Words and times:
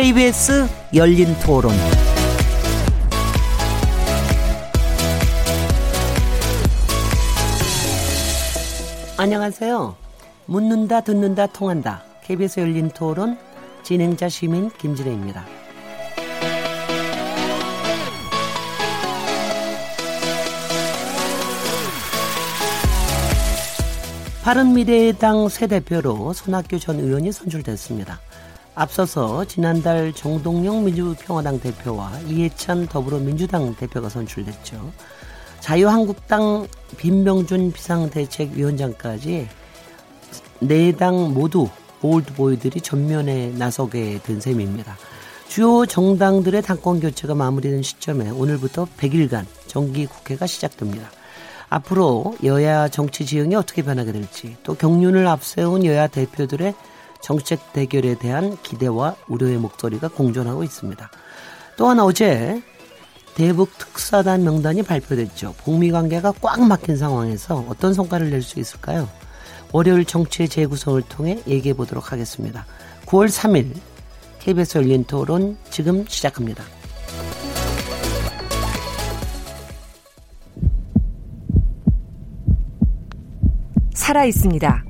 KBS 0.00 0.66
열린 0.94 1.26
토론. 1.40 1.74
안녕하세요. 9.18 9.94
묻는다, 10.46 11.02
듣는다, 11.02 11.48
통한다. 11.48 12.02
KBS 12.24 12.60
열린 12.60 12.88
토론 12.88 13.36
진행자 13.82 14.30
시민 14.30 14.70
김진혜입니다. 14.70 15.44
바른미래당 24.42 25.50
새 25.50 25.66
대표로 25.66 26.32
손학규 26.32 26.78
전 26.78 26.98
의원이 27.00 27.32
선출됐습니다. 27.32 28.18
앞서서 28.80 29.44
지난달 29.44 30.10
정동영 30.14 30.86
민주평화당 30.86 31.60
대표와 31.60 32.18
이해찬 32.26 32.86
더불어민주당 32.86 33.74
대표가 33.74 34.08
선출됐죠. 34.08 34.90
자유한국당 35.60 36.66
빈명준 36.96 37.72
비상대책위원장까지 37.72 39.48
네 40.60 40.92
당 40.92 41.34
모두 41.34 41.68
올드보이들이 42.00 42.80
전면에 42.80 43.50
나서게 43.50 44.20
된 44.22 44.40
셈입니다. 44.40 44.96
주요 45.46 45.84
정당들의 45.84 46.62
당권 46.62 47.00
교체가 47.00 47.34
마무리된 47.34 47.82
시점에 47.82 48.30
오늘부터 48.30 48.88
100일간 48.96 49.44
정기 49.66 50.06
국회가 50.06 50.46
시작됩니다. 50.46 51.10
앞으로 51.68 52.34
여야 52.44 52.88
정치 52.88 53.26
지형이 53.26 53.54
어떻게 53.56 53.82
변하게 53.82 54.12
될지 54.12 54.56
또 54.62 54.74
경륜을 54.74 55.26
앞세운 55.26 55.84
여야 55.84 56.06
대표들의 56.06 56.74
정책 57.20 57.72
대결에 57.72 58.16
대한 58.18 58.56
기대와 58.62 59.16
우려의 59.28 59.58
목소리가 59.58 60.08
공존하고 60.08 60.62
있습니다. 60.64 61.10
또한 61.76 62.00
어제 62.00 62.62
대북 63.34 63.76
특사단 63.78 64.42
명단이 64.44 64.82
발표됐죠. 64.82 65.54
북미 65.64 65.90
관계가 65.90 66.32
꽉 66.40 66.60
막힌 66.62 66.96
상황에서 66.96 67.64
어떤 67.68 67.94
성과를 67.94 68.30
낼 68.30 68.42
수 68.42 68.58
있을까요? 68.58 69.08
월요일 69.72 70.04
정치의 70.04 70.48
재구성을 70.48 71.00
통해 71.02 71.40
얘기해 71.46 71.74
보도록 71.74 72.12
하겠습니다. 72.12 72.66
9월 73.06 73.28
3일 73.28 73.72
KBS 74.40 74.78
열린 74.78 75.04
토론 75.04 75.56
지금 75.70 76.04
시작합니다. 76.08 76.64
살아 83.94 84.24
있습니다. 84.24 84.89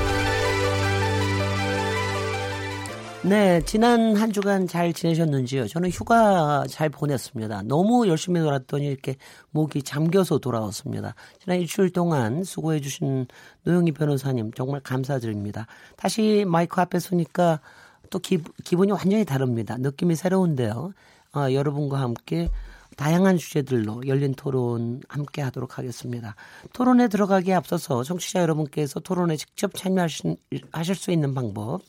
네, 3.31 3.61
지난 3.61 4.17
한 4.17 4.33
주간 4.33 4.67
잘 4.67 4.91
지내셨는지요? 4.91 5.69
저는 5.69 5.89
휴가 5.89 6.65
잘 6.67 6.89
보냈습니다. 6.89 7.61
너무 7.61 8.05
열심히 8.09 8.41
놀았더니 8.41 8.85
이렇게 8.85 9.15
목이 9.51 9.83
잠겨서 9.83 10.39
돌아왔습니다. 10.39 11.15
지난 11.39 11.61
일주일 11.61 11.91
동안 11.91 12.43
수고해주신 12.43 13.27
노영희 13.63 13.93
변호사님 13.93 14.51
정말 14.51 14.81
감사드립니다. 14.81 15.65
다시 15.95 16.43
마이크 16.45 16.81
앞에 16.81 16.99
서니까 16.99 17.61
또 18.09 18.19
기, 18.19 18.37
기분이 18.65 18.91
완전히 18.91 19.23
다릅니다. 19.23 19.77
느낌이 19.77 20.17
새로운데요. 20.17 20.91
어, 21.33 21.53
여러분과 21.53 22.01
함께 22.01 22.49
다양한 22.97 23.37
주제들로 23.37 24.05
열린 24.07 24.33
토론 24.33 24.99
함께 25.07 25.41
하도록 25.41 25.77
하겠습니다. 25.77 26.35
토론에 26.73 27.07
들어가기에 27.07 27.53
앞서서 27.53 28.03
청취자 28.03 28.41
여러분께서 28.41 28.99
토론에 28.99 29.37
직접 29.37 29.73
참여하실 29.73 30.95
수 30.95 31.11
있는 31.11 31.33
방법 31.33 31.79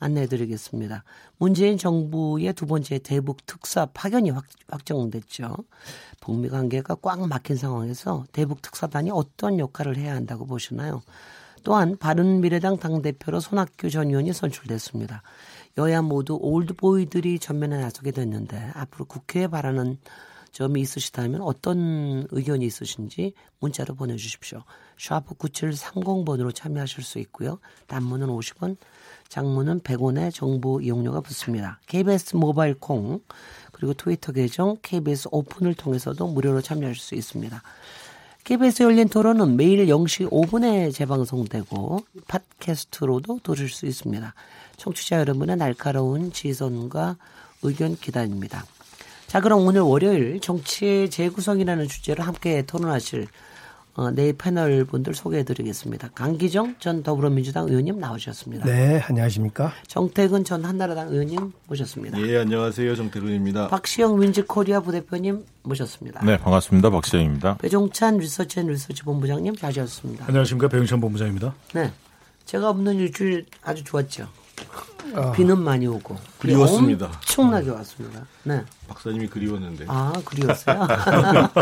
안내해 0.00 0.26
드리겠습니다. 0.26 1.04
문재인 1.38 1.78
정부의 1.78 2.52
두 2.52 2.66
번째 2.66 2.98
대북 2.98 3.46
특사 3.46 3.86
파견이 3.86 4.30
확, 4.30 4.44
확정됐죠. 4.68 5.56
북미 6.20 6.48
관계가 6.48 6.96
꽉 6.96 7.26
막힌 7.26 7.56
상황에서 7.56 8.24
대북 8.32 8.62
특사단이 8.62 9.10
어떤 9.10 9.58
역할을 9.58 9.96
해야 9.96 10.14
한다고 10.14 10.46
보시나요? 10.46 11.02
또한 11.62 11.96
바른미래당 11.96 12.78
당대표로 12.78 13.40
손학규 13.40 13.90
전 13.90 14.08
의원이 14.08 14.32
선출됐습니다. 14.32 15.22
여야 15.78 16.02
모두 16.02 16.38
올드보이들이 16.40 17.38
전면에 17.38 17.78
나서게 17.80 18.10
됐는데 18.10 18.70
앞으로 18.74 19.06
국회에 19.06 19.48
바라는 19.48 19.98
점이 20.52 20.80
있으시다면 20.80 21.42
어떤 21.42 22.28
의견이 22.30 22.64
있으신지 22.64 23.32
문자로 23.58 23.96
보내주십시오. 23.96 24.62
샤프 24.96 25.34
9730번으로 25.34 26.54
참여하실 26.54 27.02
수 27.02 27.18
있고요. 27.18 27.58
단문은 27.88 28.28
50원, 28.28 28.76
장문은 29.34 29.80
100원의 29.80 30.32
정보 30.32 30.80
이용료가 30.80 31.20
붙습니다. 31.20 31.80
KBS 31.88 32.36
모바일 32.36 32.74
콩 32.74 33.18
그리고 33.72 33.92
트위터 33.92 34.30
계정 34.30 34.76
KBS 34.80 35.26
오픈을 35.32 35.74
통해서도 35.74 36.28
무료로 36.28 36.60
참여할 36.60 36.94
수 36.94 37.16
있습니다. 37.16 37.60
KBS 38.44 38.84
열린 38.84 39.08
토론은 39.08 39.56
매일 39.56 39.86
0시 39.86 40.30
5분에 40.30 40.94
재방송되고 40.94 42.04
팟캐스트로도 42.28 43.40
들을 43.42 43.68
수 43.68 43.86
있습니다. 43.86 44.34
청취자 44.76 45.18
여러분의 45.18 45.56
날카로운 45.56 46.32
지선과 46.32 47.16
의견 47.62 47.96
기다립니다. 47.96 48.64
자, 49.26 49.40
그럼 49.40 49.66
오늘 49.66 49.80
월요일 49.80 50.38
정치의 50.38 51.10
재구성이라는 51.10 51.88
주제로 51.88 52.22
함께 52.22 52.62
토론하실 52.62 53.26
어, 53.96 54.10
네 54.10 54.32
패널 54.36 54.84
분들 54.84 55.14
소개해 55.14 55.44
드리겠습니다. 55.44 56.08
강기정 56.14 56.76
전 56.80 57.04
더불어민주당 57.04 57.68
의원님 57.68 58.00
나오셨습니다. 58.00 58.64
네, 58.66 59.00
안녕하십니까. 59.06 59.72
정태근 59.86 60.42
전 60.42 60.64
한나라당 60.64 61.10
의원님 61.10 61.52
모셨습니다. 61.68 62.20
예, 62.20 62.38
안녕하세요. 62.38 62.96
정태근입니다. 62.96 63.68
박시영 63.68 64.20
윈지코리아 64.20 64.80
부대표님 64.80 65.44
모셨습니다. 65.62 66.24
네, 66.24 66.36
반갑습니다. 66.38 66.90
박시영입니다. 66.90 67.58
배종찬 67.58 68.18
리서치 68.18 68.58
앤 68.60 68.66
리서치 68.66 69.04
본부장님 69.04 69.54
자리하셨습니다. 69.54 70.24
안녕하십니까. 70.26 70.66
배종찬 70.68 71.00
본부장입니다. 71.00 71.54
네. 71.74 71.92
제가 72.46 72.70
없는 72.70 72.96
일주일 72.96 73.46
아주 73.62 73.84
좋았죠. 73.84 74.26
아. 75.14 75.32
비는 75.32 75.58
많이 75.58 75.86
오고 75.86 76.16
그리웠습니다. 76.40 77.06
엄청나게 77.06 77.70
왔습니다. 77.70 78.26
네. 78.44 78.62
박사님이 78.88 79.28
그리웠는데. 79.28 79.84
아 79.88 80.12
그리웠어요. 80.24 80.86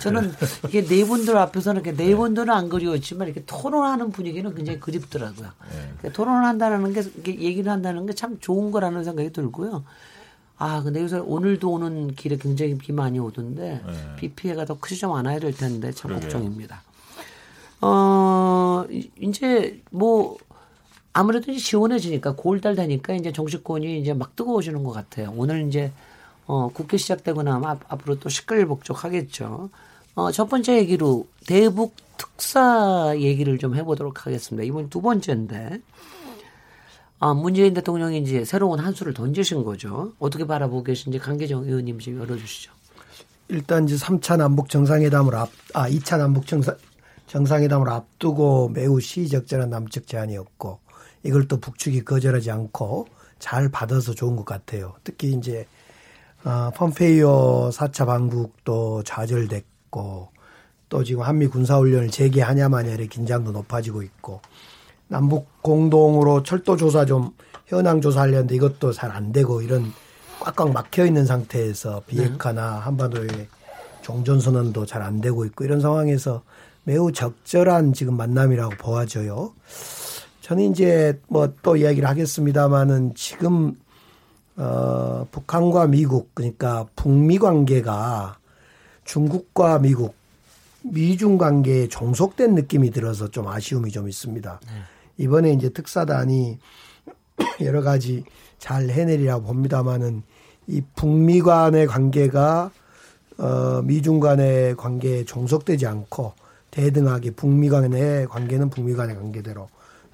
저는 0.00 0.32
이게 0.66 0.84
네 0.84 1.04
분들 1.04 1.36
앞에서는 1.36 1.82
이렇게 1.82 1.96
네 1.96 2.14
분들은 2.14 2.50
안 2.52 2.68
그리웠지만 2.68 3.28
이렇게 3.28 3.44
토론하는 3.46 4.10
분위기는 4.12 4.52
굉장히 4.54 4.80
그립더라고요. 4.80 5.48
네. 5.70 5.76
그러니까 5.98 6.12
토론을 6.12 6.44
한다는 6.44 6.92
게 6.92 7.02
얘기를 7.26 7.70
한다는 7.70 8.06
게 8.06 8.12
참 8.14 8.38
좋은 8.40 8.70
거라는 8.70 9.04
생각이 9.04 9.32
들고요. 9.32 9.84
아, 10.58 10.82
근데 10.82 11.00
요새 11.00 11.16
오늘도 11.16 11.70
오는 11.70 12.14
길에 12.14 12.36
굉장히 12.36 12.76
비 12.76 12.92
많이 12.92 13.18
오던데 13.18 13.82
네. 13.86 14.16
비 14.16 14.28
피해가 14.32 14.66
더 14.66 14.78
크지 14.78 14.98
좀 14.98 15.12
않아야 15.12 15.38
될 15.38 15.56
텐데 15.56 15.90
참 15.92 16.10
그러게요. 16.10 16.28
걱정입니다. 16.28 16.82
어, 17.80 18.84
이제 19.18 19.80
뭐 19.90 20.36
아무래도 21.12 21.50
이제 21.50 21.60
시원해지니까 21.60 22.34
9월달 22.34 22.76
되니까 22.76 23.14
이제 23.14 23.32
정치권이 23.32 24.00
이제 24.00 24.14
막 24.14 24.36
뜨거워지는 24.36 24.84
것 24.84 24.92
같아요. 24.92 25.32
오늘 25.36 25.66
이제 25.66 25.92
어, 26.46 26.68
국회 26.68 26.96
시작되고 26.96 27.42
나면 27.42 27.70
앞, 27.70 27.80
앞으로 27.92 28.18
또 28.18 28.28
시끌벅적하겠죠. 28.28 29.70
어, 30.14 30.32
첫 30.32 30.48
번째 30.48 30.76
얘기로 30.78 31.26
대북 31.46 31.94
특사 32.16 33.14
얘기를 33.16 33.58
좀 33.58 33.74
해보도록 33.74 34.26
하겠습니다. 34.26 34.64
이번 34.64 34.88
두 34.90 35.00
번째인데 35.00 35.80
아, 37.18 37.34
문재인 37.34 37.74
대통령이 37.74 38.18
이제 38.18 38.44
새로운 38.44 38.80
한 38.80 38.94
수를 38.94 39.12
던지신 39.12 39.62
거죠. 39.62 40.12
어떻게 40.18 40.46
바라보고 40.46 40.84
계신지 40.84 41.18
강계정 41.18 41.64
의원님 41.64 41.98
좀 41.98 42.18
열어주시죠. 42.18 42.72
일단 43.48 43.84
이제 43.84 43.96
3차 43.96 44.36
남북 44.36 44.70
정상회담을 44.70 45.34
앞, 45.34 45.50
아, 45.74 45.88
2차 45.88 46.18
남북 46.18 46.46
정상, 46.46 46.76
정상회담을 47.26 47.88
앞두고 47.88 48.70
매우 48.70 49.00
시적절한 49.00 49.70
남측 49.70 50.06
제안이었고 50.06 50.78
이걸 51.22 51.46
또 51.48 51.58
북측이 51.58 52.04
거절하지 52.04 52.50
않고 52.50 53.06
잘 53.38 53.68
받아서 53.68 54.14
좋은 54.14 54.36
것 54.36 54.44
같아요. 54.44 54.94
특히 55.04 55.32
이제 55.32 55.66
아, 56.42 56.70
펌페이오 56.74 57.70
4차 57.70 58.06
방북도 58.06 59.02
좌절됐고 59.04 60.28
또 60.88 61.04
지금 61.04 61.22
한미 61.22 61.46
군사훈련을 61.46 62.10
재개하냐 62.10 62.68
마냐의 62.68 63.06
긴장도 63.08 63.52
높아지고 63.52 64.02
있고 64.02 64.40
남북 65.08 65.48
공동으로 65.62 66.42
철도 66.42 66.76
조사 66.76 67.04
좀 67.04 67.32
현황 67.66 68.00
조사하려는데 68.00 68.54
이것도 68.56 68.92
잘 68.92 69.10
안 69.12 69.32
되고 69.32 69.60
이런 69.62 69.92
꽉꽉 70.40 70.72
막혀 70.72 71.04
있는 71.06 71.26
상태에서 71.26 72.02
비핵화나 72.06 72.76
한반도의 72.78 73.48
종전 74.02 74.40
선언도 74.40 74.86
잘 74.86 75.02
안 75.02 75.20
되고 75.20 75.44
있고 75.44 75.64
이런 75.64 75.80
상황에서 75.80 76.42
매우 76.84 77.12
적절한 77.12 77.92
지금 77.92 78.16
만남이라고 78.16 78.76
보아져요. 78.78 79.52
저는 80.50 80.72
이제 80.72 81.16
뭐 81.28 81.48
또 81.62 81.76
이야기를 81.76 82.08
하겠습니다마는 82.08 83.14
지금 83.14 83.76
어 84.56 85.24
북한과 85.30 85.86
미국 85.86 86.34
그러니까 86.34 86.86
북미 86.96 87.38
관계가 87.38 88.36
중국과 89.04 89.78
미국 89.78 90.16
미중 90.82 91.38
관계에 91.38 91.86
종속된 91.86 92.56
느낌이 92.56 92.90
들어서 92.90 93.28
좀 93.28 93.46
아쉬움이 93.46 93.92
좀 93.92 94.08
있습니다. 94.08 94.60
네. 94.66 94.72
이번에 95.18 95.52
이제 95.52 95.68
특사단이 95.68 96.58
여러 97.62 97.82
가지 97.82 98.24
잘 98.58 98.90
해내리라고 98.90 99.44
봅니다마는 99.44 100.24
이 100.66 100.82
북미 100.96 101.42
간의 101.42 101.86
관계가 101.86 102.72
어 103.38 103.82
미중 103.84 104.18
간의 104.18 104.76
관계에 104.76 105.24
종속되지 105.24 105.86
않고 105.86 106.32
대등하게 106.72 107.30
북미 107.30 107.68
간의 107.68 108.26
관계는 108.26 108.68
북미 108.70 108.94
간의 108.94 109.14
관계대로 109.14 109.68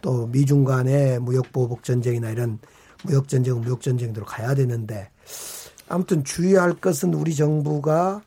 또 0.07 0.29
미중 0.29 0.63
간의 0.63 1.19
무역 1.19 1.53
보복 1.53 1.83
전쟁이나 1.83 2.31
이런 2.31 2.61
무역 3.03 3.27
전쟁은 3.27 3.63
무역 3.63 3.81
전쟁대로 3.81 4.25
가야 4.25 4.55
되는데 4.55 5.11
아무튼 5.89 6.23
주의할 6.23 6.75
것은 6.75 7.13
우리 7.13 7.35
정부가 7.35 8.23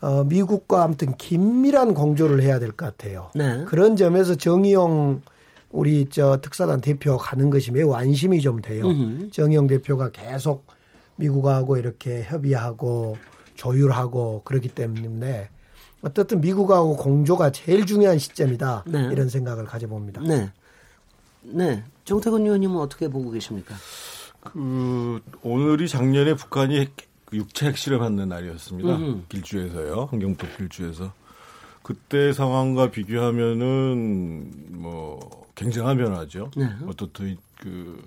어 0.00 0.24
미국과 0.24 0.82
아무튼 0.82 1.16
긴밀한 1.16 1.94
공조를 1.94 2.42
해야 2.42 2.58
될 2.58 2.72
것 2.72 2.86
같아요. 2.86 3.30
네. 3.36 3.64
그런 3.68 3.94
점에서 3.94 4.34
정의용 4.34 5.22
우리 5.70 6.08
저 6.10 6.40
특사단 6.40 6.80
대표 6.80 7.16
가는 7.16 7.48
것이 7.48 7.70
매우 7.70 7.92
안심이 7.92 8.40
좀 8.40 8.60
돼요. 8.60 8.84
으흠. 8.84 9.30
정의용 9.30 9.68
대표가 9.68 10.10
계속 10.10 10.66
미국하고 11.14 11.76
이렇게 11.76 12.24
협의하고 12.24 13.16
조율하고 13.54 14.42
그렇기 14.44 14.70
때문에 14.70 15.48
어떻든 16.02 16.40
미국하고 16.40 16.96
공조가 16.96 17.52
제일 17.52 17.86
중요한 17.86 18.18
시점이다. 18.18 18.82
네. 18.88 19.08
이런 19.12 19.28
생각을 19.28 19.64
가져봅니다. 19.64 20.22
네. 20.22 20.50
네. 21.42 21.84
정태근 22.04 22.42
의원님은 22.42 22.76
어떻게 22.76 23.08
보고 23.08 23.30
계십니까? 23.30 23.74
그 24.40 25.20
오늘이 25.42 25.88
작년에 25.88 26.34
북한이 26.34 26.88
육체 27.32 27.66
핵실험하는 27.66 28.28
날이었습니다. 28.28 28.96
음흠. 28.96 29.22
길주에서요. 29.28 30.08
환경법 30.10 30.56
길주에서. 30.56 31.12
그때 31.82 32.32
상황과 32.32 32.90
비교하면은 32.90 34.50
뭐 34.70 35.46
굉장한 35.54 35.96
변화죠. 35.96 36.50
네. 36.56 36.68
어떻든 36.86 37.36
그 37.58 38.02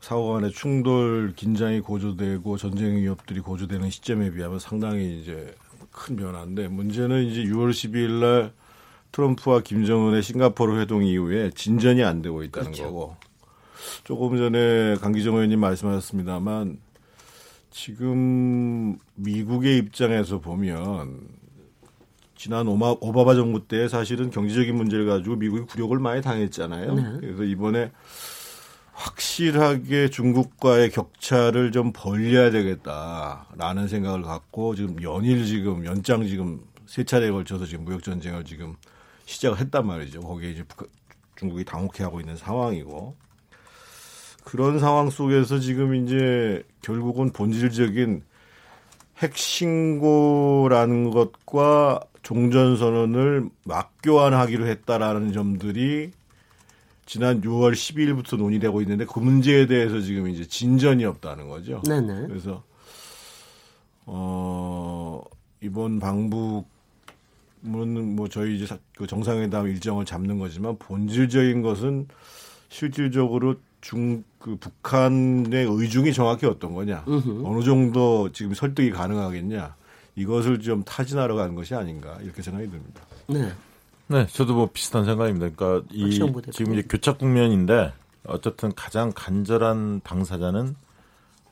사고 0.00 0.32
간의 0.32 0.52
충돌, 0.52 1.32
긴장이 1.34 1.80
고조되고 1.80 2.56
전쟁 2.56 2.96
위협들이 2.96 3.40
고조되는 3.40 3.90
시점에 3.90 4.30
비하면 4.30 4.58
상당히 4.58 5.20
이제 5.20 5.54
큰 5.90 6.16
변화인데 6.16 6.68
문제는 6.68 7.24
이제 7.24 7.42
6월 7.44 7.70
12일 7.70 8.20
날 8.20 8.52
트럼프와 9.12 9.60
김정은의 9.60 10.22
싱가포르 10.22 10.78
회동 10.80 11.04
이후에 11.04 11.50
진전이 11.54 12.04
안 12.04 12.22
되고 12.22 12.42
있다는 12.42 12.72
그렇죠. 12.72 12.84
거고 12.84 13.16
조금 14.04 14.36
전에 14.36 14.96
강기정 14.96 15.34
의원님 15.34 15.60
말씀하셨습니다만 15.60 16.78
지금 17.70 18.98
미국의 19.14 19.78
입장에서 19.78 20.40
보면 20.40 21.28
지난 22.34 22.68
오마, 22.68 22.96
오바마 23.00 23.34
정부 23.34 23.66
때 23.66 23.88
사실은 23.88 24.30
경제적인 24.30 24.74
문제를 24.74 25.06
가지고 25.06 25.36
미국이 25.36 25.62
굴욕을 25.62 25.98
많이 25.98 26.22
당했잖아요. 26.22 26.94
네. 26.94 27.02
그래서 27.20 27.42
이번에 27.42 27.90
확실하게 28.92 30.10
중국과의 30.10 30.90
격차를 30.90 31.72
좀 31.72 31.92
벌려야 31.92 32.50
되겠다라는 32.50 33.88
생각을 33.88 34.22
갖고 34.22 34.74
지금 34.74 35.02
연일 35.02 35.44
지금 35.46 35.84
연장 35.84 36.26
지금 36.26 36.60
세 36.86 37.04
차례에 37.04 37.30
걸쳐서 37.30 37.66
지금 37.66 37.84
무역 37.84 38.02
전쟁을 38.02 38.44
지금 38.44 38.76
시작을 39.28 39.58
했단 39.58 39.86
말이죠. 39.86 40.20
거기에 40.22 40.52
이제 40.52 40.64
중국이 41.36 41.64
당혹해 41.64 42.02
하고 42.02 42.18
있는 42.18 42.36
상황이고 42.36 43.14
그런 44.44 44.78
상황 44.78 45.10
속에서 45.10 45.58
지금 45.58 45.94
이제 45.94 46.62
결국은 46.80 47.30
본질적인 47.32 48.22
핵신고라는 49.18 51.10
것과 51.10 52.00
종전선언을 52.22 53.50
맞교환하기로 53.64 54.66
했다라는 54.66 55.32
점들이 55.32 56.12
지난 57.04 57.42
6월 57.42 57.72
12일부터 57.72 58.38
논의되고 58.38 58.80
있는데 58.82 59.04
그 59.04 59.18
문제에 59.18 59.66
대해서 59.66 60.00
지금 60.00 60.28
이제 60.28 60.46
진전이 60.46 61.04
없다는 61.04 61.48
거죠. 61.48 61.82
네네. 61.86 62.28
그래서 62.28 62.62
어 64.06 65.22
이번 65.60 65.98
방북은 65.98 66.77
뭐 67.62 68.28
저희 68.28 68.56
이제 68.56 68.78
그 68.96 69.06
정상회담 69.06 69.66
일정을 69.68 70.04
잡는 70.04 70.38
거지만 70.38 70.76
본질적인 70.78 71.62
것은 71.62 72.08
실질적으로 72.68 73.56
중 73.80 74.24
그 74.38 74.56
북한의 74.56 75.66
의중이 75.68 76.12
정확히 76.12 76.46
어떤 76.46 76.74
거냐, 76.74 77.04
으흠. 77.08 77.44
어느 77.44 77.62
정도 77.62 78.30
지금 78.32 78.54
설득이 78.54 78.90
가능하겠냐 78.90 79.74
이것을 80.16 80.60
좀 80.60 80.82
타진하러 80.84 81.34
가는 81.34 81.54
것이 81.54 81.74
아닌가 81.74 82.18
이렇게 82.22 82.42
생각이 82.42 82.70
듭니다. 82.70 83.02
네. 83.26 83.52
네, 84.06 84.26
저도 84.26 84.54
뭐 84.54 84.70
비슷한 84.72 85.04
생각입니다. 85.04 85.50
그러니까 85.54 85.86
이 85.92 86.10
지금 86.50 86.72
이제 86.72 86.82
교착 86.88 87.18
국면인데 87.18 87.92
어쨌든 88.26 88.72
가장 88.74 89.12
간절한 89.14 90.00
당사자는 90.02 90.76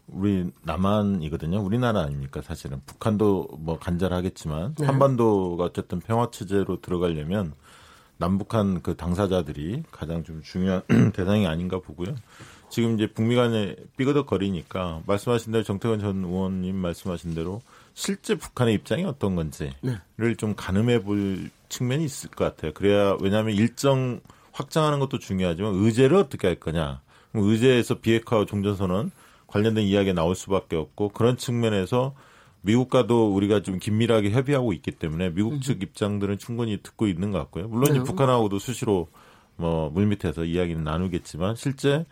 우리 0.08 0.50
남한이거든요. 0.62 1.60
우리나라 1.60 2.02
아닙니까 2.02 2.40
사실은 2.42 2.80
북한도 2.86 3.48
뭐 3.58 3.78
간절하겠지만 3.78 4.76
네. 4.76 4.86
한반도가 4.86 5.64
어쨌든 5.64 6.00
평화 6.00 6.30
체제로 6.30 6.80
들어가려면 6.80 7.52
남북한 8.18 8.82
그 8.82 8.96
당사자들이 8.96 9.82
가장 9.90 10.24
좀 10.24 10.42
중요한 10.42 10.82
대상이 11.12 11.46
아닌가 11.46 11.80
보고요. 11.80 12.14
지금 12.68 12.94
이제 12.94 13.06
북미 13.06 13.36
간에 13.36 13.76
삐그덕거리니까 13.96 15.02
말씀하신 15.06 15.52
대로 15.52 15.64
정태근 15.64 16.00
전 16.00 16.24
의원님 16.24 16.76
말씀하신 16.76 17.34
대로 17.34 17.62
실제 17.94 18.34
북한의 18.34 18.74
입장이 18.74 19.04
어떤 19.04 19.36
건지를 19.36 19.74
네. 19.82 20.34
좀 20.36 20.54
가늠해 20.56 21.02
볼 21.02 21.50
측면이 21.68 22.04
있을 22.04 22.30
것 22.30 22.44
같아요. 22.44 22.72
그래야 22.72 23.16
왜냐하면 23.20 23.54
일정 23.54 24.20
확장하는 24.52 24.98
것도 24.98 25.18
중요하지만 25.18 25.74
의제를 25.74 26.16
어떻게 26.16 26.46
할 26.46 26.56
거냐. 26.56 27.00
의제에서 27.34 27.96
비핵화 28.00 28.44
종전선언 28.46 29.10
관련된 29.46 29.84
이야기가 29.84 30.14
나올 30.14 30.34
수밖에 30.34 30.76
없고 30.76 31.10
그런 31.10 31.36
측면에서 31.36 32.14
미국과도 32.62 33.32
우리가 33.34 33.62
좀 33.62 33.78
긴밀하게 33.78 34.30
협의하고 34.30 34.72
있기 34.72 34.90
때문에 34.92 35.30
미국 35.30 35.62
측 35.62 35.82
입장들은 35.82 36.38
충분히 36.38 36.78
듣고 36.82 37.06
있는 37.06 37.30
것 37.30 37.38
같고요. 37.38 37.68
물론 37.68 37.92
네. 37.92 38.02
북한하고도 38.02 38.58
수시로 38.58 39.08
뭐 39.56 39.88
물밑에서 39.90 40.44
이야기는 40.44 40.82
나누겠지만 40.82 41.54
실제 41.54 42.04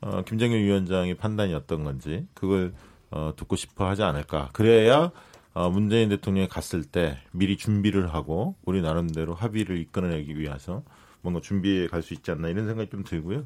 어, 0.00 0.22
김정일 0.22 0.64
위원장의 0.64 1.14
판단이 1.14 1.54
어떤 1.54 1.84
건지 1.84 2.26
그걸 2.34 2.74
어, 3.10 3.32
듣고 3.36 3.56
싶어 3.56 3.88
하지 3.88 4.02
않을까. 4.02 4.50
그래야 4.52 5.10
어, 5.54 5.70
문재인 5.70 6.08
대통령이 6.08 6.48
갔을 6.48 6.84
때 6.84 7.18
미리 7.30 7.56
준비를 7.56 8.12
하고 8.12 8.54
우리 8.64 8.82
나름대로 8.82 9.34
합의를 9.34 9.78
이끌어내기 9.78 10.38
위해서 10.38 10.82
뭔가 11.22 11.40
준비해 11.40 11.86
갈 11.86 12.02
수 12.02 12.14
있지 12.14 12.30
않나 12.32 12.48
이런 12.48 12.66
생각이 12.66 12.90
좀 12.90 13.04
들고요. 13.04 13.44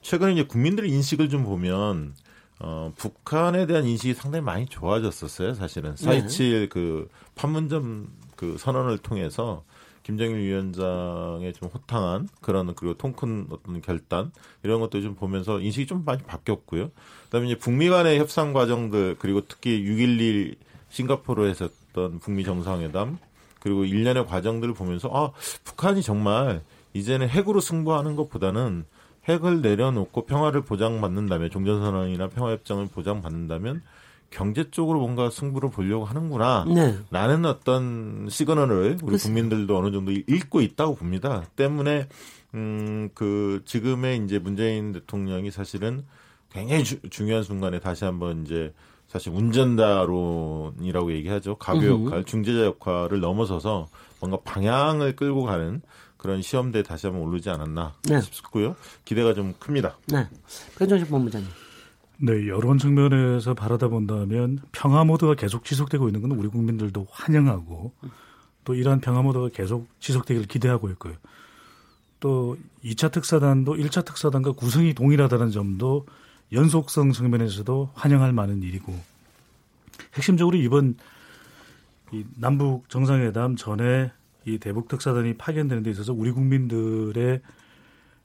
최근에 0.00 0.32
이제 0.32 0.44
국민들의 0.44 0.90
인식을 0.90 1.28
좀 1.28 1.44
보면 1.44 2.14
어, 2.58 2.92
북한에 2.96 3.66
대한 3.66 3.84
인식이 3.84 4.14
상당히 4.14 4.44
많이 4.44 4.66
좋아졌었어요. 4.66 5.54
사실은 5.54 5.94
4.27 5.94 6.60
네. 6.60 6.68
그 6.68 7.08
판문점 7.34 8.08
그 8.34 8.56
선언을 8.58 8.98
통해서 8.98 9.64
김정일 10.02 10.36
위원장의 10.38 11.52
좀 11.54 11.68
호탕한 11.68 12.28
그런 12.40 12.74
그리고 12.76 12.94
통큰 12.94 13.48
어떤 13.50 13.82
결단 13.82 14.30
이런 14.62 14.80
것도 14.80 15.02
좀 15.02 15.16
보면서 15.16 15.60
인식이 15.60 15.86
좀 15.86 16.04
많이 16.04 16.22
바뀌었고요. 16.22 16.92
그다음에 17.24 17.48
이제 17.48 17.58
북미 17.58 17.88
간의 17.88 18.18
협상 18.18 18.52
과정들 18.52 19.16
그리고 19.18 19.40
특히 19.48 19.82
6.11 19.82 20.56
싱가포르에서 20.90 21.68
했던 21.68 22.20
북미 22.20 22.44
정상회담 22.44 23.18
그리고 23.58 23.84
일련의 23.84 24.26
과정들을 24.26 24.74
보면서 24.74 25.10
아 25.12 25.32
북한이 25.64 26.02
정말 26.02 26.62
이제는 26.94 27.28
핵으로 27.28 27.60
승부하는 27.60 28.14
것보다는 28.14 28.86
핵을 29.28 29.60
내려놓고 29.60 30.26
평화를 30.26 30.62
보장받는다면 30.62 31.50
종전선언이나 31.50 32.28
평화협정을 32.28 32.88
보장받는다면 32.88 33.82
경제 34.30 34.70
쪽으로 34.70 35.00
뭔가 35.00 35.30
승부를 35.30 35.70
보려고 35.70 36.04
하는구나. 36.04 36.64
네. 36.68 36.98
라는 37.10 37.44
어떤 37.44 38.28
시그널을 38.28 38.98
우리 39.02 39.18
국민들도 39.18 39.76
어느 39.76 39.92
정도 39.92 40.12
읽고 40.12 40.60
있다고 40.60 40.96
봅니다. 40.96 41.44
때문에 41.56 42.08
음, 42.54 43.10
그 43.14 43.62
지금의 43.64 44.24
이제 44.24 44.38
문재인 44.38 44.92
대통령이 44.92 45.50
사실은 45.50 46.04
굉장히 46.50 46.84
주, 46.84 47.00
중요한 47.10 47.42
순간에 47.42 47.80
다시 47.80 48.04
한번 48.04 48.42
이제 48.44 48.72
사실 49.06 49.32
운전자론이라고 49.32 51.12
얘기하죠. 51.12 51.56
가교 51.56 52.06
역할, 52.06 52.24
중재자 52.24 52.64
역할을 52.64 53.20
넘어서서 53.20 53.88
뭔가 54.20 54.38
방향을 54.44 55.16
끌고 55.16 55.44
가는 55.44 55.82
그런 56.16 56.42
시험대에 56.42 56.82
다시 56.82 57.06
한번 57.06 57.26
오르지 57.26 57.50
않았나 57.50 57.94
네. 58.04 58.20
싶고요. 58.20 58.76
기대가 59.04 59.34
좀 59.34 59.54
큽니다. 59.58 59.96
네. 60.08 60.28
변정식 60.78 61.08
본부장님. 61.08 61.48
네, 62.18 62.48
여론 62.48 62.78
측면에서 62.78 63.54
바라다 63.54 63.88
본다면 63.88 64.58
평화 64.72 65.04
모드가 65.04 65.34
계속 65.34 65.64
지속되고 65.64 66.08
있는 66.08 66.22
건 66.22 66.32
우리 66.32 66.48
국민들도 66.48 67.06
환영하고 67.10 67.92
또 68.64 68.74
이러한 68.74 69.00
평화 69.00 69.22
모드가 69.22 69.50
계속 69.50 69.88
지속되기를 70.00 70.48
기대하고 70.48 70.88
있고요. 70.90 71.14
또 72.20 72.56
2차 72.82 73.12
특사단도 73.12 73.74
1차 73.74 74.04
특사단과 74.04 74.52
구성이 74.52 74.94
동일하다는 74.94 75.50
점도 75.50 76.06
연속성 76.52 77.12
측면에서도 77.12 77.90
환영할 77.94 78.32
만한 78.32 78.62
일이고 78.62 78.98
핵심적으로 80.14 80.56
이번 80.56 80.96
이 82.12 82.24
남북 82.36 82.88
정상회담 82.88 83.56
전에 83.56 84.10
이 84.46 84.58
대북 84.58 84.88
특사단이 84.88 85.34
파견되는 85.34 85.82
데 85.82 85.90
있어서 85.90 86.12
우리 86.12 86.30
국민들의 86.30 87.40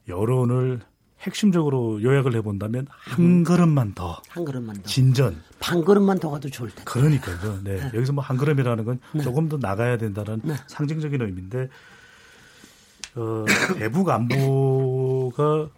여론을 0.08 0.80
핵심적으로 1.20 2.02
요약을 2.02 2.34
해본다면 2.36 2.86
한 2.88 3.24
음. 3.24 3.44
걸음만 3.44 3.94
더. 3.94 4.20
한 4.28 4.44
걸음만 4.44 4.76
더. 4.76 4.82
진전. 4.82 5.40
반 5.60 5.84
걸음만 5.84 6.18
더 6.18 6.30
가도 6.30 6.48
좋을 6.48 6.70
텐데. 6.70 6.84
그러니까요. 6.84 7.60
네. 7.62 7.76
네. 7.76 7.90
여기서 7.94 8.12
뭐 8.12 8.24
한 8.24 8.36
걸음이라는 8.36 8.84
건 8.84 9.00
네. 9.12 9.22
조금 9.22 9.48
더 9.48 9.56
나가야 9.56 9.98
된다는 9.98 10.40
네. 10.42 10.54
상징적인 10.66 11.20
의미인데, 11.20 11.68
어, 13.16 13.44
대북 13.78 14.08
안보가 14.08 15.68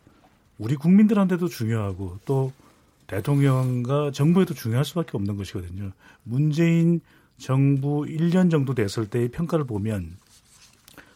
우리 0.59 0.77
국민들한테도 0.77 1.49
중요하고 1.49 2.19
또 2.25 2.53
대통령과 3.07 4.13
정부에도 4.13 4.55
중요할 4.55 4.85
수밖에 4.85 5.11
없는 5.15 5.37
것이거든요. 5.37 5.93
문재인 6.23 7.01
정부 7.37 8.03
1년 8.07 8.51
정도 8.51 8.75
됐을 8.75 9.07
때의 9.07 9.29
평가를 9.29 9.67
보면 9.67 10.17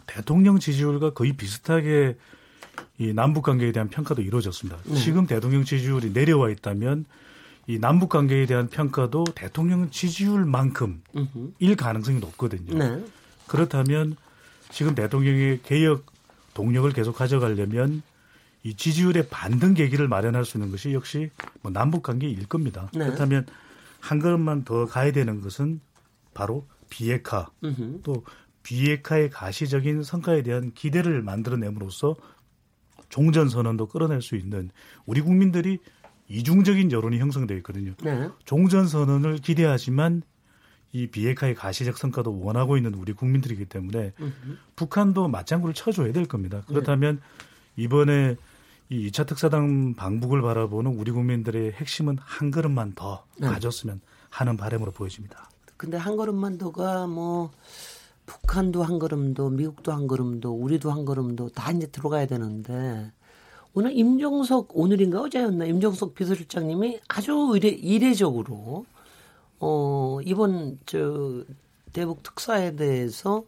대통령 0.08 0.58
지지율과 0.58 1.10
거의 1.10 1.34
비슷하게 1.34 2.16
이 2.98 3.12
남북 3.12 3.42
관계에 3.42 3.70
대한 3.70 3.88
평가도 3.88 4.22
이루어졌습니다. 4.22 4.80
네. 4.84 4.94
지금 4.96 5.26
대통령 5.26 5.64
지지율이 5.64 6.10
내려와 6.10 6.50
있다면 6.50 7.04
이 7.68 7.78
남북 7.78 8.08
관계에 8.08 8.46
대한 8.46 8.68
평가도 8.68 9.24
대통령 9.34 9.90
지지율만큼 9.90 11.02
일 11.58 11.76
가능성이 11.76 12.18
높거든요. 12.18 12.76
네. 12.76 13.04
그렇다면 13.46 14.16
지금 14.70 14.94
대통령의 14.94 15.60
개혁 15.62 16.06
동력을 16.54 16.90
계속 16.92 17.14
가져가려면 17.14 18.02
이 18.64 18.74
지지율의 18.74 19.28
반등 19.28 19.74
계기를 19.74 20.08
마련할 20.08 20.44
수 20.44 20.56
있는 20.56 20.70
것이 20.70 20.92
역시 20.92 21.30
뭐 21.60 21.70
남북 21.70 22.02
관계일 22.02 22.46
겁니다. 22.46 22.90
네. 22.94 23.04
그렇다면 23.04 23.46
한 24.00 24.18
걸음만 24.18 24.64
더 24.64 24.86
가야 24.86 25.12
되는 25.12 25.40
것은 25.40 25.80
바로 26.34 26.66
비핵화 26.88 27.48
으흠. 27.62 28.00
또 28.02 28.24
비핵화의 28.62 29.30
가시적인 29.30 30.02
성과에 30.02 30.42
대한 30.42 30.72
기대를 30.72 31.22
만들어냄으로써 31.22 32.16
종전 33.08 33.48
선언도 33.48 33.86
끌어낼 33.86 34.20
수 34.20 34.36
있는 34.36 34.70
우리 35.06 35.20
국민들이 35.20 35.78
이중적인 36.28 36.92
여론이 36.92 37.18
형성되어 37.18 37.56
있거든요. 37.58 37.94
네. 38.02 38.28
종전 38.44 38.86
선언을 38.86 39.38
기대하지만 39.38 40.22
이 40.92 41.06
비핵화의 41.06 41.54
가시적 41.54 41.98
성과도 41.98 42.38
원하고 42.40 42.76
있는 42.76 42.94
우리 42.94 43.12
국민들이기 43.12 43.66
때문에 43.66 44.12
으흠. 44.20 44.58
북한도 44.76 45.28
맞장구를 45.28 45.74
쳐줘야 45.74 46.12
될 46.12 46.26
겁니다. 46.26 46.62
그렇다면 46.66 47.16
네. 47.76 47.84
이번에 47.84 48.36
이 48.90 49.10
2차 49.10 49.26
특사당 49.26 49.94
방북을 49.94 50.40
바라보는 50.40 50.92
우리 50.92 51.10
국민들의 51.10 51.72
핵심은 51.72 52.16
한 52.20 52.50
걸음만 52.50 52.92
더 52.94 53.24
네. 53.38 53.46
가졌으면 53.46 54.00
하는 54.30 54.56
바람으로 54.56 54.92
보여집니다. 54.92 55.50
근데 55.76 55.96
한 55.96 56.16
걸음만 56.16 56.58
더가 56.58 57.06
뭐 57.06 57.50
북한도 58.28 58.82
한 58.82 58.98
걸음도 58.98 59.48
미국도 59.48 59.90
한 59.90 60.06
걸음도 60.06 60.52
우리도 60.52 60.90
한 60.90 61.06
걸음도 61.06 61.48
다 61.48 61.72
이제 61.72 61.86
들어가야 61.86 62.26
되는데 62.26 63.10
오늘 63.72 63.96
임종석 63.96 64.68
오늘인가 64.74 65.22
어제였나 65.22 65.64
임종석 65.64 66.14
비서실장님이 66.14 67.00
아주 67.08 67.54
이례, 67.56 67.68
이례적으로 67.68 68.84
어 69.60 70.18
이번 70.24 70.78
저 70.84 71.42
대북 71.92 72.22
특사에 72.22 72.76
대해서 72.76 73.44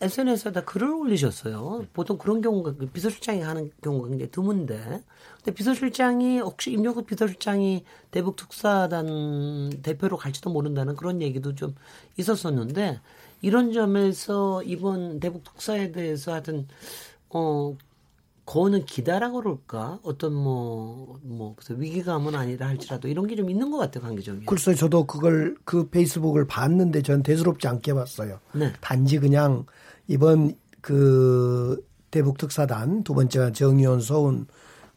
SNS에다 0.00 0.64
글을 0.64 0.88
올리셨어요. 0.88 1.84
보통 1.92 2.16
그런 2.16 2.40
경우가 2.40 2.76
그 2.76 2.86
비서실장이 2.86 3.42
하는 3.42 3.70
경우가 3.82 4.08
굉장히 4.08 4.30
드문데, 4.30 5.02
근데 5.36 5.54
비서실장이 5.54 6.40
혹시 6.40 6.72
임종석 6.72 7.04
비서실장이 7.06 7.84
대북 8.10 8.36
특사단 8.36 9.82
대표로 9.82 10.16
갈지도 10.16 10.48
모른다는 10.48 10.96
그런 10.96 11.20
얘기도 11.20 11.54
좀 11.54 11.74
있었었는데 12.16 13.00
이런 13.42 13.72
점에서 13.72 14.62
이번 14.64 15.20
대북 15.20 15.44
특사에 15.44 15.92
대해서 15.92 16.32
하여튼 16.32 16.66
어 17.30 17.76
거는 18.46 18.84
기다라고 18.86 19.42
그럴까? 19.42 19.98
어떤 20.04 20.32
뭐, 20.32 21.18
뭐, 21.22 21.56
위기감은 21.68 22.36
아니라 22.36 22.68
할지라도 22.68 23.08
이런 23.08 23.26
게 23.26 23.34
좀 23.34 23.50
있는 23.50 23.72
것 23.72 23.78
같아요, 23.78 24.04
관계적이. 24.04 24.46
글쎄, 24.46 24.72
저도 24.76 25.04
그걸, 25.04 25.56
그 25.64 25.88
페이스북을 25.88 26.46
봤는데 26.46 27.02
전 27.02 27.24
대수롭지 27.24 27.66
않게 27.66 27.92
봤어요. 27.94 28.38
네. 28.52 28.72
단지 28.80 29.18
그냥 29.18 29.66
이번 30.06 30.54
그 30.80 31.84
대북 32.12 32.38
특사단 32.38 33.02
두 33.02 33.14
번째가 33.14 33.50
정의원 33.50 34.00
서훈 34.00 34.46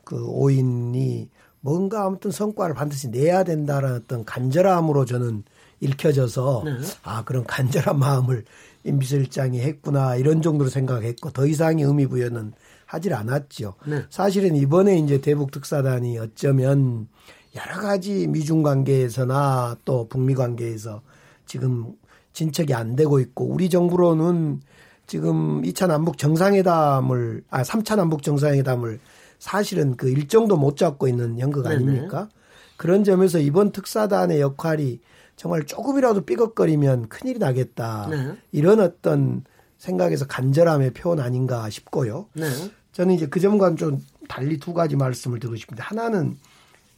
그 0.03 0.15
5인이 0.23 1.29
뭔가 1.61 2.05
아무튼 2.05 2.29
성과를 2.29 2.75
반드시 2.75 3.09
내야 3.09 3.43
된다는 3.43 3.93
어떤 3.95 4.23
간절함으로 4.25 5.05
저는 5.05 5.43
읽혀져서 5.81 6.63
네. 6.65 6.71
아, 7.03 7.23
그런 7.23 7.45
간절한 7.45 7.97
마음을 7.97 8.43
임 8.83 8.99
비서실장이 8.99 9.59
했구나 9.59 10.15
이런 10.15 10.41
정도로 10.41 10.69
생각했고 10.69 11.31
더 11.31 11.45
이상의 11.45 11.85
의미 11.85 12.07
부여는 12.07 12.53
하질 12.85 13.13
않았죠. 13.13 13.75
네. 13.85 14.03
사실은 14.09 14.55
이번에 14.55 14.97
이제 14.97 15.21
대북 15.21 15.51
특사단이 15.51 16.17
어쩌면 16.17 17.07
여러 17.55 17.81
가지 17.81 18.27
미중 18.27 18.63
관계에서나 18.63 19.77
또 19.85 20.07
북미 20.07 20.33
관계에서 20.33 21.01
지금 21.45 21.93
진척이 22.33 22.73
안 22.73 22.95
되고 22.95 23.19
있고 23.19 23.45
우리 23.45 23.69
정부로는 23.69 24.61
지금 25.07 25.61
2차 25.63 25.87
남북 25.87 26.17
정상회담을 26.17 27.43
아 27.49 27.63
3차 27.63 27.95
남북 27.95 28.23
정상회담을 28.23 28.99
사실은 29.39 29.95
그 29.95 30.09
일정도 30.09 30.57
못 30.57 30.77
잡고 30.77 31.07
있는 31.07 31.39
연극 31.39 31.65
아닙니까? 31.65 32.17
네네. 32.19 32.29
그런 32.77 33.03
점에서 33.03 33.39
이번 33.39 33.71
특사단의 33.71 34.39
역할이 34.39 34.99
정말 35.39 35.65
조금이라도 35.65 36.25
삐걱거리면 36.25 37.07
큰일이 37.07 37.39
나겠다. 37.39 38.09
네. 38.11 38.35
이런 38.51 38.81
어떤 38.81 39.45
생각에서 39.77 40.27
간절함의 40.27 40.91
표현 40.91 41.21
아닌가 41.21 41.69
싶고요. 41.69 42.25
네. 42.33 42.45
저는 42.91 43.15
이제 43.15 43.25
그 43.25 43.39
점과는 43.39 43.77
좀 43.77 44.05
달리 44.27 44.57
두 44.57 44.73
가지 44.73 44.97
말씀을 44.97 45.39
드리고 45.39 45.55
싶은데 45.55 45.81
하나는 45.81 46.35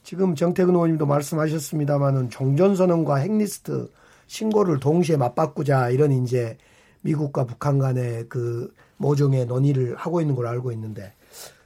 지금 0.01 0.33
정태근 0.33 0.73
의원님도 0.73 1.05
말씀하셨습니다마는 1.05 2.31
종전선언과 2.31 3.17
핵리스트 3.17 3.91
신고를 4.25 4.79
동시에 4.79 5.17
맞바꾸자 5.17 5.91
이런 5.91 6.11
이제 6.11 6.57
미국과 7.01 7.45
북한 7.45 7.77
간의 7.77 8.25
그 8.27 8.73
모종의 8.97 9.45
논의를 9.45 9.95
하고 9.97 10.19
있는 10.19 10.35
걸 10.35 10.47
알고 10.47 10.71
있는데 10.71 11.13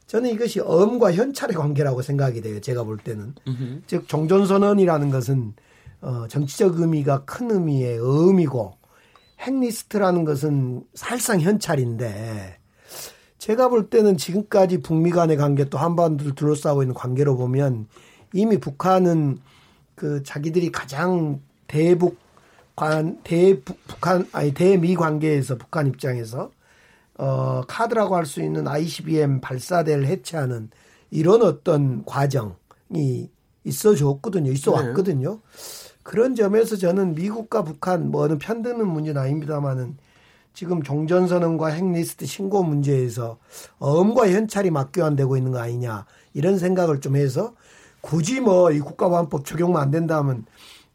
저는 0.07 0.29
이것이 0.29 0.59
엄과 0.59 1.13
현찰의 1.13 1.55
관계라고 1.55 2.01
생각이 2.01 2.41
돼요. 2.41 2.59
제가 2.59 2.83
볼 2.83 2.97
때는. 2.97 3.33
으흠. 3.47 3.83
즉 3.87 4.09
종전선언이라는 4.09 5.09
것은 5.09 5.53
어 6.01 6.27
정치적 6.27 6.79
의미가 6.79 7.25
큰 7.25 7.51
의미의 7.51 7.97
의미고 7.99 8.73
핵리스트라는 9.39 10.25
것은 10.25 10.83
사실상 10.93 11.41
현찰인데 11.41 12.59
제가 13.37 13.69
볼 13.69 13.89
때는 13.89 14.17
지금까지 14.17 14.81
북미 14.81 15.11
간의 15.11 15.37
관계 15.37 15.65
또 15.65 15.77
한반도를 15.77 16.35
둘러싸고 16.35 16.83
있는 16.83 16.95
관계로 16.95 17.37
보면 17.37 17.87
이미 18.33 18.57
북한은 18.59 19.39
그 19.95 20.23
자기들이 20.23 20.71
가장 20.71 21.41
대북 21.67 22.17
관 22.75 23.21
대북한 23.23 24.27
아니 24.33 24.53
대미 24.53 24.95
관계에서 24.95 25.57
북한 25.57 25.87
입장에서 25.87 26.51
어 27.17 27.61
카드라고 27.67 28.15
할 28.15 28.25
수 28.25 28.41
있는 28.41 28.67
ICBM 28.67 29.39
발사대를 29.39 30.05
해체하는 30.07 30.69
이런 31.11 31.41
어떤 31.43 32.03
과정이 32.05 33.29
있어 33.63 33.95
줬거든요. 33.95 34.51
있어 34.51 34.71
네. 34.71 34.87
왔거든요. 34.87 35.39
네. 35.41 35.84
그런 36.05 36.35
점에서 36.35 36.75
저는 36.75 37.15
미국과 37.15 37.63
북한 37.63 38.11
뭐 38.11 38.21
어느 38.21 38.37
편드는 38.37 38.87
문제는 38.87 39.19
아닙니다만은 39.19 39.97
지금 40.53 40.83
종전선언과 40.83 41.69
핵리스트 41.69 42.27
신고 42.27 42.61
문제에서 42.61 43.39
엄과 43.79 44.29
현찰이 44.29 44.69
맞교환되고 44.69 45.35
있는 45.35 45.51
거 45.51 45.57
아니냐 45.59 46.05
이런 46.35 46.59
생각을 46.59 47.01
좀 47.01 47.15
해서 47.15 47.55
굳이 48.01 48.39
뭐 48.39 48.71
이 48.71 48.79
국가보안법 48.79 49.45
적용만 49.45 49.81
안 49.81 49.89
된다면 49.89 50.45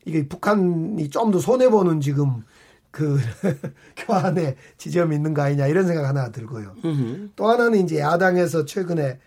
이게 0.04 0.28
북한이 0.28 1.10
좀 1.10 1.32
더 1.32 1.40
손해보는 1.40 2.00
지금 2.00 2.44
그 2.92 3.18
교환의 4.06 4.54
지점이 4.78 5.16
있는 5.16 5.34
거 5.34 5.42
아니냐 5.42 5.66
이런 5.66 5.88
생각 5.88 6.06
하나 6.08 6.30
들고요. 6.30 6.76
으흠. 6.84 7.32
또 7.34 7.48
하나는 7.48 7.80
이제 7.80 7.98
야당에서 7.98 8.64
최근에 8.64 9.18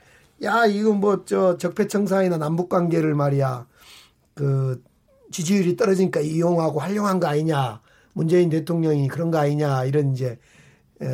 야 0.43 0.65
이거 0.65 0.93
뭐저 0.93 1.57
적폐청사이나 1.57 2.37
남북 2.37 2.69
관계를 2.69 3.15
말이야 3.15 3.65
그 4.33 4.81
지지율이 5.33 5.75
떨어지니까 5.75 6.21
이용하고 6.21 6.79
활용한 6.79 7.19
거 7.19 7.27
아니냐 7.27 7.81
문재인 8.13 8.49
대통령이 8.49 9.07
그런 9.07 9.31
거 9.31 9.39
아니냐 9.39 9.85
이런 9.85 10.13
이제 10.13 10.37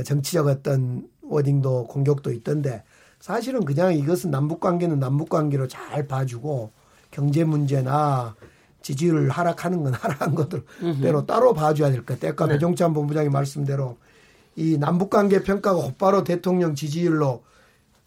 정치적 0.06 0.48
어떤 0.48 1.08
워딩도 1.24 1.86
공격도 1.88 2.32
있던데 2.34 2.84
사실은 3.20 3.66
그냥 3.66 3.94
이것은 3.94 4.30
남북 4.30 4.60
관계는 4.60 5.00
남북 5.00 5.30
관계로 5.30 5.68
잘 5.68 6.08
봐주고 6.08 6.72
경제 7.12 7.44
문제나 7.44 8.36
지지율 8.82 9.30
하락하는 9.30 9.84
건 9.84 9.94
하락한 9.96 10.36
것대로 10.36 11.26
따로 11.26 11.54
봐줘야 11.54 11.90
될것 11.90 12.20
같아요. 12.20 12.32
아까 12.32 12.46
네. 12.46 12.54
배종찬 12.54 12.94
본부장이 12.94 13.30
말씀대로 13.30 13.98
이 14.56 14.78
남북 14.78 15.10
관계 15.10 15.42
평가가 15.42 15.82
곧바로 15.82 16.24
대통령 16.24 16.76
지지율로 16.76 17.44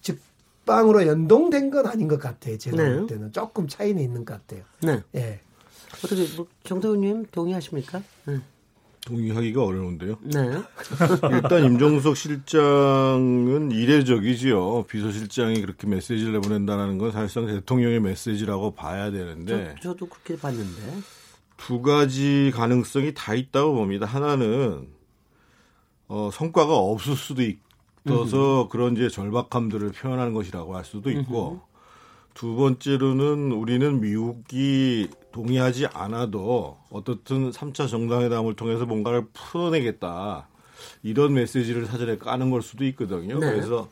직방으로 0.00 1.06
연동된 1.06 1.70
건 1.70 1.86
아닌 1.86 2.08
것 2.08 2.18
같아요. 2.18 2.58
제가 2.58 2.76
네. 2.76 2.94
볼 2.94 3.06
때는 3.06 3.32
조금 3.32 3.68
차이는 3.68 4.02
있는 4.02 4.24
것 4.24 4.34
같아요. 4.34 4.64
네. 4.82 5.02
예. 5.14 5.40
어떻게 6.04 6.26
뭐, 6.36 6.46
정태훈님 6.64 7.26
동의하십니까? 7.30 8.02
네. 8.26 8.40
동의하기가 9.06 9.64
어려운데요. 9.64 10.18
네. 10.22 10.38
일단 11.32 11.64
임종석 11.64 12.16
실장은 12.16 13.72
이례적이지요. 13.72 14.84
비서실장이 14.84 15.60
그렇게 15.60 15.88
메시지를 15.88 16.34
내보낸다는 16.34 16.98
건 16.98 17.10
사실상 17.10 17.46
대통령의 17.46 18.00
메시지라고 18.00 18.72
봐야 18.74 19.10
되는데. 19.10 19.74
저, 19.82 19.94
도 19.94 20.06
그렇게 20.06 20.40
봤는데. 20.40 21.00
두 21.56 21.82
가지 21.82 22.52
가능성이 22.54 23.12
다 23.14 23.34
있다고 23.34 23.74
봅니다. 23.74 24.06
하나는 24.06 24.88
어, 26.06 26.30
성과가 26.32 26.76
없을 26.76 27.16
수도 27.16 27.42
있어서 27.42 28.68
그런 28.70 28.96
이제 28.96 29.08
절박함들을 29.08 29.90
표현하는 29.92 30.32
것이라고 30.32 30.76
할 30.76 30.84
수도 30.84 31.10
있고. 31.10 31.60
두 32.34 32.54
번째로는 32.56 33.52
우리는 33.52 34.00
미국이 34.00 35.08
동의하지 35.32 35.86
않아도 35.86 36.78
어떻든 36.90 37.50
3차 37.50 37.88
정상회담을 37.88 38.54
통해서 38.54 38.86
뭔가를 38.86 39.26
풀어내겠다. 39.32 40.48
이런 41.02 41.34
메시지를 41.34 41.86
사전에 41.86 42.18
까는 42.18 42.50
걸 42.50 42.62
수도 42.62 42.84
있거든요. 42.86 43.38
네. 43.38 43.50
그래서 43.52 43.88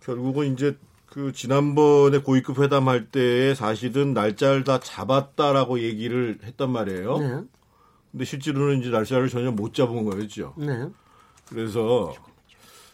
결국은 0.00 0.52
이제 0.54 0.76
그 1.06 1.32
지난번에 1.32 2.18
고위급 2.18 2.58
회담할 2.60 3.10
때에 3.10 3.54
사실은 3.54 4.14
날짜를 4.14 4.64
다 4.64 4.80
잡았다라고 4.80 5.80
얘기를 5.80 6.38
했단 6.42 6.70
말이에요. 6.70 7.18
네. 7.18 7.40
근데 8.10 8.24
실제로는 8.24 8.80
이제 8.80 8.90
날짜를 8.90 9.28
전혀 9.28 9.50
못 9.50 9.74
잡은 9.74 10.04
거였죠. 10.04 10.54
네. 10.56 10.86
그래서 11.48 12.14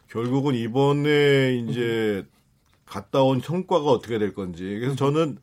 결국은 0.09 0.55
이번에 0.55 1.65
이제 1.69 2.27
갔다 2.87 3.23
온 3.23 3.41
성과가 3.41 3.85
어떻게 3.85 4.19
될 4.19 4.35
건지. 4.35 4.63
그래서 4.81 4.97
저는 4.97 5.39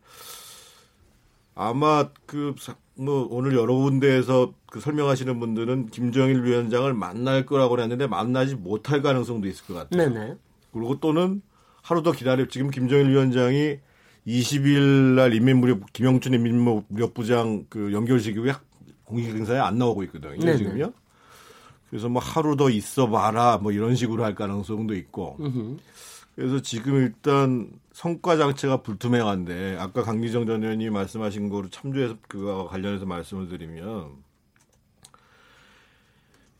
아마 1.56 2.10
그 2.26 2.54
뭐 2.98 3.28
오늘 3.30 3.56
여러 3.56 3.74
군데에서 3.76 4.54
그 4.68 4.80
설명하시는 4.80 5.40
분들은 5.40 5.88
김정일 5.88 6.44
위원장을 6.44 6.94
만날 6.94 7.46
거라고 7.46 7.80
했는데 7.80 8.08
만나지 8.08 8.56
못할 8.56 9.02
가능성도 9.02 9.48
있을 9.48 9.66
것 9.66 9.74
같아요. 9.74 10.10
네네. 10.10 10.36
그리고 10.72 11.00
또는 11.00 11.42
하루 11.82 12.04
더 12.04 12.12
기다려 12.12 12.48
지금 12.48 12.70
김정일 12.70 13.10
위원장이 13.10 13.80
20일 14.26 15.16
날 15.16 15.34
인민무력 15.34 15.94
김영춘 15.94 16.34
인민무력부장 16.34 17.66
그 17.70 17.92
연결식 17.94 18.36
이후에 18.36 18.54
공식 19.04 19.36
행사에 19.36 19.60
안 19.60 19.78
나오고 19.78 20.04
있거든요. 20.04 20.38
네네. 20.40 20.58
지금요. 20.58 20.94
그래서 21.90 22.10
뭐 22.10 22.22
하루 22.22 22.56
더 22.56 22.70
있어 22.70 23.10
봐라 23.10 23.60
뭐 23.62 23.72
이런 23.72 23.96
식으로 23.96 24.24
할 24.24 24.36
가능성도 24.36 24.96
있고. 24.96 25.38
으흠. 25.40 25.78
그래서 26.36 26.62
지금 26.62 26.96
일단 26.96 27.70
성과 27.96 28.36
장치가 28.36 28.82
불투명한데 28.82 29.78
아까 29.80 30.04
강기정 30.04 30.46
전 30.46 30.62
의원이 30.62 30.90
말씀하신 30.90 31.48
거로 31.48 31.70
참조해서 31.70 32.18
그거와 32.28 32.68
관련해서 32.68 33.06
말씀을 33.06 33.48
드리면 33.48 34.18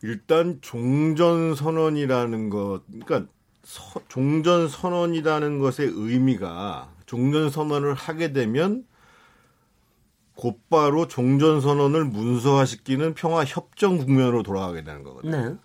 일단 0.02 0.58
종전 0.62 1.54
선언이라는 1.54 2.48
것 2.48 2.80
그러니까 2.86 3.30
서, 3.64 4.00
종전 4.08 4.68
선언이라는 4.70 5.58
것의 5.58 5.90
의미가 5.92 6.94
종전 7.04 7.50
선언을 7.50 7.92
하게 7.92 8.32
되면 8.32 8.86
곧바로 10.36 11.06
종전 11.06 11.60
선언을 11.60 12.06
문서화시키는 12.06 13.12
평화 13.12 13.44
협정 13.44 13.98
국면으로 13.98 14.42
돌아가게 14.42 14.84
되는 14.84 15.02
거거든요. 15.02 15.50
네. 15.50 15.56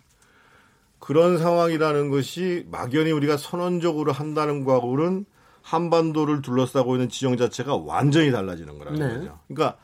그런 1.00 1.38
상황이라는 1.38 2.10
것이 2.10 2.68
막연히 2.70 3.12
우리가 3.12 3.38
선언적으로 3.38 4.12
한다는 4.12 4.66
거하고는 4.66 5.26
한반도를 5.62 6.42
둘러싸고 6.42 6.96
있는 6.96 7.10
지형 7.10 7.38
자체가 7.38 7.76
완전히 7.78 8.32
달라지는 8.32 8.78
거라는 8.78 9.00
네. 9.00 9.16
거죠. 9.16 9.40
그러니까 9.48 9.78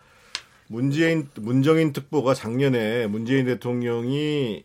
문재인 0.67 1.29
문정인 1.35 1.93
특보가 1.93 2.33
작년에 2.33 3.07
문재인 3.07 3.45
대통령이 3.45 4.63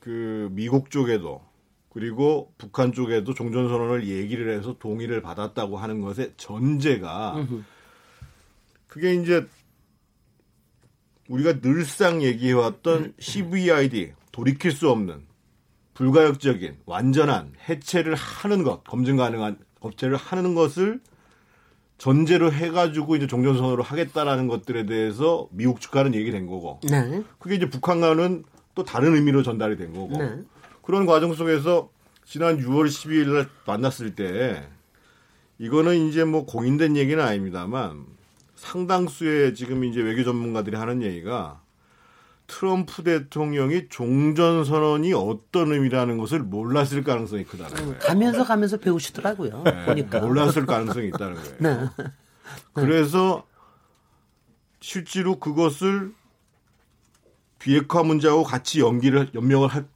그 0.00 0.48
미국 0.52 0.90
쪽에도 0.90 1.42
그리고 1.90 2.52
북한 2.56 2.92
쪽에도 2.92 3.34
종전 3.34 3.68
선언을 3.68 4.08
얘기를 4.08 4.56
해서 4.56 4.76
동의를 4.78 5.20
받았다고 5.20 5.76
하는 5.76 6.00
것의 6.00 6.32
전제가 6.38 7.46
그게 8.86 9.14
이제 9.14 9.46
우리가 11.28 11.60
늘상 11.60 12.22
얘기해왔던 12.22 13.14
CVID 13.18 14.12
돌이킬 14.32 14.72
수 14.72 14.90
없는 14.90 15.22
불가역적인 15.94 16.78
완전한 16.86 17.52
해체를 17.68 18.14
하는 18.14 18.62
것, 18.62 18.82
검증 18.84 19.16
가능한 19.16 19.58
업체를 19.84 20.16
하는 20.16 20.54
것을 20.54 21.00
전제로 21.98 22.50
해가지고 22.50 23.16
이제 23.16 23.26
종전선언을 23.26 23.82
하겠다라는 23.82 24.48
것들에 24.48 24.86
대해서 24.86 25.48
미국 25.52 25.80
측과는 25.80 26.14
얘기된 26.14 26.46
거고, 26.46 26.80
네. 26.88 27.22
그게 27.38 27.54
이제 27.54 27.70
북한과는 27.70 28.44
또 28.74 28.84
다른 28.84 29.14
의미로 29.14 29.42
전달이 29.42 29.76
된 29.76 29.92
거고, 29.92 30.18
네. 30.18 30.42
그런 30.82 31.06
과정 31.06 31.32
속에서 31.32 31.90
지난 32.24 32.58
6월 32.58 32.86
12일 32.86 33.28
날 33.32 33.48
만났을 33.66 34.14
때 34.14 34.68
이거는 35.58 36.08
이제 36.08 36.24
뭐 36.24 36.44
공인된 36.44 36.96
얘기는 36.96 37.22
아닙니다만 37.22 38.04
상당수의 38.56 39.54
지금 39.54 39.84
이제 39.84 40.00
외교 40.00 40.24
전문가들이 40.24 40.76
하는 40.76 41.02
얘기가 41.02 41.61
트럼프 42.52 43.02
대통령이 43.02 43.88
종전 43.88 44.64
선언이 44.64 45.14
어떤 45.14 45.72
의미라는 45.72 46.18
것을 46.18 46.40
몰랐을 46.40 47.02
가능성이 47.02 47.44
크다는 47.44 47.74
거예요. 47.74 47.98
가면서 47.98 48.44
가면서 48.44 48.76
배우시더라고요. 48.76 49.62
네, 49.64 49.86
보니까 49.86 50.20
몰랐을 50.20 50.66
가능성이 50.66 51.08
있다는 51.08 51.34
거예요. 51.34 51.56
네. 51.58 51.78
네. 51.96 52.04
그래서 52.74 53.44
실제로 54.80 55.38
그것을 55.38 56.12
비핵화 57.58 58.02
문제하고 58.02 58.42
같이 58.42 58.80
연기를 58.80 59.30
연명을 59.34 59.68
할 59.68 59.86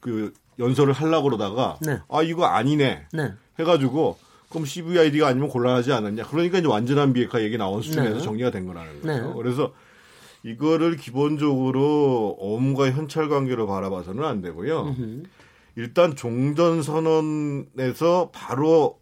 그 0.00 0.32
연설을 0.58 0.92
하려고 0.92 1.24
그러다가 1.24 1.78
네. 1.80 1.98
아 2.08 2.22
이거 2.22 2.46
아니네 2.46 3.06
네. 3.12 3.34
해가지고 3.58 4.18
그럼 4.48 4.64
CVID가 4.64 5.28
아니면 5.28 5.48
곤란하지 5.48 5.92
않았냐. 5.92 6.24
그러니까 6.24 6.58
이제 6.58 6.66
완전한 6.66 7.12
비핵화 7.12 7.42
얘기 7.42 7.58
나온 7.58 7.82
수준에서 7.82 8.16
네. 8.16 8.22
정리가 8.22 8.50
된 8.50 8.66
거라는 8.66 9.02
거예요. 9.02 9.28
네. 9.28 9.32
그래서 9.36 9.72
이거를 10.42 10.96
기본적으로 10.96 12.36
어음과 12.40 12.92
현찰 12.92 13.28
관계로 13.28 13.66
바라봐서는 13.66 14.24
안 14.24 14.40
되고요. 14.40 14.94
일단 15.76 16.16
종전 16.16 16.82
선언에서 16.82 18.30
바로 18.32 18.98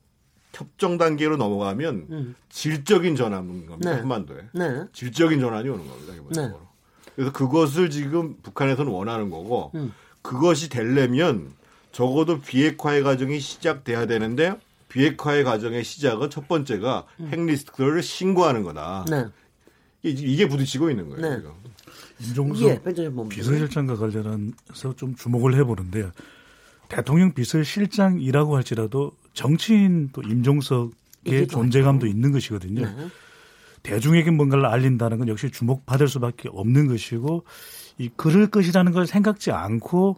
협정 0.56 0.96
단계로 0.96 1.36
넘어가면 1.36 2.06
음. 2.10 2.34
질적인 2.48 3.14
전환인 3.14 3.66
겁니다. 3.66 3.90
네. 3.90 3.96
한반도에. 3.98 4.38
네. 4.52 4.84
질적인 4.92 5.38
전환이 5.40 5.68
오는 5.68 5.86
겁니다. 5.86 6.14
기본적으로. 6.14 6.52
네. 6.52 6.66
그래서 7.14 7.32
그것을 7.32 7.90
지금 7.90 8.36
북한에서는 8.42 8.90
원하는 8.90 9.30
거고 9.30 9.70
음. 9.74 9.92
그것이 10.22 10.68
되려면 10.70 11.52
적어도 11.92 12.40
비핵화의 12.40 13.02
과정이 13.02 13.38
시작돼야 13.38 14.06
되는데 14.06 14.58
비핵화의 14.88 15.44
과정의 15.44 15.84
시작은 15.84 16.30
첫 16.30 16.48
번째가 16.48 17.06
음. 17.20 17.28
핵리스트를 17.32 18.02
신고하는 18.02 18.62
거다. 18.62 19.04
네. 19.10 19.26
이게 20.10 20.48
부딪히고 20.48 20.90
있는 20.90 21.08
거예요. 21.08 21.38
네. 21.38 21.42
임종석 22.20 22.68
예, 22.68 22.80
비서실장과 23.28 23.96
관련해서 23.96 24.96
좀 24.96 25.14
주목을 25.14 25.54
해보는데요. 25.56 26.12
대통령 26.88 27.34
비서실장이라고 27.34 28.56
할지라도 28.56 29.12
정치인 29.34 30.10
또 30.12 30.22
임종석의 30.22 31.48
존재감도 31.48 32.06
있는 32.06 32.32
것이거든요. 32.32 32.82
네. 32.82 33.08
대중에게 33.82 34.30
뭔가를 34.30 34.66
알린다는 34.66 35.18
건 35.18 35.28
역시 35.28 35.50
주목받을 35.50 36.08
수밖에 36.08 36.48
없는 36.50 36.88
것이고 36.88 37.44
이 37.98 38.10
그럴 38.16 38.48
것이라는 38.48 38.92
걸 38.92 39.06
생각지 39.06 39.52
않고 39.52 40.16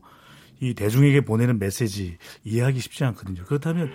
이 0.61 0.75
대중에게 0.75 1.21
보내는 1.23 1.59
메시지 1.59 2.17
이해하기 2.45 2.81
쉽지 2.81 3.05
않거든요. 3.05 3.45
그렇다면 3.45 3.93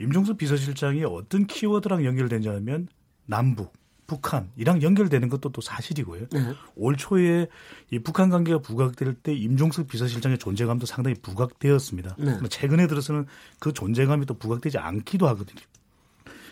임종석 0.00 0.36
비서실장이 0.38 1.04
어떤 1.04 1.46
키워드랑 1.46 2.04
연결되냐면 2.04 2.88
남북 3.24 3.72
북한이랑 4.06 4.82
연결되는 4.82 5.28
것도 5.28 5.50
또 5.50 5.60
사실이고요. 5.60 6.26
네. 6.32 6.54
올 6.76 6.96
초에 6.96 7.48
이 7.90 7.98
북한 7.98 8.30
관계가 8.30 8.58
부각될 8.58 9.14
때 9.14 9.34
임종석 9.34 9.88
비서실장의 9.88 10.38
존재감도 10.38 10.86
상당히 10.86 11.16
부각되었습니다. 11.20 12.16
네. 12.18 12.38
최근에 12.48 12.86
들어서는 12.86 13.26
그 13.58 13.72
존재감이 13.72 14.26
또 14.26 14.34
부각되지 14.34 14.78
않기도 14.78 15.28
하거든요. 15.28 15.60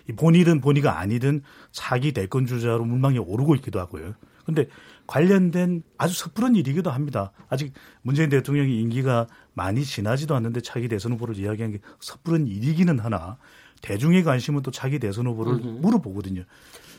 이 0.08 0.12
본이든 0.12 0.60
본이가 0.60 0.98
아니든 0.98 1.42
차기 1.72 2.12
대권 2.12 2.46
주자로 2.46 2.84
물망에 2.84 3.18
오르고 3.18 3.54
있기도 3.56 3.80
하고요. 3.80 4.14
근데 4.44 4.68
관련된 5.06 5.82
아주 5.96 6.14
섣부른 6.14 6.54
일이기도 6.56 6.90
합니다. 6.90 7.32
아직 7.48 7.72
문재인 8.02 8.28
대통령이 8.28 8.78
임기가 8.82 9.26
많이 9.54 9.84
지나지도 9.84 10.34
않는데 10.34 10.60
차기 10.60 10.88
대선 10.88 11.12
후보를 11.12 11.38
이야기한 11.38 11.72
게 11.72 11.78
섣부른 12.00 12.46
일이기는 12.46 12.98
하나 12.98 13.38
대중의 13.80 14.24
관심은 14.24 14.62
또 14.62 14.70
차기 14.70 14.98
대선 14.98 15.26
후보를. 15.26 15.54
물어보거든요. 15.54 16.44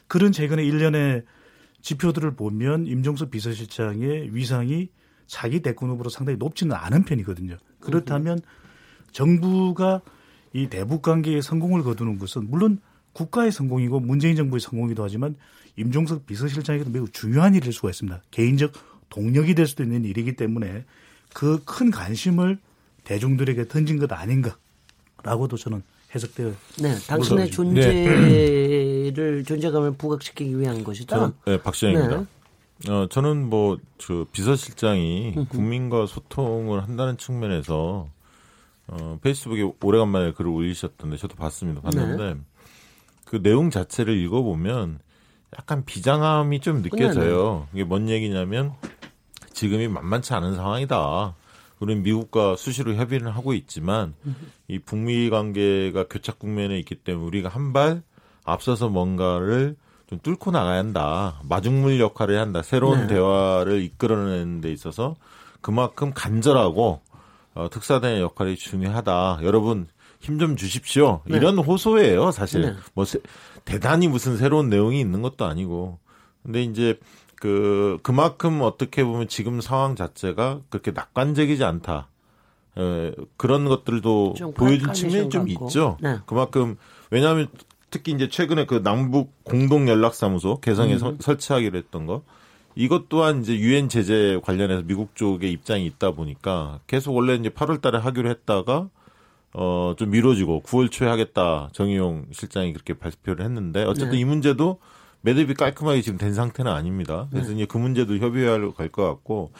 그런 0.08 0.32
최근에 0.32 0.64
일련의 0.64 1.24
지표들을 1.82 2.36
보면 2.36 2.88
임종석 2.88 3.32
비서실장의 3.32 4.36
위상이 4.36 4.90
차기 5.28 5.62
대권 5.62 5.90
후보로 5.90 6.10
상당히 6.10 6.38
높지는 6.38 6.76
않은 6.76 7.04
편이거든요. 7.06 7.58
그렇다면 7.80 8.40
정부가 9.12 10.02
이 10.54 10.68
대북 10.68 11.02
관계의 11.02 11.42
성공을 11.42 11.84
거두는 11.84 12.18
것은 12.18 12.50
물론 12.50 12.80
국가의 13.14 13.52
성공이고 13.52 14.00
문재인 14.00 14.36
정부의 14.36 14.60
성공이기도 14.60 15.04
하지만 15.04 15.36
임종석 15.78 16.26
비서실장에게도 16.26 16.92
매우 16.92 17.08
중요한 17.10 17.56
일일 17.56 17.74
수가 17.74 17.90
있습니다. 17.90 18.22
개인적 18.32 18.74
동력이 19.10 19.56
될 19.56 19.68
수도 19.68 19.84
있는 19.84 20.06
일이기 20.06 20.36
때문에 20.36 20.86
그 21.34 21.60
큰 21.66 21.92
관심을 21.92 22.60
대중들에게 23.04 23.68
던진 23.68 24.00
것 24.00 24.12
아닌가라고도 24.12 25.58
저는 25.58 25.84
해석되어. 26.16 26.52
네, 26.82 26.96
당신의 27.08 27.52
존재를 27.52 29.14
네. 29.14 29.44
존재감을 29.44 29.94
부각시키기 29.94 30.58
위한 30.60 30.84
것이죠. 30.84 31.16
저는, 31.16 31.34
네, 31.46 31.62
박시영입니다. 31.62 32.18
네. 32.18 32.92
어, 32.92 33.08
저는 33.10 33.50
뭐, 33.50 33.78
저, 33.98 34.26
비서실장이 34.32 35.36
국민과 35.50 36.06
소통을 36.08 36.84
한다는 36.84 37.18
측면에서, 37.18 38.10
어, 38.88 39.20
페이스북에 39.22 39.70
오래간만에 39.82 40.34
글을 40.34 40.50
올리셨던데, 40.52 41.18
저도 41.18 41.36
봤습니다. 41.36 41.82
봤는데, 41.82 42.34
네. 42.34 42.40
그 43.26 43.42
내용 43.42 43.70
자체를 43.70 44.18
읽어보면, 44.18 45.00
약간 45.58 45.86
비장함이 45.86 46.60
좀 46.60 46.82
느껴져요. 46.82 47.68
이게 47.74 47.84
뭔 47.84 48.10
얘기냐면, 48.10 48.74
지금이 49.54 49.88
만만치 49.88 50.34
않은 50.34 50.56
상황이다. 50.56 51.34
우리는 51.80 52.04
미국과 52.04 52.56
수시로 52.56 52.94
협의를 52.96 53.36
하고 53.36 53.54
있지만 53.54 54.14
이 54.68 54.80
북미 54.80 55.30
관계가 55.30 56.06
교착 56.08 56.40
국면에 56.40 56.78
있기 56.80 56.96
때문에 56.96 57.26
우리가 57.28 57.50
한 57.50 57.74
발 57.74 58.02
앞서서 58.46 58.90
뭔가를 58.90 59.76
좀 60.08 60.20
뚫고 60.22 60.52
나가야 60.52 60.78
한다. 60.78 61.42
마중물 61.50 62.00
역할을 62.00 62.40
한다. 62.40 62.62
새로운 62.62 63.02
네. 63.02 63.08
대화를 63.08 63.82
이끌어내는 63.82 64.62
데 64.62 64.72
있어서 64.72 65.16
그만큼 65.62 66.12
간절하고 66.14 67.02
어, 67.56 67.68
특사단의 67.72 68.22
역할이 68.22 68.56
중요하다. 68.56 69.40
여러분 69.44 69.88
힘 70.20 70.40
좀 70.40 70.56
주십시오. 70.56 71.22
네. 71.26 71.38
이런 71.38 71.58
호소예요, 71.58 72.32
사실. 72.32 72.62
네. 72.62 72.76
뭐 72.94 73.04
세, 73.06 73.20
대단히 73.64 74.08
무슨 74.08 74.38
새로운 74.38 74.70
내용이 74.70 75.00
있는 75.00 75.22
것도 75.22 75.46
아니고. 75.46 75.98
근데 76.44 76.62
이제 76.64 77.00
그 77.36 77.98
그만큼 78.04 78.62
어떻게 78.62 79.04
보면 79.04 79.28
지금 79.28 79.62
상황 79.62 79.96
자체가 79.96 80.62
그렇게 80.70 80.92
낙관적이지 80.92 81.64
않다. 81.64 82.10
에, 82.78 83.12
그런 83.38 83.66
것들도 83.66 84.36
보여준 84.56 84.94
측면이 84.94 85.30
좀 85.30 85.48
같고. 85.48 85.66
있죠. 85.66 85.98
네. 86.02 86.18
그만큼 86.26 86.78
왜냐하면 87.12 87.48
특히 87.90 88.12
이제 88.12 88.28
최근에 88.28 88.66
그 88.66 88.84
남북 88.84 89.34
공동 89.44 89.88
연락사무소 89.88 90.60
개성에 90.60 90.94
음. 90.94 91.00
서, 91.00 91.16
설치하기로 91.20 91.78
했던 91.78 92.06
거 92.06 92.24
이것 92.76 93.08
또한 93.08 93.42
이제 93.42 93.56
유엔 93.58 93.88
제재 93.88 94.40
관련해서 94.44 94.82
미국 94.84 95.16
쪽의 95.16 95.52
입장이 95.52 95.86
있다 95.86 96.12
보니까 96.12 96.80
계속 96.88 97.16
원래 97.16 97.36
이제 97.36 97.50
8월 97.50 97.80
달에 97.82 97.98
하기로 98.00 98.30
했다가 98.30 98.90
어 99.54 99.94
좀 99.98 100.10
미뤄지고 100.10 100.64
9월 100.66 100.92
초에 100.92 101.08
하겠다 101.08 101.70
정의용 101.72 102.26
실장이 102.32 102.74
그렇게 102.74 102.94
발표를 102.94 103.46
했는데 103.46 103.84
어쨌든 103.84 104.12
네. 104.12 104.20
이 104.20 104.26
문제도 104.26 104.80
매듭이 105.26 105.56
깔끔하게 105.56 106.02
지금 106.02 106.18
된 106.20 106.34
상태는 106.34 106.72
아닙니다. 106.72 107.28
그래서 107.32 107.50
네. 107.50 107.56
이제 107.56 107.66
그 107.66 107.78
문제도 107.78 108.16
협의하러 108.16 108.74
갈것 108.74 109.06
같고 109.06 109.52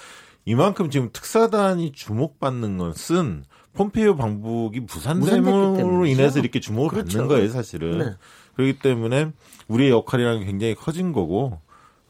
이만큼 0.46 0.92
지금 0.92 1.10
특사단이 1.12 1.92
주목받는 1.92 2.78
것은 2.78 3.46
폼페이오 3.74 4.16
방북이 4.16 4.82
무산됨으로 4.82 6.06
인해서 6.06 6.40
이렇게 6.40 6.60
주목을 6.60 6.90
그렇죠. 6.90 7.18
받는 7.18 7.28
거예요, 7.28 7.50
사실은. 7.50 7.98
네. 7.98 8.14
그렇기 8.56 8.80
때문에 8.80 9.32
우리의 9.68 9.90
역할이라는 9.90 10.40
게 10.42 10.46
굉장히 10.46 10.76
커진 10.76 11.12
거고 11.12 11.60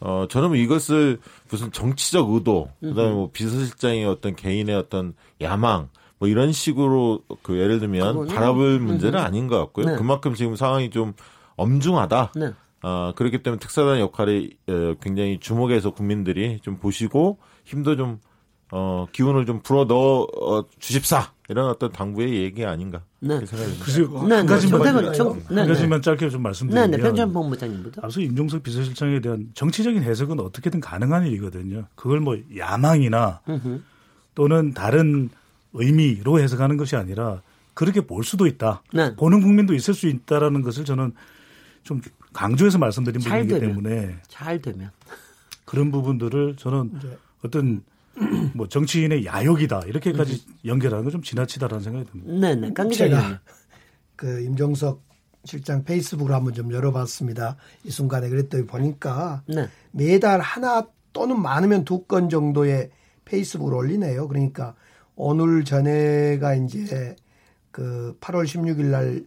어 0.01 0.27
저는 0.29 0.49
뭐 0.49 0.57
이것을 0.57 1.19
무슨 1.49 1.71
정치적 1.71 2.29
의도, 2.31 2.69
그 2.81 2.93
다음에 2.93 3.11
뭐 3.11 3.29
비서실장의 3.31 4.05
어떤 4.05 4.35
개인의 4.35 4.75
어떤 4.75 5.13
야망 5.41 5.89
뭐 6.19 6.27
이런 6.27 6.51
식으로 6.51 7.21
그 7.41 7.57
예를 7.57 7.79
들면 7.79 8.27
바라볼 8.27 8.79
문제는 8.79 9.17
아닌 9.17 9.47
것 9.47 9.57
같고요. 9.57 9.85
네. 9.85 9.95
그만큼 9.95 10.35
지금 10.35 10.57
상황이 10.57 10.89
좀 10.89 11.13
엄중하다. 11.55 12.33
네. 12.35 12.51
어, 12.85 13.13
그렇기 13.15 13.41
때문에 13.41 13.59
특사단 13.59 13.99
역할이 13.99 14.57
어, 14.67 14.93
굉장히 15.01 15.39
주목해서 15.39 15.89
국민들이 15.89 16.59
좀 16.61 16.77
보시고 16.77 17.39
힘도 17.63 17.95
좀 17.95 18.19
어, 18.69 19.07
기운을 19.11 19.47
좀 19.47 19.61
불어 19.63 19.85
넣어 19.85 20.27
어, 20.39 20.65
주십사 20.77 21.31
이런 21.49 21.67
어떤 21.67 21.91
당부의 21.91 22.43
얘기 22.43 22.63
아닌가 22.63 23.01
네. 23.21 23.43
생각이 23.43 23.71
듭니다. 23.79 24.27
네, 24.27 24.35
한 24.35 24.45
가지만 24.45 25.03
네, 25.03 25.11
정, 25.13 25.41
네, 25.49 25.61
한 25.61 25.67
가지만 25.67 25.99
짧게 26.03 26.29
좀 26.29 26.43
말씀드리면 26.43 26.91
네, 26.91 26.97
네, 26.97 27.01
편찬 27.01 27.33
본부장님부터 27.33 28.01
앞서 28.03 28.21
임종석 28.21 28.61
비서실장에 28.61 29.19
대한 29.19 29.49
정치적인 29.55 30.03
해석은 30.03 30.39
어떻게든 30.39 30.79
가능한 30.79 31.25
일이거든요. 31.25 31.87
그걸 31.95 32.19
뭐 32.19 32.37
야망이나 32.55 33.41
또는 34.35 34.75
다른 34.75 35.31
의미로 35.73 36.39
해석하는 36.39 36.77
것이 36.77 36.95
아니라 36.95 37.41
그렇게 37.73 38.01
볼 38.01 38.23
수도 38.23 38.45
있다. 38.45 38.83
네. 38.93 39.15
보는 39.15 39.41
국민도 39.41 39.73
있을 39.73 39.95
수 39.95 40.07
있다라는 40.07 40.61
것을 40.61 40.85
저는 40.85 41.13
좀 41.83 42.01
강조해서 42.35 42.77
말씀드린 42.77 43.21
부분이기 43.21 43.47
되면, 43.47 43.67
때문에 43.69 44.15
잘 44.27 44.61
되면 44.61 44.91
그런 45.63 45.91
부분들을 45.91 46.55
저는 46.57 46.91
네. 47.01 47.17
어떤 47.43 47.83
뭐 48.53 48.67
정치인의 48.67 49.25
야욕이다 49.25 49.81
이렇게까지 49.87 50.43
음. 50.47 50.53
연결하는 50.65 51.03
건 51.03 51.11
좀 51.11 51.21
지나치다라는 51.21 51.83
생각이 51.83 52.09
듭니다. 52.11 52.33
네 52.33 52.55
네. 52.55 52.89
제가 52.91 53.39
그 54.15 54.41
임종석 54.41 55.03
실장 55.45 55.83
페이스북을 55.83 56.33
한번 56.33 56.53
좀 56.53 56.71
열어봤습니다. 56.73 57.57
이 57.83 57.89
순간에 57.89 58.29
그랬더니 58.29 58.65
보니까 58.65 59.43
네. 59.47 59.67
매달 59.91 60.39
하나 60.39 60.87
또는 61.13 61.41
많으면 61.41 61.85
두 61.85 62.05
건 62.07 62.29
정도의 62.29 62.89
페이스북을 63.25 63.73
올리네요. 63.73 64.27
그러니까 64.27 64.75
오늘 65.15 65.63
전에가 65.63 66.55
이제 66.55 67.15
그 67.71 68.17
8월 68.21 68.45
16일 68.45 68.85
날 68.85 69.23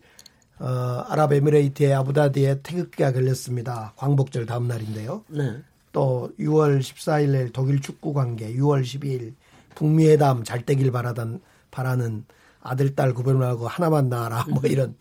어, 0.60 1.04
아랍에미레이트의 1.08 1.94
아부다비에 1.94 2.60
태극기가 2.62 3.12
걸렸습니다. 3.12 3.92
광복절 3.96 4.46
다음 4.46 4.66
날인데요. 4.66 5.24
네. 5.28 5.62
또 5.92 6.30
6월 6.38 6.80
14일 6.80 7.30
날 7.30 7.50
독일 7.50 7.80
축구 7.80 8.12
관계, 8.12 8.52
6월 8.54 8.82
12일 8.82 9.34
북미 9.74 10.08
회담 10.08 10.44
잘 10.44 10.64
되길 10.64 10.90
바라던 10.90 11.40
바라는 11.70 12.24
아들 12.60 12.94
딸 12.94 13.14
구별하고 13.14 13.68
하나만 13.68 14.08
낳아라 14.08 14.44
뭐 14.50 14.62
이런 14.64 14.96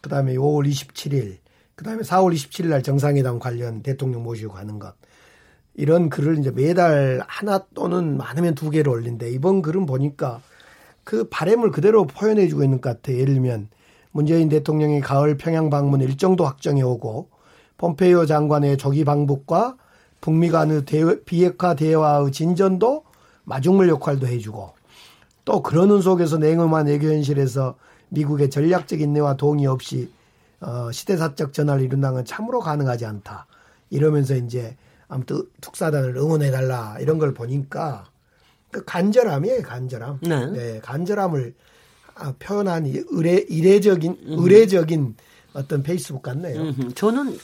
그다음에 0.00 0.34
5월 0.34 0.68
27일 0.68 1.38
그다음에 1.74 2.02
4월 2.02 2.34
27일 2.34 2.68
날 2.68 2.82
정상회담 2.82 3.38
관련 3.38 3.82
대통령 3.82 4.22
모시고 4.22 4.54
가는 4.54 4.78
것 4.78 4.94
이런 5.74 6.08
글을 6.08 6.38
이제 6.38 6.50
매달 6.50 7.22
하나 7.26 7.64
또는 7.74 8.16
많으면 8.16 8.54
두 8.54 8.70
개를 8.70 8.90
올린데 8.90 9.30
이번 9.30 9.60
글은 9.60 9.84
보니까 9.84 10.40
그 11.04 11.28
바램을 11.28 11.70
그대로 11.70 12.06
표현해주고 12.06 12.64
있는 12.64 12.80
것 12.80 12.88
같아요. 12.90 13.18
예를 13.18 13.34
들면 13.34 13.68
문재인 14.16 14.48
대통령이 14.48 15.02
가을 15.02 15.36
평양 15.36 15.68
방문 15.68 16.00
일정도 16.00 16.46
확정해 16.46 16.80
오고 16.80 17.28
폼페이오 17.76 18.24
장관의 18.24 18.78
조기 18.78 19.04
방북과 19.04 19.76
북미 20.22 20.48
간의 20.48 20.84
비핵화 21.26 21.74
대화의 21.74 22.32
진전도 22.32 23.04
마중물 23.44 23.90
역할도 23.90 24.26
해주고 24.26 24.72
또 25.44 25.62
그러는 25.62 26.00
속에서 26.00 26.38
냉엄한 26.38 26.86
외교 26.86 27.08
현실에서 27.08 27.76
미국의 28.08 28.48
전략적 28.48 29.02
인내와 29.02 29.36
동의 29.36 29.66
없이 29.66 30.10
어, 30.60 30.90
시대사적 30.90 31.52
전환을 31.52 31.84
이룬다는 31.84 32.14
건 32.14 32.24
참으로 32.24 32.60
가능하지 32.60 33.04
않다. 33.04 33.46
이러면서 33.90 34.34
이제 34.34 34.78
아무튼 35.08 35.42
특사단을 35.60 36.16
응원해달라 36.16 36.96
이런 37.00 37.18
걸 37.18 37.34
보니까 37.34 38.06
그 38.70 38.82
간절함이에요, 38.86 39.62
간절함. 39.62 40.20
네. 40.22 40.46
네 40.46 40.80
간절함을 40.80 41.54
아, 42.18 42.34
표현한 42.38 42.86
의례, 42.86 43.44
이례적인 43.48 44.18
의례적인 44.24 45.16
어떤 45.52 45.82
페이스북 45.82 46.22
같네요. 46.22 46.60
음흠. 46.60 46.94
저는 46.94 47.38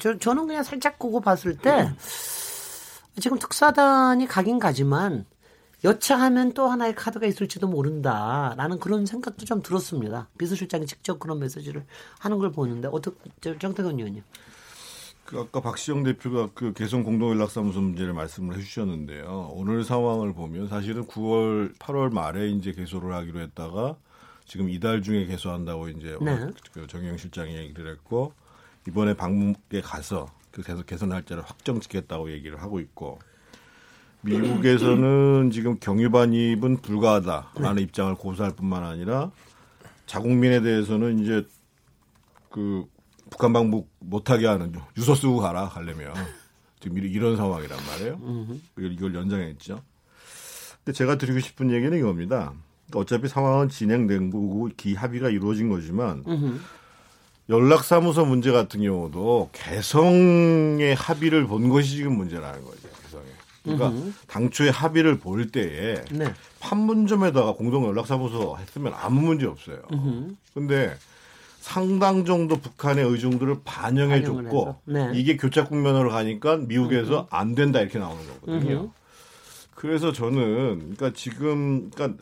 저, 0.00 0.18
저는 0.18 0.46
그냥 0.46 0.62
살짝 0.62 0.98
보고 0.98 1.20
봤을 1.20 1.56
때 1.56 1.92
지금 3.20 3.38
특사단이 3.38 4.26
가긴 4.26 4.58
가지만 4.58 5.26
여차하면 5.84 6.52
또 6.54 6.68
하나의 6.68 6.94
카드가 6.94 7.26
있을지도 7.26 7.66
모른다라는 7.66 8.78
그런 8.78 9.04
생각도 9.04 9.44
좀 9.44 9.62
들었습니다. 9.62 10.28
비서실장이 10.38 10.86
직접 10.86 11.18
그런 11.18 11.40
메시지를 11.40 11.84
하는 12.20 12.38
걸 12.38 12.52
보는데 12.52 12.88
어떻게 12.90 13.58
정태근 13.58 13.98
의원님? 13.98 14.22
그 15.24 15.38
아까 15.40 15.60
박시영 15.60 16.04
대표가 16.04 16.50
그 16.54 16.72
개성 16.72 17.02
공동연락사무소 17.02 17.80
문제를 17.80 18.12
말씀을 18.12 18.56
해주셨는데요. 18.56 19.50
오늘 19.54 19.82
상황을 19.82 20.34
보면 20.34 20.68
사실은 20.68 21.06
9월, 21.06 21.76
8월 21.78 22.12
말에 22.12 22.48
이제 22.48 22.72
개소를 22.72 23.14
하기로 23.14 23.40
했다가 23.40 23.96
지금 24.44 24.68
이달 24.68 25.02
중에 25.02 25.26
개소한다고 25.26 25.88
이제 25.88 26.16
네. 26.20 26.48
그 26.72 26.86
정영 26.86 27.16
실장이 27.16 27.56
얘기를 27.56 27.90
했고 27.90 28.32
이번에 28.86 29.14
방문에 29.14 29.80
가서 29.82 30.26
그 30.50 30.62
개선 30.62 30.84
개선 30.84 31.08
날짜를 31.10 31.42
확정 31.42 31.80
짓겠다고 31.80 32.30
얘기를 32.32 32.60
하고 32.60 32.80
있고 32.80 33.18
미국에서는 34.22 35.50
지금 35.52 35.78
경유 35.80 36.10
반입은 36.10 36.82
불가하다라는 36.82 37.76
네. 37.76 37.82
입장을 37.82 38.14
고수할 38.14 38.54
뿐만 38.54 38.84
아니라 38.84 39.30
자국민에 40.06 40.60
대해서는 40.60 41.20
이제 41.20 41.46
그 42.50 42.84
북한 43.30 43.52
방북 43.52 43.90
못하게 43.98 44.46
하는 44.46 44.74
유서 44.96 45.14
쓰고 45.14 45.38
가라 45.38 45.68
가려면 45.68 46.12
지금 46.80 46.98
이런 46.98 47.36
상황이란 47.36 47.78
말이에요. 47.86 48.20
이걸 48.76 49.14
연장했죠. 49.14 49.82
근데 50.84 50.92
제가 50.96 51.16
드리고 51.16 51.38
싶은 51.38 51.70
얘기는 51.70 51.96
이겁니다. 51.96 52.52
어차피 52.98 53.28
상황은 53.28 53.68
진행된 53.68 54.30
거고 54.30 54.68
기 54.76 54.94
합의가 54.94 55.28
이루어진 55.30 55.68
거지만 55.68 56.24
연락사무소 57.48 58.24
문제 58.24 58.52
같은 58.52 58.82
경우도 58.82 59.50
개성의 59.52 60.94
합의를 60.94 61.46
본 61.46 61.68
것이 61.68 61.96
지금 61.96 62.16
문제라는 62.16 62.64
거죠. 62.64 62.88
개성에. 63.02 63.24
그러니까 63.62 63.88
음흠. 63.88 64.12
당초에 64.26 64.70
합의를 64.70 65.18
볼 65.18 65.50
때에 65.50 66.04
네. 66.10 66.32
판문점에다가 66.60 67.54
공동 67.54 67.84
연락사무소 67.86 68.56
했으면 68.58 68.92
아무 68.96 69.20
문제 69.20 69.46
없어요. 69.46 69.78
근데 70.54 70.96
상당 71.60 72.24
정도 72.24 72.56
북한의 72.56 73.04
의중들을 73.04 73.58
반영해 73.64 74.24
줬고 74.24 74.76
네. 74.84 75.12
이게 75.14 75.36
교착 75.36 75.68
국면으로 75.68 76.10
가니까 76.10 76.56
미국에서 76.56 77.28
안 77.30 77.54
된다 77.54 77.80
이렇게 77.80 78.00
나오는 78.00 78.20
거거든요. 78.40 78.90
그래서 79.74 80.12
저는 80.12 80.96
그러니까 80.96 81.12
지금 81.14 81.90
그러니까 81.90 82.20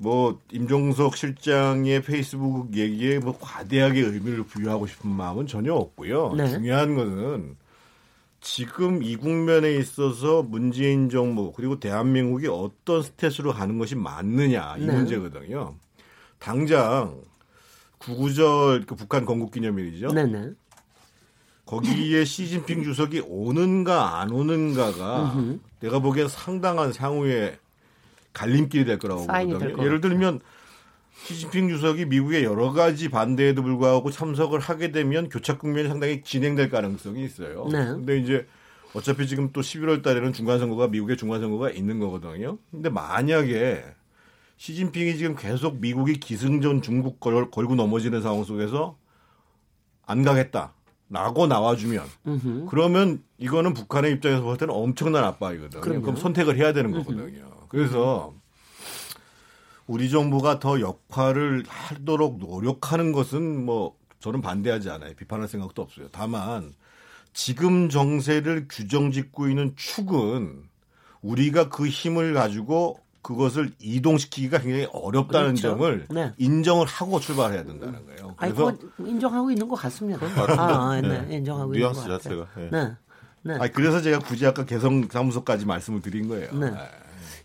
뭐 0.00 0.38
임종석 0.52 1.16
실장의 1.16 2.02
페이스북 2.02 2.76
얘기에 2.76 3.18
뭐 3.18 3.36
과대하게 3.36 4.00
의미를 4.00 4.44
부여하고 4.44 4.86
싶은 4.86 5.10
마음은 5.10 5.48
전혀 5.48 5.74
없고요. 5.74 6.34
네. 6.36 6.48
중요한 6.48 6.94
거는 6.94 7.56
지금 8.40 9.02
이 9.02 9.16
국면에 9.16 9.74
있어서 9.74 10.44
문재인 10.44 11.10
정부 11.10 11.52
그리고 11.52 11.80
대한민국이 11.80 12.46
어떤 12.46 13.02
스탯으로 13.02 13.52
가는 13.52 13.76
것이 13.76 13.96
맞느냐 13.96 14.76
이 14.78 14.86
네. 14.86 14.92
문제거든요. 14.92 15.74
당장 16.38 17.20
구구절 17.98 18.86
그 18.86 18.94
북한 18.94 19.24
건국기념일이죠. 19.24 20.12
네네. 20.12 20.50
거기에 21.66 22.24
시진핑 22.24 22.84
주석이 22.84 23.24
오는가 23.26 24.20
안 24.20 24.30
오는가가 24.30 25.34
내가 25.80 25.98
보기엔 25.98 26.28
상당한 26.28 26.94
향후에 26.96 27.58
갈림길이 28.32 28.84
될 28.84 28.98
거라고 28.98 29.26
보거든요. 29.26 29.84
예를 29.84 30.00
들면 30.00 30.40
시진핑 31.24 31.68
주석이 31.68 32.06
미국의 32.06 32.44
여러 32.44 32.72
가지 32.72 33.08
반대에도 33.08 33.62
불구하고 33.62 34.10
참석을 34.10 34.60
하게 34.60 34.92
되면 34.92 35.28
교착 35.28 35.58
국면이 35.58 35.88
상당히 35.88 36.22
진행될 36.22 36.70
가능성이 36.70 37.24
있어요. 37.24 37.66
네. 37.70 37.78
근데 37.86 38.18
이제 38.18 38.46
어차피 38.94 39.26
지금 39.26 39.52
또 39.52 39.60
11월 39.60 40.02
달에는 40.02 40.32
중간 40.32 40.58
선거가 40.58 40.88
미국의 40.88 41.16
중간 41.16 41.40
선거가 41.40 41.70
있는 41.70 41.98
거거든요. 41.98 42.58
근데 42.70 42.88
만약에 42.88 43.84
시진핑이 44.56 45.16
지금 45.16 45.36
계속 45.36 45.80
미국이 45.80 46.18
기승전 46.18 46.82
중국 46.82 47.20
걸, 47.20 47.50
걸고 47.50 47.74
넘어지는 47.74 48.22
상황 48.22 48.44
속에서 48.44 48.96
안 50.06 50.22
가겠다. 50.22 50.72
라고 51.10 51.46
나와주면 51.46 52.06
음흠. 52.26 52.66
그러면 52.68 53.22
이거는 53.38 53.72
북한의 53.72 54.12
입장에서 54.12 54.42
볼 54.42 54.56
때는 54.58 54.74
엄청난 54.74 55.24
압박이거든요. 55.24 55.80
그럼요. 55.80 56.02
그럼 56.02 56.16
선택을 56.16 56.56
해야 56.58 56.72
되는 56.72 56.92
거거든요. 56.92 57.24
음흠. 57.24 57.66
그래서 57.68 58.34
우리 59.86 60.10
정부가 60.10 60.58
더 60.58 60.80
역할을 60.80 61.64
하도록 61.66 62.38
노력하는 62.38 63.12
것은 63.12 63.64
뭐 63.64 63.96
저는 64.20 64.42
반대하지 64.42 64.90
않아요. 64.90 65.14
비판할 65.14 65.48
생각도 65.48 65.80
없어요. 65.80 66.08
다만 66.12 66.74
지금 67.32 67.88
정세를 67.88 68.66
규정 68.68 69.10
짓고 69.10 69.48
있는 69.48 69.74
축은 69.76 70.64
우리가 71.22 71.68
그 71.68 71.86
힘을 71.86 72.34
가지고 72.34 73.00
그것을 73.22 73.72
이동시키기가 73.80 74.58
굉장히 74.58 74.88
어렵다는 74.92 75.54
그렇죠. 75.54 75.70
점을 75.70 76.06
네. 76.10 76.32
인정을 76.38 76.86
하고 76.86 77.20
출발해야 77.20 77.64
된다는 77.64 78.04
거예요. 78.06 78.34
그래서 78.36 78.68
아니, 78.68 79.10
인정하고 79.10 79.50
있는 79.50 79.68
것 79.68 79.76
같습니다. 79.76 80.26
아, 80.26 80.92
아, 80.92 81.00
네. 81.00 81.26
네. 81.26 81.36
인정하고 81.36 81.74
있는 81.74 81.92
것 81.92 82.08
같아요. 82.08 82.46
네. 82.56 82.68
네. 82.70 82.96
네. 83.42 83.54
아니, 83.54 83.72
그래서 83.72 84.00
제가 84.00 84.18
굳이 84.20 84.46
아까 84.46 84.64
개성 84.64 85.08
사무소까지 85.08 85.66
말씀을 85.66 86.00
드린 86.00 86.28
거예요. 86.28 86.52
네. 86.52 86.70
네. 86.70 86.76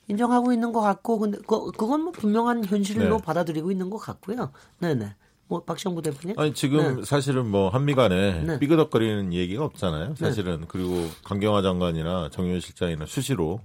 인정하고 0.07 0.51
있는 0.51 0.73
것 0.73 0.81
같고 0.81 1.19
근데 1.19 1.38
그, 1.47 1.71
그건 1.71 2.01
뭐 2.01 2.12
분명한 2.12 2.65
현실로 2.65 3.17
네. 3.17 3.23
받아들이고 3.23 3.71
있는 3.71 3.89
것 3.89 3.97
같고요. 3.97 4.51
네네. 4.79 5.15
뭐 5.53 5.63
박시영 5.63 5.93
부대표님? 5.93 6.39
아니 6.39 6.51
지금 6.55 6.97
네. 6.97 7.05
사실은 7.05 7.45
뭐 7.45 7.69
한미 7.69 7.93
간에 7.93 8.41
네. 8.41 8.57
삐그덕거리는 8.57 9.33
얘기가 9.33 9.63
없잖아요. 9.65 10.09
네. 10.09 10.15
사실은 10.15 10.61
네. 10.61 10.65
그리고 10.67 11.07
강경화 11.23 11.61
장관이나 11.61 12.29
정유현 12.31 12.59
실장이나 12.59 13.05
수시로 13.05 13.59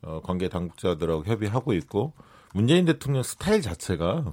어, 0.00 0.22
관계 0.24 0.48
당국자들하고 0.48 1.24
협의하고 1.26 1.74
있고 1.74 2.14
문재인 2.54 2.86
대통령 2.86 3.22
스타일 3.22 3.60
자체가 3.60 4.32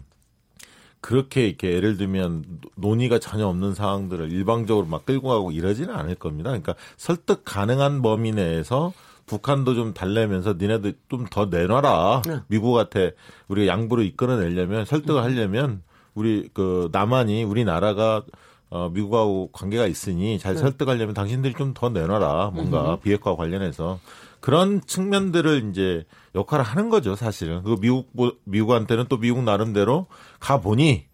그렇게 1.01 1.47
이렇게 1.47 1.73
예를 1.73 1.97
들면 1.97 2.45
논의가 2.77 3.19
전혀 3.19 3.45
없는 3.45 3.73
상황들을 3.75 4.31
일방적으로 4.31 4.87
막 4.87 5.05
끌고 5.05 5.27
가고 5.27 5.51
이러지는 5.51 5.93
않을 5.93 6.15
겁니다. 6.15 6.51
그러니까 6.51 6.75
설득 6.95 7.41
가능한 7.43 8.01
범위 8.01 8.31
내에서 8.31 8.93
북한도 9.25 9.73
좀 9.75 9.93
달래면서 9.93 10.53
니네들 10.53 10.93
좀 11.09 11.25
더 11.29 11.47
내놔라. 11.47 12.21
네. 12.25 12.39
미국한테 12.47 13.15
우리가 13.49 13.67
양보를 13.67 14.05
이끌어내려면 14.05 14.85
설득을 14.85 15.21
하려면 15.23 15.81
우리 16.15 16.49
그 16.53 16.89
남한이 16.91 17.43
우리나라가 17.43 18.23
어, 18.71 18.89
미국하고 18.89 19.51
관계가 19.53 19.85
있으니 19.85 20.39
잘 20.39 20.55
네. 20.55 20.59
설득하려면 20.59 21.13
당신들이 21.13 21.53
좀 21.53 21.73
더 21.75 21.89
내놔라. 21.89 22.51
뭔가 22.53 22.95
음. 22.95 22.99
비핵화 23.01 23.35
관련해서 23.35 23.99
그런 24.39 24.81
측면들을 24.85 25.69
이제 25.69 26.05
역할을 26.33 26.63
하는 26.65 26.89
거죠, 26.89 27.15
사실은. 27.15 27.63
그 27.63 27.77
미국 27.79 28.11
미국한테는 28.45 29.05
또 29.07 29.17
미국 29.17 29.43
나름대로 29.43 30.07
가 30.39 30.59
보니 30.59 31.05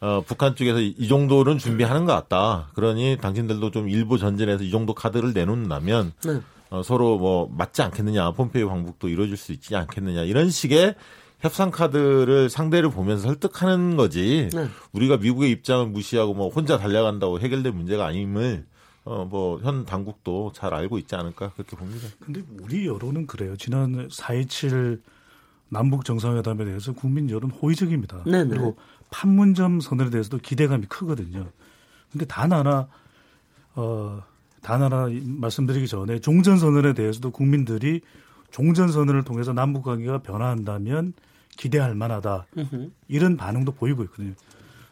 어, 0.00 0.22
북한 0.26 0.54
쪽에서 0.56 0.80
이 0.80 1.08
정도는 1.08 1.58
준비하는 1.58 2.04
것 2.04 2.12
같다. 2.12 2.70
그러니 2.74 3.16
당신들도 3.20 3.70
좀 3.70 3.88
일부 3.88 4.18
전진해서 4.18 4.62
이 4.64 4.70
정도 4.70 4.92
카드를 4.94 5.32
내놓는다면 5.32 6.12
네. 6.24 6.40
어, 6.70 6.82
서로 6.82 7.18
뭐 7.18 7.48
맞지 7.56 7.82
않겠느냐, 7.82 8.32
폼페이오 8.32 8.68
방북도 8.68 9.08
이루어질 9.08 9.36
수 9.36 9.52
있지 9.52 9.76
않겠느냐 9.76 10.22
이런 10.22 10.50
식의 10.50 10.96
협상 11.46 11.70
카드를 11.70 12.50
상대를 12.50 12.90
보면서 12.90 13.28
설득하는 13.28 13.96
거지. 13.96 14.50
네. 14.52 14.68
우리가 14.92 15.16
미국의 15.16 15.50
입장을 15.52 15.86
무시하고 15.86 16.34
뭐 16.34 16.48
혼자 16.48 16.76
달려간다고 16.76 17.40
해결될 17.40 17.72
문제가 17.72 18.06
아님을 18.06 18.66
어, 19.04 19.24
뭐, 19.24 19.60
현 19.60 19.84
당국도 19.84 20.50
잘 20.52 20.74
알고 20.74 20.98
있지 20.98 21.14
않을까, 21.14 21.52
그렇게 21.52 21.76
봅니다. 21.76 22.08
근데 22.18 22.42
우리 22.60 22.88
여론은 22.88 23.28
그래요. 23.28 23.56
지난 23.56 24.08
4.27 24.08 25.00
남북 25.68 26.04
정상회담에 26.04 26.64
대해서 26.64 26.92
국민 26.92 27.30
여론 27.30 27.52
호의적입니다. 27.52 28.24
네네. 28.24 28.48
그리고 28.48 28.76
판문점 29.10 29.78
선언에 29.78 30.10
대해서도 30.10 30.38
기대감이 30.38 30.86
크거든요. 30.86 31.46
근데 32.10 32.26
단 32.26 32.52
하나, 32.52 32.88
어, 33.76 34.24
단 34.60 34.82
하나 34.82 35.06
말씀드리기 35.24 35.86
전에 35.86 36.18
종전 36.18 36.58
선언에 36.58 36.92
대해서도 36.92 37.30
국민들이 37.30 38.00
종전 38.50 38.88
선언을 38.88 39.22
통해서 39.22 39.52
남북 39.52 39.84
관계가 39.84 40.18
변화한다면 40.18 41.12
기대할 41.56 41.94
만하다. 41.94 42.46
으흠. 42.56 42.92
이런 43.08 43.36
반응도 43.36 43.72
보이고 43.72 44.02
있거든요. 44.04 44.34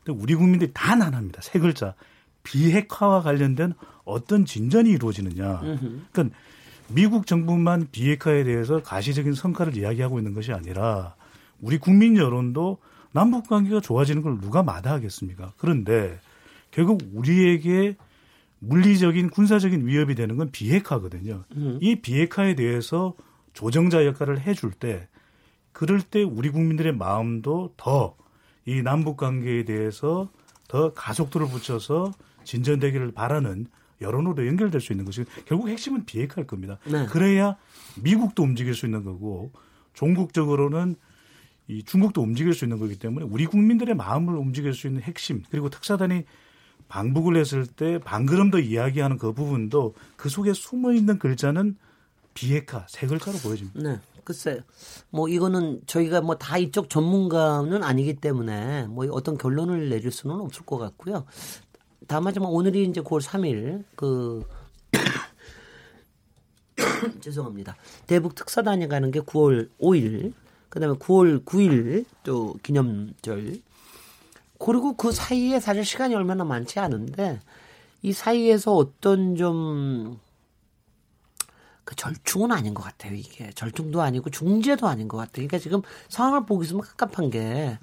근데 0.04 0.20
우리 0.20 0.34
국민들이 0.34 0.70
단 0.74 1.02
하나입니다. 1.02 1.40
세 1.42 1.58
글자. 1.58 1.94
비핵화와 2.42 3.22
관련된 3.22 3.74
어떤 4.04 4.44
진전이 4.44 4.90
이루어지느냐. 4.90 5.60
으흠. 5.62 6.06
그러니까 6.12 6.36
미국 6.88 7.26
정부만 7.26 7.88
비핵화에 7.90 8.44
대해서 8.44 8.82
가시적인 8.82 9.34
성과를 9.34 9.76
이야기하고 9.76 10.18
있는 10.18 10.34
것이 10.34 10.52
아니라 10.52 11.14
우리 11.60 11.78
국민 11.78 12.16
여론도 12.16 12.78
남북 13.12 13.48
관계가 13.48 13.80
좋아지는 13.80 14.22
걸 14.22 14.40
누가 14.40 14.62
마다하겠습니까? 14.62 15.52
그런데 15.56 16.18
결국 16.70 17.00
우리에게 17.14 17.96
물리적인 18.58 19.30
군사적인 19.30 19.86
위협이 19.86 20.14
되는 20.14 20.36
건 20.36 20.50
비핵화거든요. 20.50 21.44
음. 21.56 21.78
이 21.80 21.96
비핵화에 21.96 22.54
대해서 22.54 23.14
조정자 23.52 24.04
역할을 24.04 24.40
해줄 24.40 24.72
때 24.72 25.06
그럴 25.74 26.00
때 26.00 26.22
우리 26.22 26.48
국민들의 26.48 26.96
마음도 26.96 27.74
더 27.76 28.16
이 28.66 28.82
남북 28.82 29.16
관계에 29.16 29.64
대해서 29.64 30.28
더 30.68 30.92
가속도를 30.94 31.48
붙여서 31.48 32.12
진전되기를 32.44 33.12
바라는 33.12 33.66
여론으로 34.00 34.46
연결될 34.46 34.80
수 34.80 34.92
있는 34.92 35.04
것이 35.04 35.24
결국 35.46 35.68
핵심은 35.68 36.04
비핵화일 36.04 36.46
겁니다. 36.46 36.78
네. 36.84 37.06
그래야 37.06 37.56
미국도 38.02 38.42
움직일 38.42 38.74
수 38.74 38.86
있는 38.86 39.04
거고 39.04 39.52
종국적으로는 39.94 40.96
이 41.68 41.82
중국도 41.82 42.22
움직일 42.22 42.52
수 42.52 42.64
있는 42.64 42.78
거기 42.78 42.98
때문에 42.98 43.26
우리 43.26 43.46
국민들의 43.46 43.94
마음을 43.94 44.34
움직일 44.34 44.74
수 44.74 44.86
있는 44.86 45.02
핵심 45.02 45.42
그리고 45.50 45.70
특사단이 45.70 46.24
방북을 46.88 47.36
했을 47.36 47.66
때 47.66 47.98
방그럼 47.98 48.50
더 48.50 48.58
이야기하는 48.58 49.16
그 49.16 49.32
부분도 49.32 49.94
그 50.16 50.28
속에 50.28 50.52
숨어 50.52 50.92
있는 50.92 51.18
글자는 51.18 51.76
비핵화 52.34 52.84
세 52.88 53.06
글자로 53.06 53.38
보여집니다. 53.38 53.80
네. 53.80 54.00
글쎄, 54.24 54.62
뭐 55.10 55.28
이거는 55.28 55.82
저희가 55.86 56.20
뭐 56.22 56.36
다 56.36 56.58
이쪽 56.58 56.88
전문가는 56.90 57.82
아니기 57.82 58.14
때문에 58.14 58.86
뭐 58.88 59.06
어떤 59.10 59.36
결론을 59.38 59.88
내릴 59.90 60.10
수는 60.10 60.36
없을 60.40 60.64
것 60.64 60.78
같고요. 60.78 61.24
다만 62.06 62.34
좀 62.34 62.44
오늘이 62.44 62.84
이제 62.84 63.00
9월 63.00 63.22
3일 63.22 63.84
그 63.96 64.46
죄송합니다. 67.20 67.76
대북 68.06 68.34
특사단이 68.34 68.88
가는 68.88 69.10
게 69.10 69.20
9월 69.20 69.68
5일, 69.80 70.32
그다음에 70.68 70.96
9월 70.96 71.44
9일 71.44 72.04
또 72.24 72.54
기념절 72.62 73.60
그리고 74.58 74.94
그 74.96 75.12
사이에 75.12 75.60
사실 75.60 75.84
시간이 75.84 76.14
얼마나 76.14 76.44
많지 76.44 76.78
않은데 76.78 77.40
이 78.02 78.12
사이에서 78.12 78.74
어떤 78.74 79.36
좀 79.36 80.18
그 81.84 81.94
절충은 81.96 82.50
아닌 82.52 82.72
것 82.74 82.82
같아요, 82.82 83.14
이게. 83.14 83.50
절충도 83.54 84.00
아니고 84.00 84.30
중재도 84.30 84.86
아닌 84.88 85.06
것 85.08 85.16
같아요. 85.18 85.46
그러니까 85.46 85.58
지금 85.58 85.82
상황을 86.08 86.46
보기 86.46 86.64
있으면 86.64 86.82
깝깝한 86.82 87.30
게 87.30 87.40
네. 87.40 87.78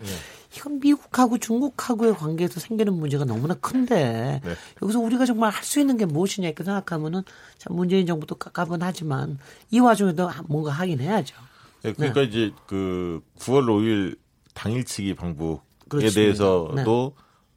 이건 0.57 0.79
미국하고 0.79 1.37
중국하고의 1.37 2.15
관계에서 2.15 2.59
생기는 2.59 2.93
문제가 2.93 3.25
너무나 3.25 3.53
큰데 3.55 4.41
네. 4.43 4.55
여기서 4.81 4.99
우리가 4.99 5.25
정말 5.25 5.51
할 5.51 5.63
수 5.63 5.79
있는 5.79 5.95
게 5.97 6.05
무엇이냐 6.05 6.47
이렇게 6.47 6.63
생각하면은 6.63 7.21
참 7.57 7.75
문재인 7.75 8.05
정부도 8.05 8.35
깝깝은 8.35 8.81
하지만 8.81 9.37
이 9.69 9.79
와중에도 9.79 10.29
뭔가 10.47 10.71
하긴 10.71 10.99
해야죠. 10.99 11.35
네, 11.83 11.93
그러니까 11.93 12.21
네. 12.21 12.27
이제 12.27 12.51
그 12.67 13.21
9월 13.39 13.65
5일 13.65 14.17
당일치기 14.53 15.13
방북에 15.15 15.59
그렇습니다. 15.87 16.15
대해서도 16.19 16.73
네. 16.75 16.83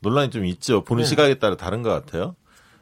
논란이 0.00 0.30
좀 0.30 0.44
있죠. 0.44 0.84
보는 0.84 1.02
네. 1.04 1.08
시각에 1.08 1.38
따라 1.38 1.56
다른 1.56 1.82
것 1.82 1.88
같아요. 1.90 2.36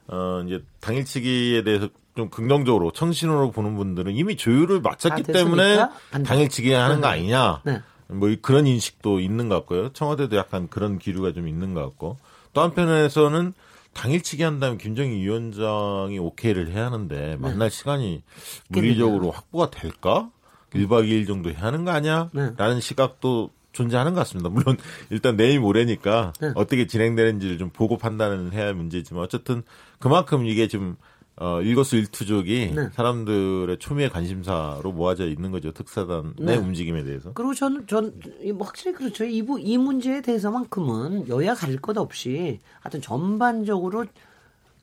어, 0.09 0.43
이제 0.47 0.63
당일치기에 0.81 1.63
대해서 1.63 1.89
좀 2.17 2.29
긍정적으로 2.29 2.91
청신으로 2.93 3.51
보는 3.51 3.77
분들은 3.77 4.15
이미 4.15 4.37
조율을 4.37 4.81
마쳤기 4.81 5.23
때문에 5.25 5.87
당일치기 6.25 6.73
하는 6.73 7.01
거 7.01 7.09
아니냐. 7.09 7.63
네. 7.65 7.81
뭐 8.09 8.29
그런 8.43 8.67
인식도 8.67 9.21
있는 9.21 9.49
것 9.49 9.55
같고요. 9.57 9.93
청와대도 9.93 10.37
약간 10.37 10.69
그런 10.69 10.99
기류가 10.99 11.33
좀 11.33 11.49
있는 11.49 11.73
것 11.75 11.81
같고 11.83 12.19
또 12.53 12.61
한편에서는 12.61 13.55
당일치기 13.95 14.43
한다면 14.43 14.79
김정희 14.79 15.17
위원장이 15.17 16.19
오케이를 16.19 16.71
해야 16.71 16.87
하는데 16.87 17.15
네. 17.15 17.37
만날 17.37 17.71
네. 17.71 17.77
시간이 17.77 18.23
물리적으로 18.69 19.31
확보가 19.31 19.71
될까? 19.71 20.31
1박 20.75 21.07
2일 21.07 21.27
정도 21.27 21.51
해야 21.51 21.63
하는 21.63 21.85
거 21.85 21.91
아니야? 21.91 22.31
네. 22.33 22.53
라는 22.57 22.81
시각도 22.81 23.51
존재하는 23.73 24.15
것 24.15 24.21
같습니다. 24.21 24.49
물론 24.51 24.77
일단 25.11 25.37
내일 25.37 25.61
모레니까 25.61 26.33
네. 26.41 26.53
어떻게 26.55 26.87
진행되는지를 26.87 27.59
좀 27.59 27.71
보고 27.71 27.97
판단을 27.97 28.53
해야 28.53 28.67
할 28.67 28.75
문제지만 28.75 29.23
어쨌든 29.23 29.63
그만큼 29.99 30.47
이게 30.47 30.69
좀 30.69 30.97
어, 31.37 31.61
일거수일투족이 31.63 32.73
네. 32.77 32.89
사람들의 32.93 33.79
초미의 33.79 34.11
관심사로 34.11 34.93
모아져 34.93 35.27
있는 35.27 35.51
거죠. 35.51 35.73
특사단의 35.73 36.33
네. 36.39 36.57
움직임에 36.57 37.05
대해서. 37.05 37.33
그리고 37.33 37.55
저는, 37.55 37.87
전, 37.87 38.21
뭐 38.55 38.67
확실히 38.67 38.95
그렇죠. 38.95 39.25
이, 39.25 39.43
이 39.61 39.79
문제에 39.79 40.21
대해서만큼은 40.21 41.29
여야 41.29 41.55
가릴 41.55 41.81
것 41.81 41.97
없이 41.97 42.61
하여튼 42.81 43.01
전반적으로 43.01 44.05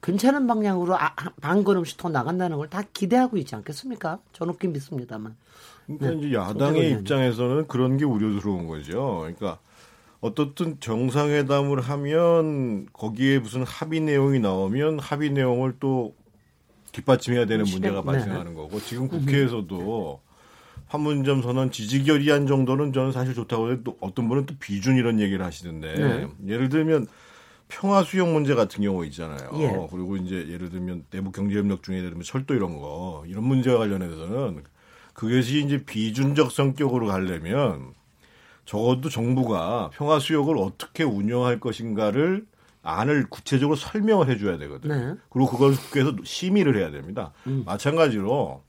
괜찮은 0.02 0.48
방향으로 0.48 0.96
아, 0.98 1.14
반 1.42 1.64
걸음씩 1.64 1.98
더 1.98 2.10
나간다는 2.10 2.58
걸 2.58 2.68
다 2.70 2.82
기대하고 2.94 3.38
있지 3.38 3.56
않겠습니까? 3.56 4.20
저는 4.34 4.54
그렇게 4.54 4.70
믿습니다만. 4.70 5.36
그러니까 5.86 6.10
네. 6.10 6.18
이제 6.28 6.36
야당의 6.36 6.92
입장에서는 6.92 7.68
그런 7.68 7.98
게 7.98 8.06
우려스러운 8.06 8.68
거죠. 8.68 9.20
그러니까 9.22 9.60
어떻든 10.22 10.80
정상회담을 10.80 11.80
하면 11.82 12.88
거기에 12.94 13.40
무슨 13.40 13.64
합의 13.64 14.00
내용이 14.02 14.40
나오면 14.40 15.00
합의 15.00 15.30
내용을 15.32 15.76
또 15.80 16.14
뒷받침해야 16.92 17.46
되는 17.46 17.66
문제가 17.66 18.02
발생하는 18.02 18.54
거고 18.54 18.80
지금 18.80 19.08
국회에서도 19.08 20.22
판문점 20.88 21.42
선언 21.42 21.72
지지 21.72 22.04
결의안 22.04 22.48
정도는 22.48 22.94
저는 22.94 23.12
사실 23.12 23.34
좋다고 23.34 23.72
해도 23.72 23.98
어떤 24.00 24.28
분은 24.28 24.46
또 24.46 24.56
비준 24.60 24.98
이런 24.98 25.20
얘기를 25.20 25.46
하시던데 25.46 25.94
네. 25.94 26.28
예를 26.48 26.70
들면 26.70 27.08
평화 27.68 28.04
수용 28.04 28.34
문제 28.34 28.56
같은 28.56 28.84
경우 28.84 29.06
있잖아요. 29.06 29.50
예. 29.54 29.88
그리고 29.92 30.18
이제 30.18 30.48
예를 30.50 30.72
들면 30.72 31.06
내부 31.12 31.32
경제 31.32 31.56
협력 31.58 31.84
중에 31.84 31.98
예를 31.98 32.10
들면 32.10 32.24
철도 32.24 32.56
이런 32.56 32.80
거 32.80 33.24
이런 33.28 33.44
문제와 33.44 33.78
관련해서는 33.78 34.64
그것이 35.14 35.64
이제 35.64 35.84
비준적 35.86 36.52
성격으로 36.52 37.06
가려면 37.06 37.94
적어도 38.66 39.10
정부가 39.10 39.92
평화 39.94 40.20
수역을 40.20 40.58
어떻게 40.58 41.04
운영할 41.04 41.60
것인가를 41.60 42.46
안을 42.90 43.28
구체적으로 43.30 43.76
설명을 43.76 44.30
해줘야 44.30 44.58
되거든요. 44.58 44.96
네. 44.96 45.14
그리고 45.30 45.50
그걸 45.50 45.74
국회에서 45.74 46.16
심의를 46.24 46.78
해야 46.78 46.92
됩니다. 46.92 47.32
음. 47.48 47.64
마찬가지로 47.66 48.64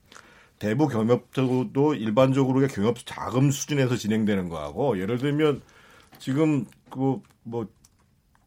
대부 0.59 0.87
경협도 0.87 1.95
일반적으로 1.95 2.65
경협 2.67 2.97
자금 3.05 3.49
수준에서 3.51 3.95
진행되는 3.95 4.49
거하고 4.49 4.99
예를 4.99 5.17
들면 5.17 5.61
지금 6.19 6.65
그 6.89 7.19
뭐 7.43 7.67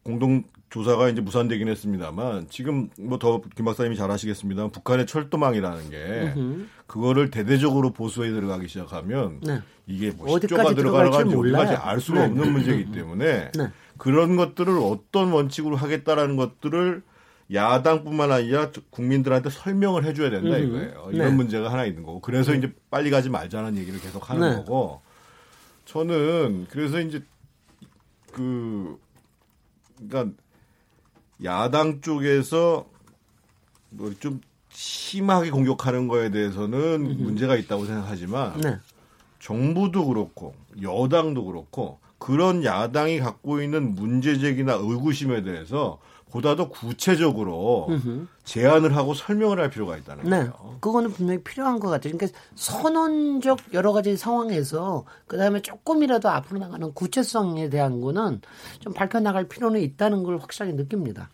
공동 0.03 0.43
조사가 0.69 1.09
이제 1.09 1.21
무산되긴 1.21 1.67
했습니다만 1.67 2.47
지금 2.49 2.89
뭐 2.99 3.17
더 3.17 3.41
김 3.55 3.65
박사님이 3.65 3.95
잘 3.95 4.09
아시겠습니다만 4.11 4.71
북한의 4.71 5.05
철도망이라는 5.07 5.89
게 5.89 6.33
음흠. 6.35 6.65
그거를 6.87 7.29
대대적으로 7.31 7.91
보수에 7.91 8.31
들어가기 8.31 8.67
시작하면 8.67 9.39
네. 9.41 9.61
이게 9.87 10.11
뭐 10.11 10.27
10조가 10.27 10.75
들어가는지 10.75 11.35
우리가 11.35 11.87
알 11.89 11.99
수가 11.99 12.19
네. 12.19 12.25
없는 12.27 12.51
문제이기 12.53 12.91
때문에 12.91 13.51
네. 13.51 13.71
그런 13.97 14.35
것들을 14.35 14.77
어떤 14.77 15.31
원칙으로 15.31 15.75
하겠다라는 15.75 16.35
것들을 16.35 17.03
야당뿐만 17.53 18.31
아니라 18.31 18.71
국민들한테 18.89 19.49
설명을 19.49 20.03
해줘야 20.03 20.29
된다 20.29 20.57
이거예요. 20.57 21.09
이런 21.11 21.29
네. 21.29 21.35
문제가 21.35 21.71
하나 21.71 21.85
있는 21.85 22.03
거고 22.03 22.19
그래서 22.19 22.51
네. 22.51 22.57
이제 22.57 22.73
빨리 22.89 23.09
가지 23.09 23.29
말자는 23.29 23.77
얘기를 23.77 23.99
계속 23.99 24.29
하는 24.29 24.49
네. 24.49 24.55
거고 24.57 25.01
저는 25.85 26.67
그래서 26.69 26.99
이제 26.99 27.23
그 28.31 28.97
그러니까 29.97 30.35
야당 31.43 32.01
쪽에서 32.01 32.87
뭐 33.91 34.11
좀 34.19 34.41
심하게 34.75 35.51
공격하는 35.51 36.07
거에 36.09 36.29
대해서는. 36.31 37.23
문제가 37.23 37.55
있다고 37.55 37.85
생각하지만 37.85 38.59
네. 38.59 38.77
정부도 39.39 40.05
그렇고 40.07 40.53
여당도 40.81 41.45
그렇고 41.45 41.99
그런 42.17 42.63
야당이 42.63 43.19
갖고 43.19 43.61
있는 43.61 43.95
문제제기나 43.95 44.73
의구심에 44.73 45.43
대해서 45.43 45.99
보다 46.31 46.55
더 46.55 46.67
구체적으로 46.67 47.87
으흠. 47.89 48.27
제안을 48.43 48.95
하고 48.95 49.13
설명을 49.13 49.59
할 49.59 49.69
필요가 49.69 49.95
있다는 49.95 50.25
네. 50.25 50.37
거예요. 50.37 50.77
그거는 50.81 51.11
분명히 51.11 51.41
필요한 51.41 51.79
것 51.79 51.87
같아요. 51.87 52.13
그러니까 52.13 52.37
선언적 52.55 53.59
여러 53.73 53.93
가지 53.93 54.17
상황에서 54.17 55.05
그 55.27 55.37
다음에 55.37 55.61
조금이라도 55.61 56.27
앞으로 56.29 56.59
나가는 56.59 56.93
구체성에 56.93 57.69
대한 57.69 58.01
거는 58.01 58.41
좀 58.79 58.93
밝혀 58.93 59.21
나갈 59.21 59.47
필요는 59.47 59.79
있다는 59.79 60.23
걸 60.23 60.37
확실하게 60.37 60.73
느낍니다. 60.73 61.29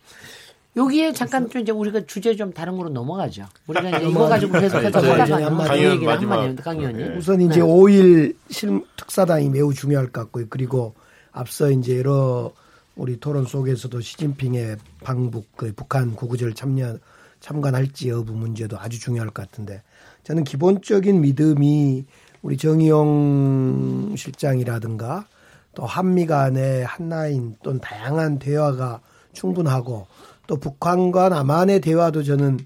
여기에 0.74 1.12
잠깐 1.12 1.48
좀 1.50 1.60
이제 1.60 1.70
우리가 1.70 2.06
주제 2.06 2.34
좀 2.34 2.52
다른 2.52 2.76
거로 2.76 2.88
넘어가죠. 2.88 3.46
우리가 3.66 3.90
이제 3.90 4.08
이거 4.08 4.26
가지고 4.26 4.52
계속해서 4.58 4.98
하다가 4.98 5.46
한마디 5.46 5.84
얘기를 5.84 6.08
한마디 6.08 6.56
강 6.62 6.78
의원님. 6.78 7.08
네. 7.08 7.16
우선 7.16 7.40
이제 7.42 7.60
네. 7.60 7.66
5일 7.66 8.34
실 8.50 8.82
특사단이 8.96 9.50
매우 9.50 9.74
중요할 9.74 10.06
것 10.08 10.22
같고요. 10.22 10.46
그리고 10.48 10.94
앞서 11.30 11.70
이제 11.70 11.98
여러 11.98 12.52
우리 12.96 13.20
토론 13.20 13.44
속에서도 13.44 14.00
시진핑의 14.00 14.76
방북, 15.04 15.56
그 15.56 15.72
북한 15.74 16.14
구구절 16.14 16.54
참여 16.54 16.98
참관할지 17.40 18.08
여부 18.08 18.32
문제도 18.32 18.78
아주 18.78 18.98
중요할 18.98 19.28
것 19.30 19.42
같은데 19.42 19.82
저는 20.24 20.44
기본적인 20.44 21.20
믿음이 21.20 22.06
우리 22.40 22.56
정의용 22.56 24.14
실장이라든가 24.16 25.26
또 25.74 25.84
한미 25.84 26.26
간의 26.26 26.84
한라인 26.84 27.56
또는 27.62 27.80
다양한 27.80 28.38
대화가 28.38 29.00
충분하고 29.32 30.06
또 30.46 30.56
북한과 30.56 31.28
남한의 31.28 31.80
대화도 31.80 32.22
저는 32.22 32.58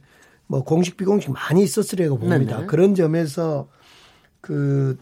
뭐 0.46 0.62
공식 0.64 0.96
비공식 0.96 1.32
많이 1.32 1.62
있었으리라고 1.62 2.18
봅니다. 2.18 2.56
네네. 2.56 2.66
그런 2.66 2.94
점에서 2.94 3.68
그 4.40 4.96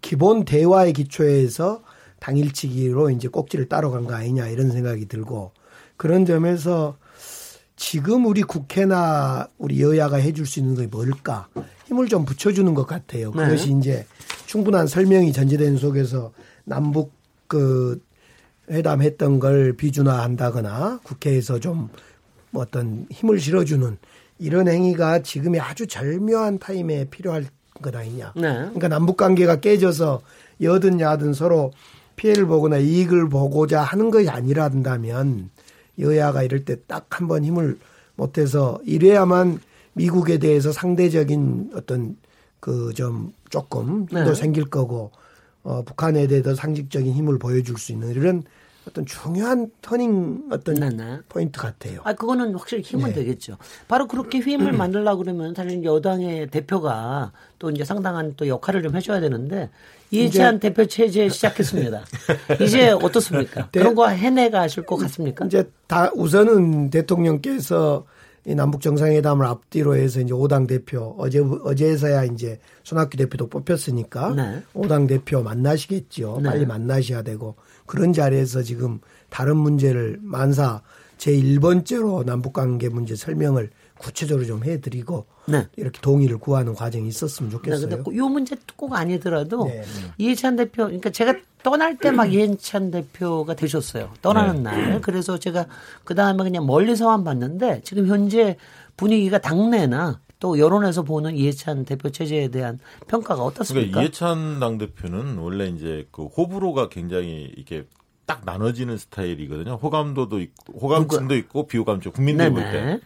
기본 0.00 0.44
대화의 0.44 0.92
기초에서 0.94 1.82
당일치기로 2.20 3.10
이제 3.10 3.28
꼭지를 3.28 3.68
따러 3.68 3.90
간 3.90 4.04
거 4.04 4.14
아니냐 4.14 4.48
이런 4.48 4.70
생각이 4.70 5.06
들고 5.06 5.52
그런 5.96 6.24
점에서 6.24 6.96
지금 7.76 8.26
우리 8.26 8.42
국회나 8.42 9.48
우리 9.58 9.82
여야가 9.82 10.16
해줄 10.16 10.46
수 10.46 10.58
있는 10.60 10.74
게 10.74 10.86
뭘까 10.86 11.48
힘을 11.86 12.08
좀 12.08 12.24
붙여주는 12.24 12.72
것 12.74 12.86
같아요. 12.86 13.32
네. 13.34 13.44
그것이 13.44 13.74
이제 13.78 14.06
충분한 14.46 14.86
설명이 14.86 15.32
전제된 15.32 15.76
속에서 15.76 16.32
남북 16.64 17.12
그 17.46 18.00
회담했던 18.70 19.38
걸 19.40 19.72
비준화한다거나 19.76 21.00
국회에서 21.02 21.58
좀 21.58 21.88
어떤 22.52 23.06
힘을 23.10 23.40
실어주는 23.40 23.98
이런 24.38 24.68
행위가 24.68 25.22
지금의 25.22 25.60
아주 25.60 25.86
절묘한 25.86 26.58
타임에 26.58 27.06
필요할 27.10 27.46
것 27.82 27.94
아니냐. 27.94 28.32
네. 28.36 28.42
그러니까 28.52 28.88
남북 28.88 29.16
관계가 29.16 29.60
깨져서 29.60 30.22
여든 30.60 31.00
야든 31.00 31.32
서로 31.34 31.72
피해를 32.16 32.46
보거나 32.46 32.78
이익을 32.78 33.28
보고자 33.28 33.82
하는 33.82 34.10
것이 34.10 34.28
아니라든다면 34.28 35.50
여야가 35.98 36.42
이럴 36.42 36.64
때 36.64 36.76
딱 36.86 37.06
한 37.10 37.28
번 37.28 37.44
힘을 37.44 37.78
못해서 38.16 38.78
이래야만 38.84 39.60
미국에 39.94 40.38
대해서 40.38 40.72
상대적인 40.72 41.72
어떤 41.74 42.16
그 42.60 42.92
좀 42.94 43.32
조금 43.48 44.06
네. 44.12 44.34
생길 44.34 44.64
거고 44.66 45.10
어 45.62 45.82
북한에 45.84 46.26
대해서 46.26 46.54
상징적인 46.54 47.12
힘을 47.12 47.38
보여줄 47.38 47.78
수 47.78 47.92
있는 47.92 48.10
이런 48.10 48.42
어떤 48.90 49.06
중요한 49.06 49.70
터닝 49.82 50.48
어떤 50.50 50.74
네네. 50.74 50.96
네. 50.96 51.18
포인트 51.28 51.60
같아요. 51.60 52.00
아 52.04 52.12
그거는 52.12 52.54
확실히 52.54 52.82
힘은 52.82 53.10
네. 53.10 53.12
되겠죠. 53.14 53.56
바로 53.88 54.06
그렇게 54.06 54.40
힘을 54.40 54.72
만들려고 54.72 55.22
그러면 55.22 55.54
사실 55.54 55.82
여당의 55.84 56.48
대표가 56.48 57.32
또 57.58 57.70
이제 57.70 57.84
상당한 57.84 58.34
또 58.36 58.48
역할을 58.48 58.82
좀 58.82 58.96
해줘야 58.96 59.20
되는데 59.20 59.70
이해찬 60.10 60.58
대표 60.58 60.86
체제 60.86 61.28
시작했습니다. 61.28 62.04
이제 62.60 62.90
어떻습니까? 62.90 63.68
대, 63.70 63.78
그런 63.78 63.94
거 63.94 64.08
해내가 64.08 64.62
하실 64.62 64.84
것 64.84 64.96
같습니까? 64.96 65.46
이제 65.46 65.70
다 65.86 66.10
우선은 66.14 66.90
대통령께서 66.90 68.04
이 68.46 68.54
남북 68.54 68.80
정상회담을 68.80 69.44
앞뒤로 69.44 69.96
해서 69.96 70.20
이제 70.20 70.32
5당 70.32 70.66
대표 70.66 71.14
어제 71.18 71.40
어제서야 71.40 72.24
이제 72.24 72.58
손학규 72.84 73.16
대표도 73.18 73.48
뽑혔으니까 73.48 74.34
네. 74.34 74.62
5당 74.74 75.06
대표 75.06 75.42
만나시겠죠. 75.42 76.40
네. 76.42 76.48
빨리 76.48 76.66
만나셔야 76.66 77.22
되고 77.22 77.56
그런 77.86 78.12
자리에서 78.12 78.62
지금 78.62 79.00
다른 79.28 79.56
문제를 79.56 80.18
만사 80.22 80.80
제 81.18 81.32
1번째로 81.32 82.24
남북 82.24 82.54
관계 82.54 82.88
문제 82.88 83.14
설명을 83.14 83.70
구체적으로 84.00 84.46
좀 84.46 84.64
해드리고 84.64 85.26
네. 85.46 85.66
이렇게 85.76 86.00
동의를 86.00 86.38
구하는 86.38 86.74
과정이 86.74 87.06
있었으면 87.08 87.50
좋겠어요. 87.50 87.88
네, 87.88 87.96
근데 87.96 88.16
요 88.16 88.28
문제 88.28 88.56
꼭 88.76 88.94
아니더라도 88.94 89.64
네, 89.66 89.82
네. 89.82 89.86
이해찬 90.18 90.56
대표, 90.56 90.84
그러니까 90.84 91.10
제가 91.10 91.34
떠날 91.62 91.98
때 91.98 92.10
막 92.10 92.32
이해찬 92.32 92.90
대표가 92.90 93.54
되셨어요. 93.54 94.10
떠나는 94.22 94.62
네. 94.62 94.70
날. 94.70 95.00
그래서 95.02 95.38
제가 95.38 95.66
그 96.04 96.14
다음에 96.14 96.42
그냥 96.42 96.66
멀리서만 96.66 97.22
봤는데 97.24 97.82
지금 97.84 98.06
현재 98.06 98.56
분위기가 98.96 99.38
당내나 99.38 100.20
또 100.38 100.58
여론에서 100.58 101.02
보는 101.02 101.36
이해찬 101.36 101.84
대표 101.84 102.08
체제에 102.10 102.48
대한 102.48 102.78
평가가 103.08 103.42
어떻습니까? 103.42 103.90
그러니까 103.90 104.02
이해찬 104.02 104.58
당 104.60 104.78
대표는 104.78 105.36
원래 105.36 105.66
이제 105.66 106.08
그 106.10 106.24
호불호가 106.24 106.88
굉장히 106.88 107.52
이렇게 107.54 107.84
딱 108.24 108.42
나눠지는 108.46 108.96
스타일이거든요. 108.96 109.74
호감도도 109.82 110.40
있고 110.40 110.78
호감층도 110.80 111.34
있고 111.36 111.66
비호감층 111.66 112.12
국민들이 112.12 112.48
볼 112.50 112.62
때. 112.62 113.00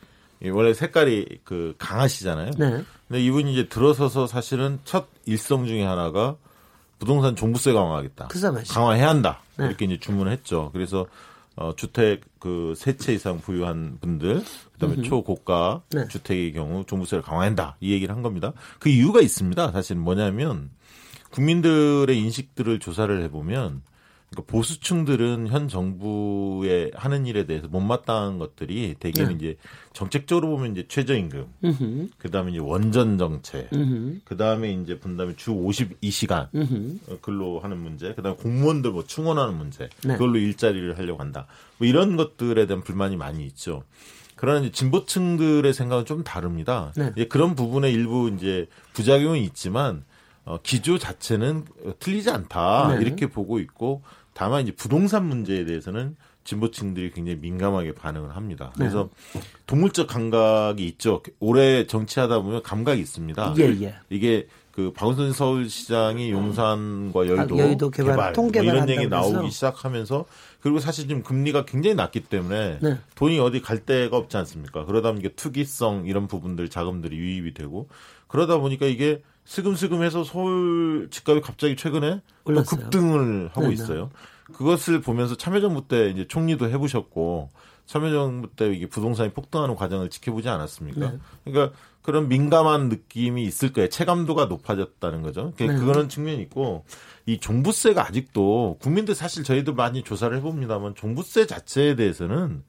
원래 0.50 0.74
색깔이 0.74 1.40
그 1.44 1.74
강하시잖아요. 1.78 2.50
네. 2.58 2.84
근데 3.08 3.22
이분이 3.24 3.52
이제 3.52 3.68
들어서서 3.68 4.26
사실은 4.26 4.78
첫 4.84 5.06
일성 5.26 5.66
중에 5.66 5.84
하나가 5.84 6.36
부동산 6.98 7.36
종부세 7.36 7.72
강화하겠다. 7.72 8.28
그 8.28 8.38
강화해야 8.68 9.08
한다. 9.08 9.40
네. 9.56 9.66
이렇게 9.66 9.84
이제 9.84 9.98
주문을 9.98 10.32
했죠. 10.32 10.70
그래서 10.72 11.06
어, 11.56 11.72
주택 11.76 12.22
그 12.40 12.72
세 12.76 12.96
채 12.96 13.12
이상 13.14 13.40
부유한 13.40 13.98
분들, 14.00 14.42
그다음에 14.72 14.96
음흠. 14.96 15.04
초고가 15.04 15.82
네. 15.90 16.08
주택의 16.08 16.52
경우 16.52 16.84
종부세를 16.84 17.22
강화한다. 17.22 17.76
이 17.80 17.92
얘기를 17.92 18.14
한 18.14 18.22
겁니다. 18.22 18.52
그 18.80 18.88
이유가 18.88 19.20
있습니다. 19.20 19.70
사실 19.72 19.96
뭐냐면 19.96 20.70
국민들의 21.30 22.18
인식들을 22.18 22.80
조사를 22.80 23.22
해보면 23.24 23.82
그러니까 24.34 24.42
보수층들은 24.50 25.48
현 25.48 25.68
정부의 25.68 26.90
하는 26.94 27.26
일에 27.26 27.46
대해서 27.46 27.68
못마땅한 27.68 28.38
것들이 28.38 28.96
대개는 28.98 29.30
네. 29.30 29.34
이제 29.36 29.56
정책적으로 29.92 30.48
보면 30.48 30.72
이제 30.72 30.84
최저임금, 30.88 31.46
그다음에 32.18 32.50
이제 32.50 32.60
원전 32.60 33.16
정책, 33.16 33.70
그다음에 34.24 34.72
이제 34.72 34.98
분다음에 34.98 35.34
주 35.36 35.52
52시간 35.52 36.48
음흠. 36.54 37.18
근로하는 37.20 37.78
문제, 37.78 38.12
그다음에 38.14 38.36
공무원들 38.36 38.90
뭐 38.90 39.04
충원하는 39.04 39.56
문제, 39.56 39.88
네. 40.04 40.14
그걸로 40.14 40.36
일자리를 40.38 40.98
하려고 40.98 41.20
한다. 41.20 41.46
뭐 41.78 41.86
이런 41.86 42.16
것들에 42.16 42.66
대한 42.66 42.82
불만이 42.82 43.16
많이 43.16 43.46
있죠. 43.46 43.84
그러나 44.36 44.60
이제 44.60 44.72
진보층들의 44.72 45.72
생각은 45.72 46.04
좀 46.06 46.24
다릅니다. 46.24 46.92
네. 46.96 47.12
이제 47.14 47.26
그런 47.26 47.54
부분에 47.54 47.90
일부 47.90 48.28
이제 48.28 48.66
부작용이 48.94 49.44
있지만 49.44 50.04
어, 50.44 50.58
기조 50.62 50.98
자체는 50.98 51.64
틀리지 51.98 52.30
않다 52.30 52.96
네. 52.96 53.04
이렇게 53.04 53.26
보고 53.28 53.58
있고 53.58 54.02
다만 54.34 54.64
이제 54.64 54.72
부동산 54.72 55.26
문제에 55.26 55.64
대해서는 55.64 56.16
진보층들이 56.44 57.12
굉장히 57.12 57.38
민감하게 57.38 57.94
반응을 57.94 58.36
합니다. 58.36 58.72
네. 58.76 58.80
그래서 58.80 59.08
네. 59.32 59.40
동물적 59.66 60.06
감각이 60.06 60.84
있죠. 60.86 61.22
오래 61.40 61.86
정치하다 61.86 62.40
보면 62.40 62.62
감각이 62.62 63.00
있습니다. 63.00 63.54
예, 63.58 63.62
예. 63.82 63.94
이게 64.10 64.46
그 64.74 64.92
박원순 64.92 65.32
서울시장이 65.32 66.32
용산과 66.32 67.28
여의도, 67.28 67.54
아, 67.54 67.58
여의도 67.58 67.90
개발, 67.90 68.32
개발 68.32 68.64
뭐 68.64 68.74
이런 68.74 68.88
얘기 68.88 69.06
나오기 69.06 69.50
시작하면서 69.50 70.24
그리고 70.60 70.80
사실 70.80 71.06
지금 71.06 71.22
금리가 71.22 71.64
굉장히 71.64 71.94
낮기 71.94 72.24
때문에 72.24 72.78
네. 72.82 72.98
돈이 73.14 73.38
어디 73.38 73.62
갈 73.62 73.86
데가 73.86 74.16
없지 74.16 74.36
않습니까? 74.36 74.84
그러다 74.84 75.12
보니까 75.12 75.30
투기성 75.36 76.06
이런 76.06 76.26
부분들 76.26 76.70
자금들이 76.70 77.16
유입이 77.16 77.54
되고 77.54 77.88
그러다 78.26 78.58
보니까 78.58 78.86
이게 78.86 79.22
슬금슬금해서 79.44 80.24
서울 80.24 81.08
집값이 81.10 81.40
갑자기 81.42 81.76
최근에 81.76 82.20
급등을 82.44 83.48
하고 83.48 83.62
네네. 83.62 83.74
있어요. 83.74 84.10
그것을 84.52 85.00
보면서 85.00 85.36
참여정부 85.36 85.88
때 85.88 86.10
이제 86.10 86.26
총리도 86.26 86.68
해보셨고 86.70 87.50
참여정부 87.86 88.56
때 88.56 88.72
이게 88.72 88.86
부동산이 88.86 89.30
폭등하는 89.32 89.74
과정을 89.74 90.10
지켜보지 90.10 90.48
않았습니까? 90.48 91.10
네. 91.10 91.18
그러니까 91.44 91.76
그런 92.02 92.28
민감한 92.28 92.88
느낌이 92.88 93.44
있을 93.44 93.72
거예요. 93.72 93.88
체감도가 93.88 94.46
높아졌다는 94.46 95.22
거죠. 95.22 95.52
네. 95.56 95.66
그거는 95.66 96.08
측면이 96.08 96.40
있고 96.42 96.84
이 97.26 97.38
종부세가 97.38 98.06
아직도 98.06 98.78
국민들 98.80 99.14
사실 99.14 99.44
저희도 99.44 99.74
많이 99.74 100.02
조사를 100.02 100.36
해봅니다만 100.36 100.94
종부세 100.94 101.46
자체에 101.46 101.96
대해서는 101.96 102.62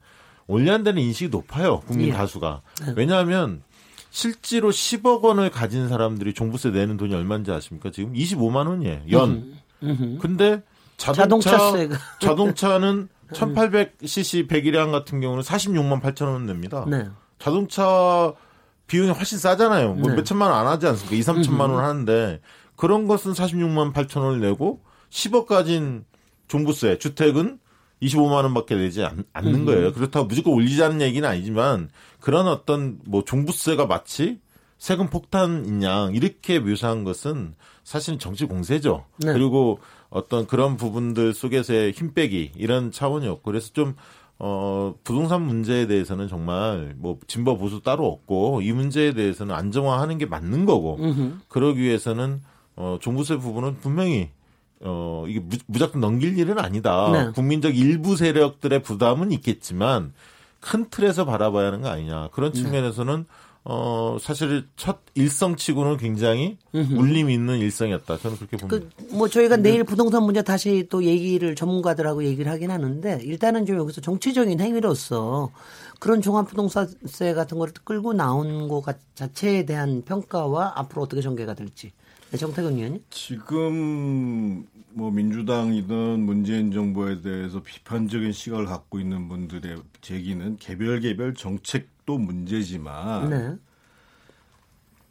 올려한다는 0.46 1.02
인식이 1.02 1.30
높아요. 1.30 1.80
국민 1.80 2.08
예. 2.08 2.12
다수가. 2.12 2.62
네. 2.86 2.92
왜냐하면 2.96 3.62
실제로 4.20 4.70
10억 4.70 5.20
원을 5.20 5.50
가진 5.50 5.90
사람들이 5.90 6.32
종부세 6.32 6.70
내는 6.70 6.96
돈이 6.96 7.14
얼마인지 7.14 7.52
아십니까? 7.52 7.90
지금 7.90 8.14
25만 8.14 8.66
원이에요. 8.66 9.02
연. 9.10 9.52
근데 10.18 10.62
자동차 10.96 11.50
자동차세가. 11.50 11.98
자동차는 12.22 13.08
1800cc 13.34 14.48
100일량 14.48 14.90
같은 14.90 15.20
경우는 15.20 15.42
46만 15.42 16.00
8천 16.00 16.28
원 16.32 16.46
냅니다. 16.46 16.86
네. 16.88 17.06
자동차 17.38 18.32
비용이 18.86 19.10
훨씬 19.10 19.36
싸잖아요. 19.36 19.92
뭐 19.96 20.08
네. 20.08 20.16
몇천만 20.16 20.50
원 20.50 20.60
안 20.60 20.66
하지 20.66 20.86
않습니까? 20.86 21.14
2, 21.14 21.20
3천만 21.20 21.70
원 21.72 21.84
하는데 21.84 22.40
그런 22.74 23.06
것은 23.08 23.32
46만 23.32 23.92
8천 23.92 24.22
원을 24.22 24.40
내고 24.40 24.80
10억 25.10 25.44
가진 25.44 26.06
종부세 26.48 26.96
주택은 26.96 27.58
25만 28.02 28.42
원밖에 28.44 28.74
내지 28.76 29.02
않, 29.04 29.24
는 29.42 29.64
거예요. 29.64 29.92
그렇다고 29.92 30.26
무조건 30.26 30.54
올리자는 30.54 31.00
얘기는 31.00 31.26
아니지만 31.28 31.88
그런 32.20 32.46
어떤 32.46 32.98
뭐 33.06 33.24
종부세가 33.24 33.86
마치 33.86 34.38
세금 34.78 35.08
폭탄인 35.08 35.82
양 35.82 36.14
이렇게 36.14 36.58
묘사한 36.58 37.04
것은 37.04 37.54
사실은 37.84 38.18
정치 38.18 38.44
공세죠. 38.44 39.04
네. 39.18 39.32
그리고 39.32 39.78
어떤 40.10 40.46
그런 40.46 40.76
부분들 40.76 41.32
속에서의 41.32 41.92
힘 41.92 42.12
빼기 42.12 42.52
이런 42.56 42.92
차원이었고 42.92 43.42
그래서 43.42 43.72
좀 43.72 43.94
어, 44.38 44.94
부동산 45.02 45.42
문제에 45.42 45.86
대해서는 45.86 46.28
정말 46.28 46.94
뭐 46.98 47.18
진보 47.26 47.56
보수 47.56 47.80
따로 47.80 48.06
없고 48.06 48.60
이 48.60 48.72
문제에 48.72 49.12
대해서는 49.12 49.54
안정화하는 49.54 50.18
게 50.18 50.26
맞는 50.26 50.66
거고 50.66 50.98
음흠. 51.00 51.38
그러기 51.48 51.80
위해서는 51.80 52.42
어, 52.76 52.98
종부세 53.00 53.36
부분은 53.36 53.78
분명히 53.80 54.30
어, 54.80 55.24
이게 55.28 55.40
무, 55.40 55.56
무작정 55.66 56.00
넘길 56.00 56.38
일은 56.38 56.58
아니다. 56.58 57.10
네. 57.12 57.32
국민적 57.32 57.76
일부 57.76 58.16
세력들의 58.16 58.82
부담은 58.82 59.32
있겠지만 59.32 60.12
큰 60.60 60.88
틀에서 60.90 61.24
바라봐야 61.24 61.68
하는 61.68 61.80
거 61.80 61.88
아니냐. 61.88 62.28
그런 62.32 62.52
네. 62.52 62.60
측면에서는 62.60 63.26
어, 63.68 64.16
사실 64.20 64.64
첫 64.76 65.00
일성치고는 65.14 65.96
굉장히 65.96 66.56
울림 66.72 67.30
있는 67.30 67.58
일성이었다. 67.58 68.18
저는 68.18 68.36
그렇게 68.36 68.56
봅니다. 68.56 68.88
그, 68.96 69.16
뭐 69.16 69.26
저희가 69.28 69.56
내일 69.56 69.82
부동산 69.82 70.22
문제 70.22 70.40
다시 70.42 70.86
또 70.88 71.02
얘기를 71.02 71.56
전문가들하고 71.56 72.22
얘기를 72.22 72.50
하긴 72.52 72.70
하는데 72.70 73.18
일단은 73.24 73.66
좀 73.66 73.76
여기서 73.76 74.02
정치적인 74.02 74.60
행위로서 74.60 75.50
그런 75.98 76.22
종합부동산세 76.22 77.34
같은 77.34 77.58
거를 77.58 77.72
끌고 77.82 78.12
나온 78.12 78.68
것 78.68 78.84
자체에 79.16 79.66
대한 79.66 80.02
평가와 80.04 80.74
앞으로 80.76 81.02
어떻게 81.02 81.20
전개가 81.20 81.54
될지. 81.54 81.90
네, 82.30 82.38
정태근 82.38 82.74
의원님. 82.74 83.04
지금 83.10 84.66
뭐 84.90 85.10
민주당이든 85.10 86.20
문재인 86.20 86.72
정부에 86.72 87.20
대해서 87.20 87.62
비판적인 87.62 88.32
시각을 88.32 88.66
갖고 88.66 88.98
있는 88.98 89.28
분들의 89.28 89.82
제기는 90.00 90.56
개별 90.56 91.00
개별 91.00 91.34
정책도 91.34 92.18
문제지만 92.18 93.30
네. 93.30 93.56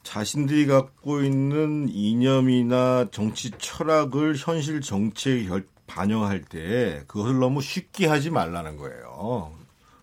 자신들이 0.03 0.67
갖고 0.67 1.21
있는 1.21 1.87
이념이나 1.89 3.09
정치 3.11 3.51
철학을 3.57 4.35
현실 4.37 4.81
정치에 4.81 5.47
반영할 5.87 6.41
때 6.41 7.03
그것을 7.07 7.39
너무 7.39 7.61
쉽게 7.61 8.07
하지 8.07 8.29
말라는 8.29 8.77
거예요. 8.77 9.51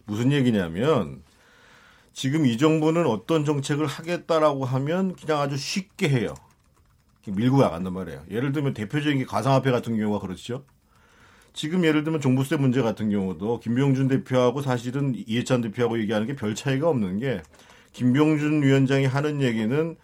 무슨 0.05 0.33
얘기냐면 0.33 1.23
지금 2.13 2.47
이 2.47 2.59
정부는 2.59 3.07
어떤 3.07 3.45
정책을 3.45 3.87
하겠다라고 3.87 4.65
하면 4.65 5.15
그냥 5.17 5.41
아주 5.41 5.57
쉽게 5.57 6.09
해요. 6.09 6.35
밀고 7.31 7.61
나간단 7.61 7.93
말이에요. 7.93 8.23
예를 8.31 8.53
들면 8.53 8.75
대표적인 8.75 9.19
게 9.19 9.25
가상화폐 9.25 9.71
같은 9.71 9.97
경우가 9.97 10.19
그렇죠. 10.19 10.65
지금 11.55 11.85
예를 11.85 12.03
들면 12.03 12.21
종부세 12.21 12.57
문제 12.57 12.81
같은 12.83 13.11
경우도 13.11 13.61
김병준 13.61 14.09
대표하고 14.09 14.63
사실은 14.63 15.15
이해찬 15.27 15.61
대표하고 15.61 15.99
얘기하는 16.01 16.27
게 16.27 16.35
별 16.35 16.55
차이가 16.55 16.89
없는 16.89 17.19
게 17.19 17.43
김병준 17.93 18.63
위원장이 18.63 19.05
하는 19.07 19.43
얘기는 19.43 19.97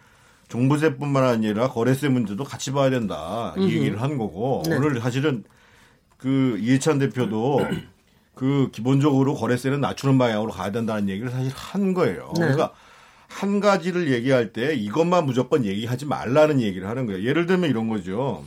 종부세뿐만 0.49 1.25
아니라 1.25 1.69
거래세 1.69 2.09
문제도 2.09 2.43
같이 2.45 2.73
봐야 2.73 2.91
된다 2.91 3.55
이 3.57 3.65
얘기를 3.65 4.01
한 4.01 4.17
거고 4.19 4.63
네. 4.67 4.77
오늘 4.77 5.01
사실은 5.01 5.45
그 6.19 6.59
이해찬 6.61 6.99
대표도 6.99 7.61
그 8.35 8.69
기본적으로 8.73 9.35
거래세는 9.35 9.81
낮추는 9.81 10.17
방향으로 10.19 10.53
가야 10.53 10.71
된다는 10.71 11.09
얘기를 11.09 11.31
사실 11.31 11.51
한 11.55 11.93
거예요. 11.95 12.33
네. 12.37 12.41
그러니까 12.43 12.73
한 13.29 13.61
가지를 13.61 14.11
얘기할 14.11 14.53
때 14.53 14.75
이것만 14.75 15.27
무조건 15.27 15.65
얘기하지 15.65 16.07
말라는 16.07 16.61
얘기를 16.61 16.89
하는 16.89 17.07
거예요. 17.07 17.23
예를 17.23 17.47
들면 17.47 17.71
이런 17.71 17.89
거죠. 17.89 18.45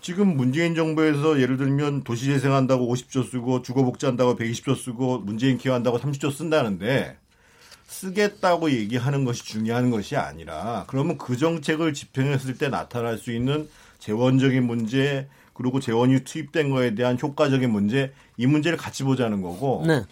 지금 0.00 0.36
문재인 0.36 0.74
정부에서 0.74 1.40
예를 1.40 1.56
들면 1.56 2.02
도시재생한다고 2.02 2.92
50조 2.92 3.30
쓰고 3.30 3.62
주거복지한다고 3.62 4.36
120조 4.36 4.76
쓰고 4.76 5.18
문재인 5.18 5.58
기여한다고 5.58 5.98
30조 5.98 6.32
쓴다는데 6.32 7.16
쓰겠다고 7.86 8.70
얘기하는 8.70 9.24
것이 9.24 9.44
중요한 9.44 9.90
것이 9.90 10.16
아니라 10.16 10.84
그러면 10.88 11.18
그 11.18 11.36
정책을 11.36 11.92
집행했을 11.92 12.58
때 12.58 12.68
나타날 12.68 13.18
수 13.18 13.32
있는 13.32 13.68
재원적인 13.98 14.64
문제 14.64 15.28
그리고 15.52 15.80
재원이 15.80 16.20
투입된 16.24 16.70
거에 16.70 16.94
대한 16.94 17.18
효과적인 17.20 17.70
문제 17.70 18.12
이 18.36 18.46
문제를 18.46 18.76
같이 18.76 19.04
보자는 19.04 19.40
거고 19.40 19.84
네. 19.86 20.02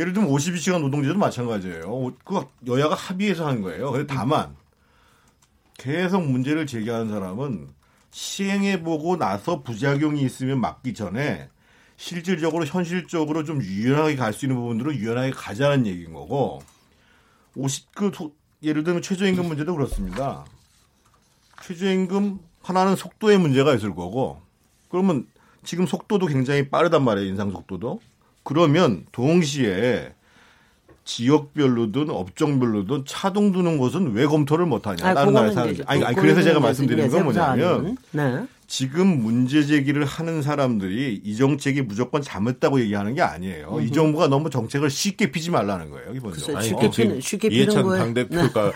예를 0.00 0.14
들면 0.14 0.30
52시간 0.30 0.80
노동제도 0.80 1.18
마찬가지예요. 1.18 2.14
그 2.24 2.40
여야가 2.66 2.94
합의해서 2.94 3.46
한 3.46 3.60
거예요. 3.60 3.92
근데 3.92 4.06
다만 4.06 4.56
계속 5.76 6.22
문제를 6.26 6.66
제기하는 6.66 7.10
사람은 7.10 7.68
시행해보고 8.10 9.18
나서 9.18 9.62
부작용이 9.62 10.22
있으면 10.22 10.58
막기 10.58 10.94
전에 10.94 11.50
실질적으로 11.98 12.64
현실적으로 12.64 13.44
좀 13.44 13.60
유연하게 13.62 14.16
갈 14.16 14.32
수 14.32 14.46
있는 14.46 14.56
부분들은 14.56 14.94
유연하게 14.94 15.32
가자는 15.32 15.86
얘기인 15.86 16.14
거고 16.14 16.62
50그 17.54 18.32
예를 18.62 18.84
들면 18.84 19.02
최저임금 19.02 19.46
문제도 19.46 19.74
그렇습니다. 19.74 20.46
최저임금 21.62 22.38
하나는 22.62 22.96
속도의 22.96 23.38
문제가 23.38 23.74
있을 23.74 23.94
거고 23.94 24.40
그러면 24.88 25.26
지금 25.62 25.86
속도도 25.86 26.24
굉장히 26.24 26.70
빠르단 26.70 27.04
말이에요 27.04 27.28
인상 27.28 27.50
속도도 27.50 28.00
그러면 28.42 29.04
동시에 29.12 30.14
지역별로든 31.04 32.10
업종별로든 32.10 33.04
차동 33.06 33.52
두는 33.52 33.78
것은 33.78 34.12
왜 34.12 34.26
검토를 34.26 34.66
못하냐 34.66 35.08
아, 35.08 35.14
다른 35.14 35.32
나라 35.32 35.50
사람 35.50 35.74
아니, 35.86 36.04
아니 36.04 36.16
그래서 36.16 36.42
제가 36.42 36.60
말씀드리는 36.60 37.10
건 37.10 37.24
뭐냐면 37.24 37.96
네. 38.12 38.46
지금 38.70 39.20
문제 39.20 39.66
제기를 39.66 40.04
하는 40.04 40.42
사람들이 40.42 41.20
이 41.24 41.36
정책이 41.36 41.82
무조건 41.82 42.22
잘못다고 42.22 42.80
얘기하는 42.82 43.16
게 43.16 43.20
아니에요. 43.20 43.68
음흠. 43.72 43.82
이 43.82 43.90
정부가 43.90 44.28
너무 44.28 44.48
정책을 44.48 44.88
쉽게 44.88 45.32
피지 45.32 45.50
말라는 45.50 45.90
거예요. 45.90 46.12
기본적으로. 46.12 46.56
아니, 46.56 46.68
쉽게 46.68 46.88
피는 46.88 47.20
쉽게 47.20 47.48
피는 47.48 47.64
이해찬 47.64 47.88
당대표가 47.88 48.72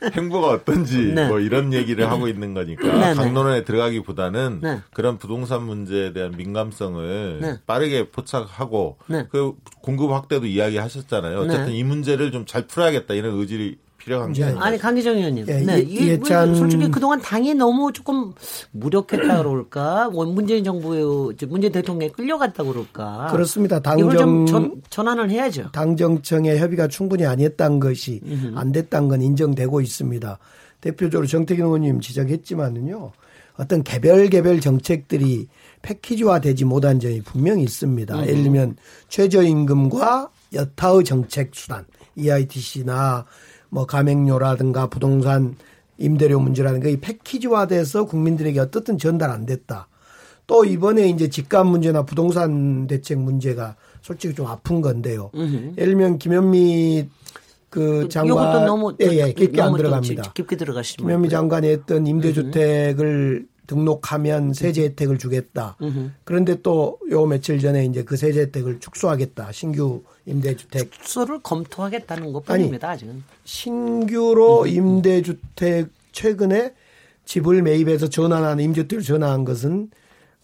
네. 0.00 0.10
행보가 0.18 0.48
어떤지 0.48 0.98
네. 0.98 1.28
뭐 1.28 1.38
이런 1.38 1.72
얘기를 1.72 2.10
하고 2.10 2.26
있는 2.26 2.54
거니까 2.54 2.82
네, 2.88 3.10
네. 3.10 3.14
강론에 3.14 3.62
들어가기보다는 3.62 4.58
네. 4.64 4.80
그런 4.92 5.16
부동산 5.16 5.62
문제에 5.62 6.12
대한 6.12 6.32
민감성을 6.36 7.38
네. 7.40 7.60
빠르게 7.68 8.10
포착하고 8.10 8.98
그 9.30 9.52
공급 9.80 10.10
확대도 10.10 10.46
이야기하셨잖아요. 10.46 11.38
어쨌든 11.38 11.72
이 11.72 11.84
문제를 11.84 12.32
좀 12.32 12.46
잘 12.46 12.66
풀어야겠다 12.66 13.14
이런 13.14 13.38
의지를 13.38 13.76
필요한 14.06 14.32
게 14.32 14.44
아니 14.44 14.78
강기정 14.78 15.16
의원님. 15.16 15.46
예, 15.48 15.58
네. 15.58 15.80
이, 15.80 16.16
뭐 16.16 16.54
솔직히 16.54 16.88
그동안 16.92 17.20
당이 17.20 17.54
너무 17.54 17.92
조금 17.92 18.32
무력했다 18.70 19.38
그럴까? 19.38 20.10
뭐 20.10 20.24
문재인 20.26 20.62
정부의 20.62 21.34
문재인 21.48 21.72
대통령에 21.72 22.12
끌려갔다 22.12 22.62
그럴까? 22.62 23.28
그렇습니다. 23.32 23.80
당정 23.80 24.46
전, 24.46 24.80
전환을 24.90 25.28
해야죠. 25.30 25.72
당 25.72 25.96
정청의 25.96 26.58
협의가 26.58 26.86
충분히 26.86 27.26
아니었다는 27.26 27.80
것이 27.80 28.20
안 28.54 28.70
됐다는 28.70 29.08
건 29.08 29.22
인정되고 29.22 29.80
있습니다. 29.80 30.38
대표적으로 30.80 31.26
정태균 31.26 31.64
의원님 31.64 32.00
지적했지만은요. 32.00 33.10
어떤 33.56 33.82
개별 33.82 34.28
개별 34.28 34.60
정책들이 34.60 35.48
패키지화 35.82 36.40
되지 36.40 36.64
못한 36.64 37.00
점이 37.00 37.22
분명히 37.22 37.64
있습니다. 37.64 38.14
음. 38.14 38.22
예를 38.22 38.42
들면 38.44 38.76
최저임금과 39.08 40.30
여타의 40.52 41.02
정책 41.02 41.50
수단 41.54 41.86
EITC나 42.14 43.24
뭐 43.68 43.86
가맹료라든가 43.86 44.88
부동산 44.88 45.56
임대료 45.98 46.40
문제라든가 46.40 46.88
이 46.88 46.98
패키지화돼서 46.98 48.06
국민들에게 48.06 48.58
어떻든 48.60 48.98
전달 48.98 49.30
안 49.30 49.46
됐다. 49.46 49.88
또 50.46 50.64
이번에 50.64 51.08
이제 51.08 51.28
집값 51.28 51.66
문제나 51.66 52.04
부동산 52.04 52.86
대책 52.86 53.18
문제가 53.18 53.76
솔직히 54.02 54.34
좀 54.34 54.46
아픈 54.46 54.80
건데요. 54.80 55.30
으흠. 55.34 55.74
예를 55.76 55.92
들면 55.92 56.18
김현미 56.18 57.08
그 57.68 58.08
장관 58.08 58.64
너무 58.64 58.94
예, 59.00 59.06
예, 59.06 59.32
깊게 59.32 59.60
안 59.60 59.74
들어갑니다. 59.76 60.32
깊게 60.32 60.56
들어가시면 60.56 61.06
김현미 61.06 61.28
장관이 61.28 61.68
했던 61.68 62.06
임대주택을 62.06 63.46
등록하면 63.66 64.52
세제 64.54 64.82
혜택을 64.84 65.18
주겠다. 65.18 65.76
으흠. 65.82 66.12
그런데 66.24 66.60
또 66.62 66.98
요 67.10 67.26
며칠 67.26 67.58
전에 67.60 67.84
이제 67.84 68.02
그 68.04 68.16
세제 68.16 68.40
혜택을 68.40 68.80
축소하겠다. 68.80 69.52
신규 69.52 70.02
임대주택 70.26 70.90
축소를 70.92 71.40
검토하겠다는 71.42 72.32
것뿐입니다. 72.32 72.90
아직은 72.90 73.22
신규로 73.44 74.62
으흠. 74.62 74.68
임대주택 74.68 75.88
최근에 76.12 76.74
집을 77.24 77.62
매입해서 77.62 78.08
전환한 78.08 78.60
임대주택을 78.60 79.02
전환한 79.04 79.44
것은 79.44 79.90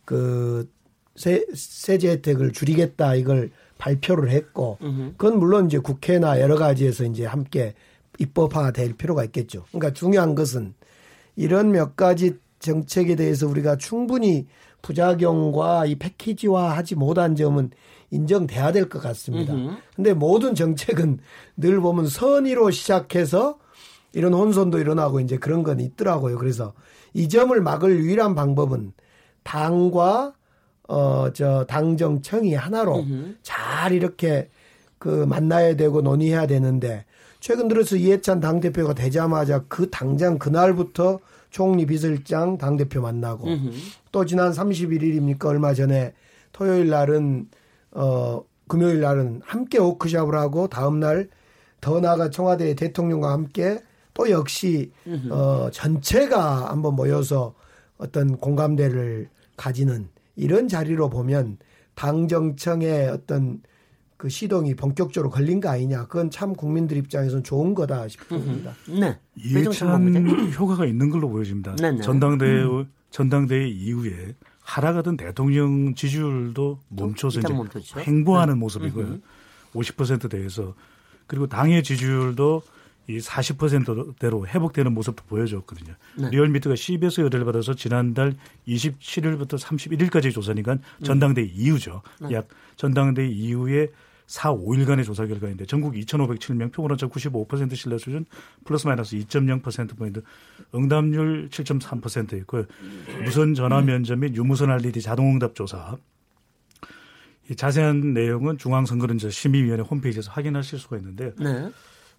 그 0.04 0.68
세, 1.16 1.44
세제 1.54 2.10
혜택을 2.10 2.52
줄이겠다 2.52 3.14
이걸 3.14 3.50
발표를 3.78 4.30
했고 4.30 4.78
그건 5.16 5.38
물론 5.38 5.66
이제 5.66 5.78
국회나 5.78 6.40
여러 6.40 6.56
가지에서 6.56 7.04
이제 7.04 7.24
함께 7.26 7.74
입법화될 8.18 8.94
필요가 8.94 9.24
있겠죠. 9.24 9.64
그러니까 9.70 9.92
중요한 9.92 10.34
것은 10.34 10.74
이런 11.36 11.70
몇 11.70 11.96
가지 11.96 12.36
정책에 12.62 13.16
대해서 13.16 13.46
우리가 13.46 13.76
충분히 13.76 14.46
부작용과 14.80 15.86
이 15.86 15.94
패키지화 15.96 16.70
하지 16.76 16.94
못한 16.94 17.36
점은 17.36 17.70
인정돼야 18.10 18.72
될 18.72 18.88
것 18.88 19.00
같습니다. 19.02 19.54
근데 19.96 20.12
모든 20.14 20.54
정책은 20.54 21.18
늘 21.56 21.80
보면 21.80 22.06
선의로 22.08 22.70
시작해서 22.70 23.58
이런 24.12 24.34
혼선도 24.34 24.78
일어나고 24.78 25.20
이제 25.20 25.36
그런 25.38 25.62
건 25.62 25.80
있더라고요. 25.80 26.36
그래서 26.38 26.72
이 27.14 27.28
점을 27.28 27.58
막을 27.60 27.98
유일한 27.98 28.34
방법은 28.34 28.92
당과 29.42 30.34
어 30.88 31.30
저 31.32 31.64
당정청이 31.68 32.54
하나로 32.54 32.96
으흠. 32.98 33.36
잘 33.42 33.92
이렇게 33.92 34.50
그 34.98 35.08
만나야 35.08 35.76
되고 35.76 36.02
논의해야 36.02 36.46
되는데 36.46 37.06
최근 37.40 37.66
들어서 37.68 37.96
이해찬 37.96 38.40
당 38.40 38.60
대표가 38.60 38.92
되자마자 38.92 39.64
그 39.68 39.88
당장 39.90 40.38
그날부터 40.38 41.18
총리 41.52 41.86
비서실장 41.86 42.58
당대표 42.58 43.00
만나고 43.00 43.46
음흠. 43.46 43.70
또 44.10 44.24
지난 44.24 44.50
31일입니까 44.50 45.46
얼마 45.46 45.72
전에 45.72 46.12
토요일 46.50 46.88
날은 46.88 47.48
어 47.92 48.42
금요일 48.66 49.00
날은 49.00 49.42
함께 49.44 49.78
워크숍을 49.78 50.34
하고 50.34 50.66
다음 50.66 50.98
날 50.98 51.28
더 51.82 52.00
나아가 52.00 52.30
청와대 52.30 52.74
대통령과 52.74 53.32
함께 53.32 53.82
또 54.14 54.30
역시 54.30 54.92
음흠. 55.06 55.32
어 55.32 55.70
전체가 55.70 56.70
한번 56.70 56.94
모여서 56.94 57.54
어떤 57.98 58.38
공감대를 58.38 59.28
가지는 59.56 60.08
이런 60.36 60.68
자리로 60.68 61.10
보면 61.10 61.58
당정청의 61.94 63.08
어떤 63.08 63.62
그 64.22 64.28
시동이 64.28 64.76
본격적으로 64.76 65.30
걸린 65.30 65.60
거 65.60 65.68
아니냐. 65.68 66.06
그건 66.06 66.30
참 66.30 66.54
국민들 66.54 66.96
입장에서는 66.96 67.42
좋은 67.42 67.74
거다 67.74 68.06
싶습니다. 68.06 68.72
네. 68.86 69.18
이해찬 69.34 70.14
효과가 70.56 70.86
있는 70.86 71.10
걸로 71.10 71.28
보여집니다. 71.28 71.74
네, 71.74 71.90
네. 71.90 72.00
전당대회 72.02 72.62
음. 72.62 72.86
전당대회 73.10 73.66
이후에 73.66 74.36
하락하던 74.60 75.16
대통령 75.16 75.96
지지율도 75.96 76.78
멈춰서 76.90 77.40
이제 77.40 77.52
멈췄죠. 77.52 77.98
횡보하는 77.98 78.54
네. 78.54 78.60
모습이고요. 78.60 79.06
음. 79.06 79.22
50%대에서 79.74 80.72
그리고 81.26 81.48
당의 81.48 81.82
지지율도 81.82 82.62
이 83.08 83.18
40%대로 83.18 84.46
회복되는 84.46 84.92
모습도 84.92 85.24
보여줬거든요. 85.24 85.94
네. 86.16 86.30
리얼미터가 86.30 86.76
CBS 86.76 87.22
의뢰를 87.22 87.44
받아서 87.44 87.74
지난달 87.74 88.36
27일부터 88.68 89.58
31일까지 89.58 90.32
조사니까 90.32 90.78
전당대회 91.02 91.44
음. 91.44 91.50
이후죠. 91.52 92.02
네. 92.20 92.36
약 92.36 92.46
전당대회 92.76 93.26
이후에 93.26 93.88
4, 94.32 94.54
5일간의 94.54 95.04
조사 95.04 95.26
결과인데 95.26 95.66
전국 95.66 95.92
2,507명 95.92 96.72
표본오차 96.72 97.06
95% 97.08 97.76
신뢰 97.76 97.98
수준 97.98 98.24
플러스 98.64 98.86
마이너스 98.86 99.14
2.0%포인트 99.16 100.22
응답률 100.74 101.50
7.3% 101.50 102.38
있고요. 102.40 102.64
무선 103.24 103.52
전화 103.52 103.82
면접 103.82 104.16
및 104.16 104.34
유무선 104.34 104.70
RDD 104.70 105.02
자동응답 105.02 105.54
조사 105.54 105.98
이 107.50 107.54
자세한 107.54 108.14
내용은 108.14 108.56
중앙선거론자 108.56 109.28
심의위원회 109.28 109.82
홈페이지에서 109.82 110.30
확인하실 110.30 110.78
수가 110.78 110.96
있는데 110.96 111.34
네. 111.38 111.70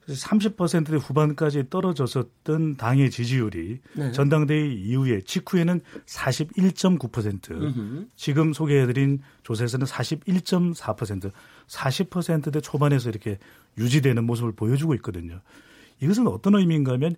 30%대 0.08 0.96
후반까지 0.96 1.70
떨어졌었던 1.70 2.78
당의 2.78 3.10
지지율이 3.10 3.80
네. 3.96 4.12
전당대회 4.12 4.74
이후에 4.74 5.22
직후에는 5.22 5.80
41.9%, 6.06 7.52
음흠. 7.52 8.08
지금 8.16 8.54
소개해드린 8.54 9.22
조사에서는 9.44 9.86
41.4%, 9.86 11.32
40%대 11.68 12.62
초반에서 12.62 13.10
이렇게 13.10 13.38
유지되는 13.78 14.24
모습을 14.26 14.52
보여주고 14.52 14.94
있거든요. 14.96 15.40
이것은 16.02 16.28
어떤 16.28 16.56
의미인가 16.56 16.94
하면 16.94 17.16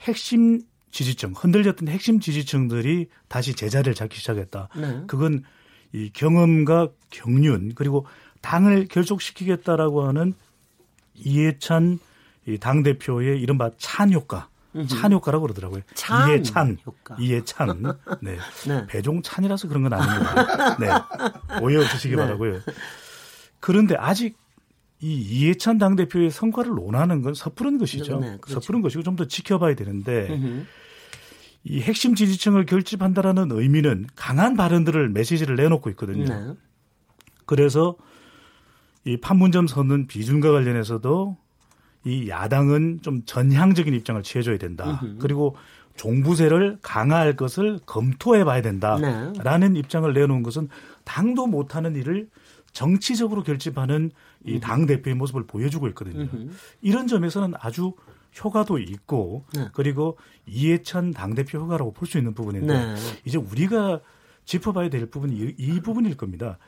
핵심 0.00 0.60
지지층, 0.90 1.32
흔들렸던 1.36 1.88
핵심 1.88 2.20
지지층들이 2.20 3.06
다시 3.28 3.54
제자리를 3.54 3.94
잡기 3.94 4.18
시작했다. 4.18 4.68
네. 4.76 5.02
그건 5.06 5.42
이 5.92 6.10
경험과 6.12 6.88
경륜 7.10 7.72
그리고 7.74 8.06
당을 8.42 8.86
결속시키겠다라고 8.88 10.02
하는 10.02 10.34
이해찬 11.14 11.98
이 12.46 12.58
당 12.58 12.82
대표의 12.82 13.40
이른바 13.40 13.70
찬 13.78 14.12
효과. 14.12 14.48
찬 14.88 15.10
효과라고 15.12 15.44
그러더라고요. 15.44 15.80
찬 15.94 16.28
이해 16.28 16.42
찬, 16.42 16.76
효과. 16.84 17.16
이해 17.18 17.42
찬, 17.44 17.82
네. 18.20 18.36
네. 18.68 18.86
배종 18.88 19.22
찬이라서 19.22 19.68
그런 19.68 19.84
건 19.84 19.94
아닙니다. 19.94 20.76
네, 20.78 20.86
오해 21.62 21.76
없으시기 21.78 22.14
네. 22.14 22.22
바라고요. 22.22 22.60
그런데 23.60 23.96
아직 23.98 24.36
이 25.00 25.14
이해찬 25.14 25.78
당 25.78 25.96
대표의 25.96 26.30
성과를 26.30 26.72
논하는 26.74 27.22
건 27.22 27.32
섣부른 27.34 27.78
것이죠. 27.78 28.18
네, 28.20 28.36
그렇죠. 28.40 28.60
섣부른 28.60 28.82
것이고 28.82 29.02
좀 29.02 29.16
더 29.16 29.24
지켜봐야 29.26 29.74
되는데 29.74 30.28
으흠. 30.30 30.66
이 31.64 31.80
핵심 31.80 32.14
지지층을 32.14 32.66
결집한다라는 32.66 33.48
의미는 33.52 34.06
강한 34.14 34.56
발언들을 34.56 35.08
메시지를 35.08 35.56
내놓고 35.56 35.88
있거든요. 35.90 36.24
네. 36.26 36.54
그래서 37.46 37.96
이 39.04 39.16
판문점 39.16 39.66
선언 39.66 40.06
비준과 40.06 40.52
관련해서도 40.52 41.36
이 42.06 42.28
야당은 42.28 43.00
좀 43.02 43.22
전향적인 43.26 43.92
입장을 43.92 44.22
취해줘야 44.22 44.58
된다. 44.58 45.00
으흠. 45.02 45.18
그리고 45.18 45.56
종부세를 45.96 46.78
강화할 46.82 47.36
것을 47.36 47.80
검토해 47.84 48.44
봐야 48.44 48.62
된다라는 48.62 49.72
네. 49.72 49.78
입장을 49.80 50.10
내놓은 50.12 50.42
것은 50.42 50.68
당도 51.04 51.46
못하는 51.46 51.96
일을 51.96 52.28
정치적으로 52.72 53.42
결집하는 53.42 54.10
이 54.44 54.60
당 54.60 54.86
대표의 54.86 55.16
모습을 55.16 55.46
보여주고 55.46 55.88
있거든요. 55.88 56.20
으흠. 56.22 56.50
이런 56.82 57.06
점에서는 57.08 57.54
아주 57.58 57.92
효과도 58.44 58.78
있고 58.78 59.44
네. 59.54 59.68
그리고 59.72 60.16
이해찬 60.46 61.12
당 61.12 61.34
대표 61.34 61.58
효과라고 61.58 61.92
볼 61.92 62.06
수 62.06 62.18
있는 62.18 62.34
부분인데 62.34 62.72
네. 62.72 62.94
이제 63.24 63.38
우리가 63.38 64.00
짚어봐야 64.44 64.90
될 64.90 65.06
부분이 65.06 65.34
이, 65.34 65.54
이 65.58 65.80
부분일 65.80 66.16
겁니다. 66.16 66.58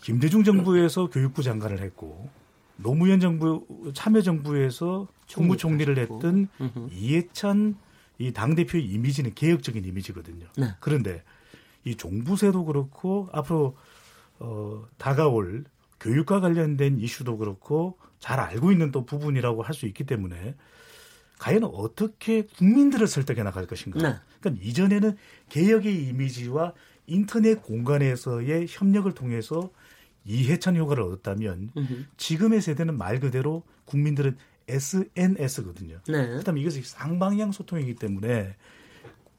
김대중 0.00 0.44
정부에서 0.44 1.10
교육부 1.10 1.42
장관을 1.42 1.80
했고 1.82 2.30
노무현 2.78 3.20
정부 3.20 3.66
참여정부에서 3.92 5.08
국무총리를 5.32 5.98
했던 5.98 6.48
이해찬 6.90 7.76
이 8.18 8.32
당대표의 8.32 8.84
이미지는 8.84 9.34
개혁적인 9.34 9.84
이미지거든요. 9.84 10.46
네. 10.56 10.74
그런데 10.80 11.22
이 11.84 11.94
종부세도 11.94 12.64
그렇고 12.64 13.28
앞으로 13.32 13.76
어, 14.40 14.84
다가올 14.96 15.64
교육과 16.00 16.40
관련된 16.40 16.98
이슈도 17.00 17.38
그렇고 17.38 17.98
잘 18.18 18.40
알고 18.40 18.72
있는 18.72 18.90
또 18.90 19.04
부분이라고 19.04 19.62
할 19.62 19.74
수 19.74 19.86
있기 19.86 20.04
때문에 20.04 20.54
과연 21.38 21.64
어떻게 21.64 22.42
국민들을 22.42 23.06
설득해 23.06 23.42
나갈 23.44 23.66
것인가. 23.66 24.00
네. 24.00 24.16
그러니까 24.40 24.64
이전에는 24.64 25.16
개혁의 25.48 26.06
이미지와 26.08 26.72
인터넷 27.06 27.62
공간에서의 27.62 28.66
협력을 28.68 29.10
통해서 29.12 29.70
이해찬 30.28 30.76
효과를 30.76 31.02
얻었다면 31.02 31.70
으흠. 31.76 32.06
지금의 32.16 32.60
세대는 32.60 32.96
말 32.96 33.18
그대로 33.18 33.62
국민들은 33.86 34.36
SNS거든요. 34.68 36.00
네. 36.06 36.28
그다음에 36.36 36.60
이것이 36.60 36.82
쌍방향 36.82 37.52
소통이기 37.52 37.94
때문에 37.94 38.54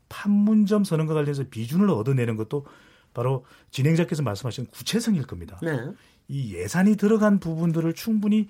판문점 0.09 0.83
선언과 0.83 1.13
관련해서 1.13 1.43
비준을 1.49 1.89
얻어내는 1.91 2.35
것도 2.35 2.65
바로 3.13 3.45
진행자께서 3.71 4.23
말씀하신 4.23 4.65
구체성일 4.67 5.27
겁니다. 5.27 5.59
네. 5.61 5.79
이 6.27 6.55
예산이 6.55 6.95
들어간 6.95 7.39
부분들을 7.39 7.93
충분히 7.93 8.49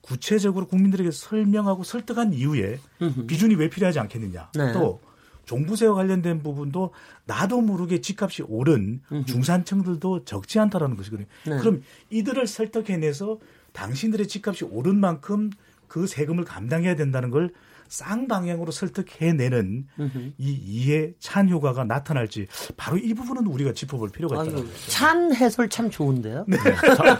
구체적으로 0.00 0.66
국민들에게 0.66 1.10
설명하고 1.10 1.82
설득한 1.82 2.32
이후에 2.34 2.78
음흠. 3.02 3.26
비준이 3.26 3.54
왜 3.56 3.68
필요하지 3.68 3.98
않겠느냐. 3.98 4.50
네. 4.54 4.72
또 4.72 5.00
종부세와 5.48 5.94
관련된 5.94 6.42
부분도 6.42 6.92
나도 7.24 7.62
모르게 7.62 8.00
집값이 8.00 8.42
오른 8.46 9.00
음흠. 9.10 9.24
중산층들도 9.24 10.24
적지 10.24 10.58
않다라는 10.60 10.96
것이거든요. 10.96 11.26
네. 11.46 11.56
그럼 11.58 11.82
이들을 12.10 12.46
설득해내서 12.46 13.38
당신들의 13.72 14.28
집값이 14.28 14.64
오른 14.64 14.96
만큼 14.96 15.50
그 15.88 16.06
세금을 16.06 16.44
감당해야 16.44 16.96
된다는 16.96 17.30
걸 17.30 17.50
쌍방향으로 17.88 18.70
설득해내는 18.70 19.86
으흠. 19.98 20.34
이 20.36 20.52
이해 20.52 21.12
찬 21.18 21.48
효과가 21.48 21.84
나타날지 21.84 22.46
바로 22.76 22.98
이 22.98 23.14
부분은 23.14 23.46
우리가 23.46 23.72
짚어볼 23.72 24.10
필요가 24.10 24.44
있다. 24.44 24.58
찬 24.88 25.34
해설 25.34 25.70
참 25.70 25.88
좋은데요. 25.88 26.44
네. 26.46 26.58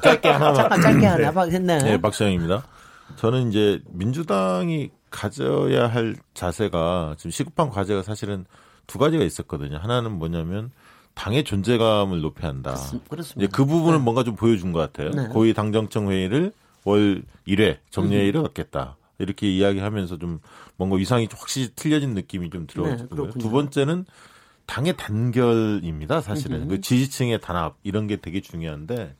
짧게 0.03 0.29
하나 0.29 0.53
짧게 0.53 1.07
하나 1.07 1.16
네. 1.16 1.59
네. 1.59 1.79
네, 1.79 1.99
박시영입니다. 1.99 2.66
저는 3.16 3.49
이제 3.49 3.81
민주당이 3.91 4.91
가져야 5.11 5.86
할 5.86 6.16
자세가 6.34 7.16
지금 7.18 7.30
시급한 7.30 7.70
과제가 7.70 8.02
사실은 8.02 8.44
두 8.86 8.98
가지가 8.98 9.24
있었거든요. 9.24 9.78
하나는 9.78 10.12
뭐냐면 10.12 10.70
당의 11.14 11.44
존재감을 11.44 12.20
높여야 12.20 12.50
한다. 12.50 12.76
그렇습니다. 13.09 13.44
이제 13.44 13.48
그 13.52 13.64
부분을 13.64 13.98
네. 13.98 14.04
뭔가 14.04 14.22
좀 14.22 14.36
보여준 14.36 14.72
것 14.72 14.78
같아요. 14.78 15.11
네. 15.11 15.28
고위 15.28 15.52
당정청 15.52 16.11
회의를 16.11 16.52
월 16.84 17.22
1회 17.46 17.78
정례회의를 17.90 18.42
갖겠다. 18.42 18.96
이렇게 19.18 19.50
이야기하면서 19.50 20.18
좀 20.18 20.38
뭔가 20.76 20.96
위상이 20.96 21.28
확실히 21.30 21.70
틀려진 21.74 22.14
느낌이 22.14 22.50
좀 22.50 22.66
들어요. 22.66 22.96
네, 22.96 23.06
두 23.38 23.50
번째는 23.50 24.06
당의 24.66 24.96
단결입니다. 24.96 26.20
사실은 26.20 26.68
그 26.68 26.80
지지층의 26.80 27.40
단합 27.40 27.76
이런 27.82 28.06
게 28.06 28.16
되게 28.16 28.40
중요한데 28.40 29.16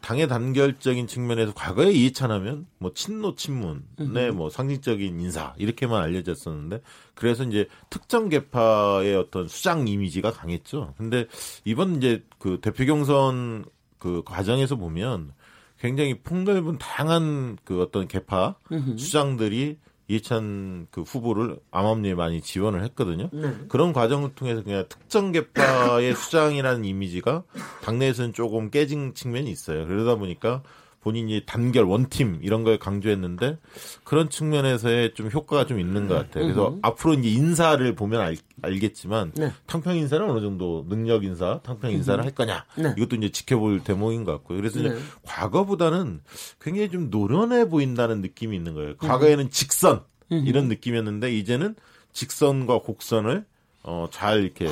당의 0.00 0.28
단결적인 0.28 1.06
측면에서 1.06 1.52
과거에 1.54 1.90
이해찬하면 1.90 2.66
뭐 2.78 2.92
친노 2.94 3.34
친문의 3.34 4.32
뭐 4.32 4.48
상징적인 4.48 5.20
인사 5.20 5.54
이렇게만 5.58 6.02
알려졌었는데 6.02 6.80
그래서 7.14 7.44
이제 7.44 7.66
특정 7.90 8.28
계파의 8.28 9.16
어떤 9.16 9.48
수장 9.48 9.88
이미지가 9.88 10.32
강했죠. 10.32 10.94
근데 10.96 11.26
이번 11.64 11.96
이제 11.96 12.24
그 12.38 12.58
대표 12.60 12.84
경선 12.86 13.64
그 13.98 14.22
과정에서 14.24 14.76
보면 14.76 15.32
굉장히 15.78 16.14
폭넓은 16.20 16.78
다양한 16.78 17.58
그 17.64 17.82
어떤 17.82 18.08
개파 18.08 18.56
수장들이 18.96 19.78
이해찬 20.08 20.88
그 20.90 21.02
후보를 21.02 21.58
암암리에 21.70 22.14
많이 22.14 22.40
지원을 22.40 22.82
했거든요. 22.84 23.28
네. 23.32 23.54
그런 23.68 23.92
과정을 23.92 24.34
통해서 24.34 24.62
그냥 24.62 24.84
특정 24.88 25.32
계파의 25.32 26.14
수장이라는 26.16 26.84
이미지가 26.84 27.44
당내에서는 27.82 28.32
조금 28.32 28.70
깨진 28.70 29.14
측면이 29.14 29.50
있어요. 29.50 29.86
그러다 29.86 30.16
보니까 30.16 30.62
본인이 31.00 31.42
단결 31.46 31.84
원팀 31.84 32.40
이런 32.42 32.64
걸 32.64 32.78
강조했는데 32.78 33.58
그런 34.04 34.28
측면에서의 34.28 35.14
좀 35.14 35.30
효과가 35.30 35.66
좀 35.66 35.78
있는 35.78 36.08
것 36.08 36.14
같아요. 36.14 36.44
그래서 36.44 36.68
음. 36.70 36.78
앞으로 36.82 37.14
이제 37.14 37.28
인사를 37.28 37.94
보면 37.94 38.20
알, 38.20 38.36
알겠지만 38.62 39.32
네. 39.36 39.52
탕평 39.66 39.96
인사는 39.96 40.28
어느 40.28 40.40
정도 40.40 40.84
능력 40.88 41.24
인사, 41.24 41.60
탕평 41.62 41.92
인사를 41.92 42.22
할 42.22 42.32
거냐 42.32 42.64
네. 42.76 42.94
이것도 42.96 43.16
이제 43.16 43.30
지켜볼 43.30 43.84
대목인 43.84 44.24
것 44.24 44.32
같고요. 44.32 44.58
그래서 44.58 44.80
네. 44.80 44.96
과거보다는 45.22 46.20
굉장히 46.60 46.90
좀 46.90 47.10
노련해 47.10 47.68
보인다는 47.68 48.20
느낌이 48.20 48.56
있는 48.56 48.74
거예요. 48.74 48.96
과거에는 48.96 49.50
직선 49.50 50.02
이런 50.30 50.68
느낌이었는데 50.68 51.32
이제는 51.36 51.74
직선과 52.12 52.80
곡선을 52.80 53.44
어, 53.84 54.08
잘 54.10 54.42
이렇게 54.42 54.68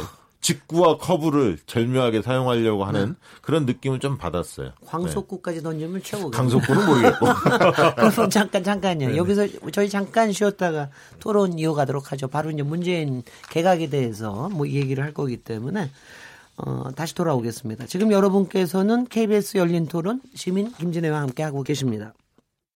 직구와 0.47 0.99
커브를 0.99 1.59
절묘하게 1.67 2.23
사용하려고 2.23 2.85
하는 2.85 3.09
네. 3.09 3.15
그런 3.43 3.67
느낌을 3.67 3.99
좀 3.99 4.17
받았어요. 4.17 4.71
광속구까지 4.87 5.59
네. 5.59 5.63
던지면 5.65 6.03
최고. 6.05 6.31
광속구는 6.31 6.87
모르겠고. 6.87 7.27
그럼 8.13 8.31
잠깐 8.31 8.63
잠깐요. 8.63 9.09
네 9.09 9.17
여기서 9.17 9.49
저희 9.73 9.89
잠깐 9.89 10.31
쉬었다가 10.31 10.91
토론 11.19 11.59
이어가도록 11.59 12.13
하죠. 12.13 12.29
바로 12.29 12.53
이제 12.53 12.63
문재인 12.63 13.25
개각에 13.51 13.89
대해서 13.89 14.49
뭐 14.51 14.69
얘기를 14.69 15.03
할 15.03 15.13
거기 15.13 15.37
때문에 15.37 15.91
어, 16.59 16.91
다시 16.95 17.17
돌아오겠습니다. 17.17 17.87
지금 17.87 18.13
여러분께서는 18.13 19.07
KBS 19.09 19.59
열린 19.59 19.89
토론 19.89 20.21
시민 20.37 20.73
김진애와 20.75 21.23
함께 21.23 21.43
하고 21.43 21.65
계십니다. 21.65 22.15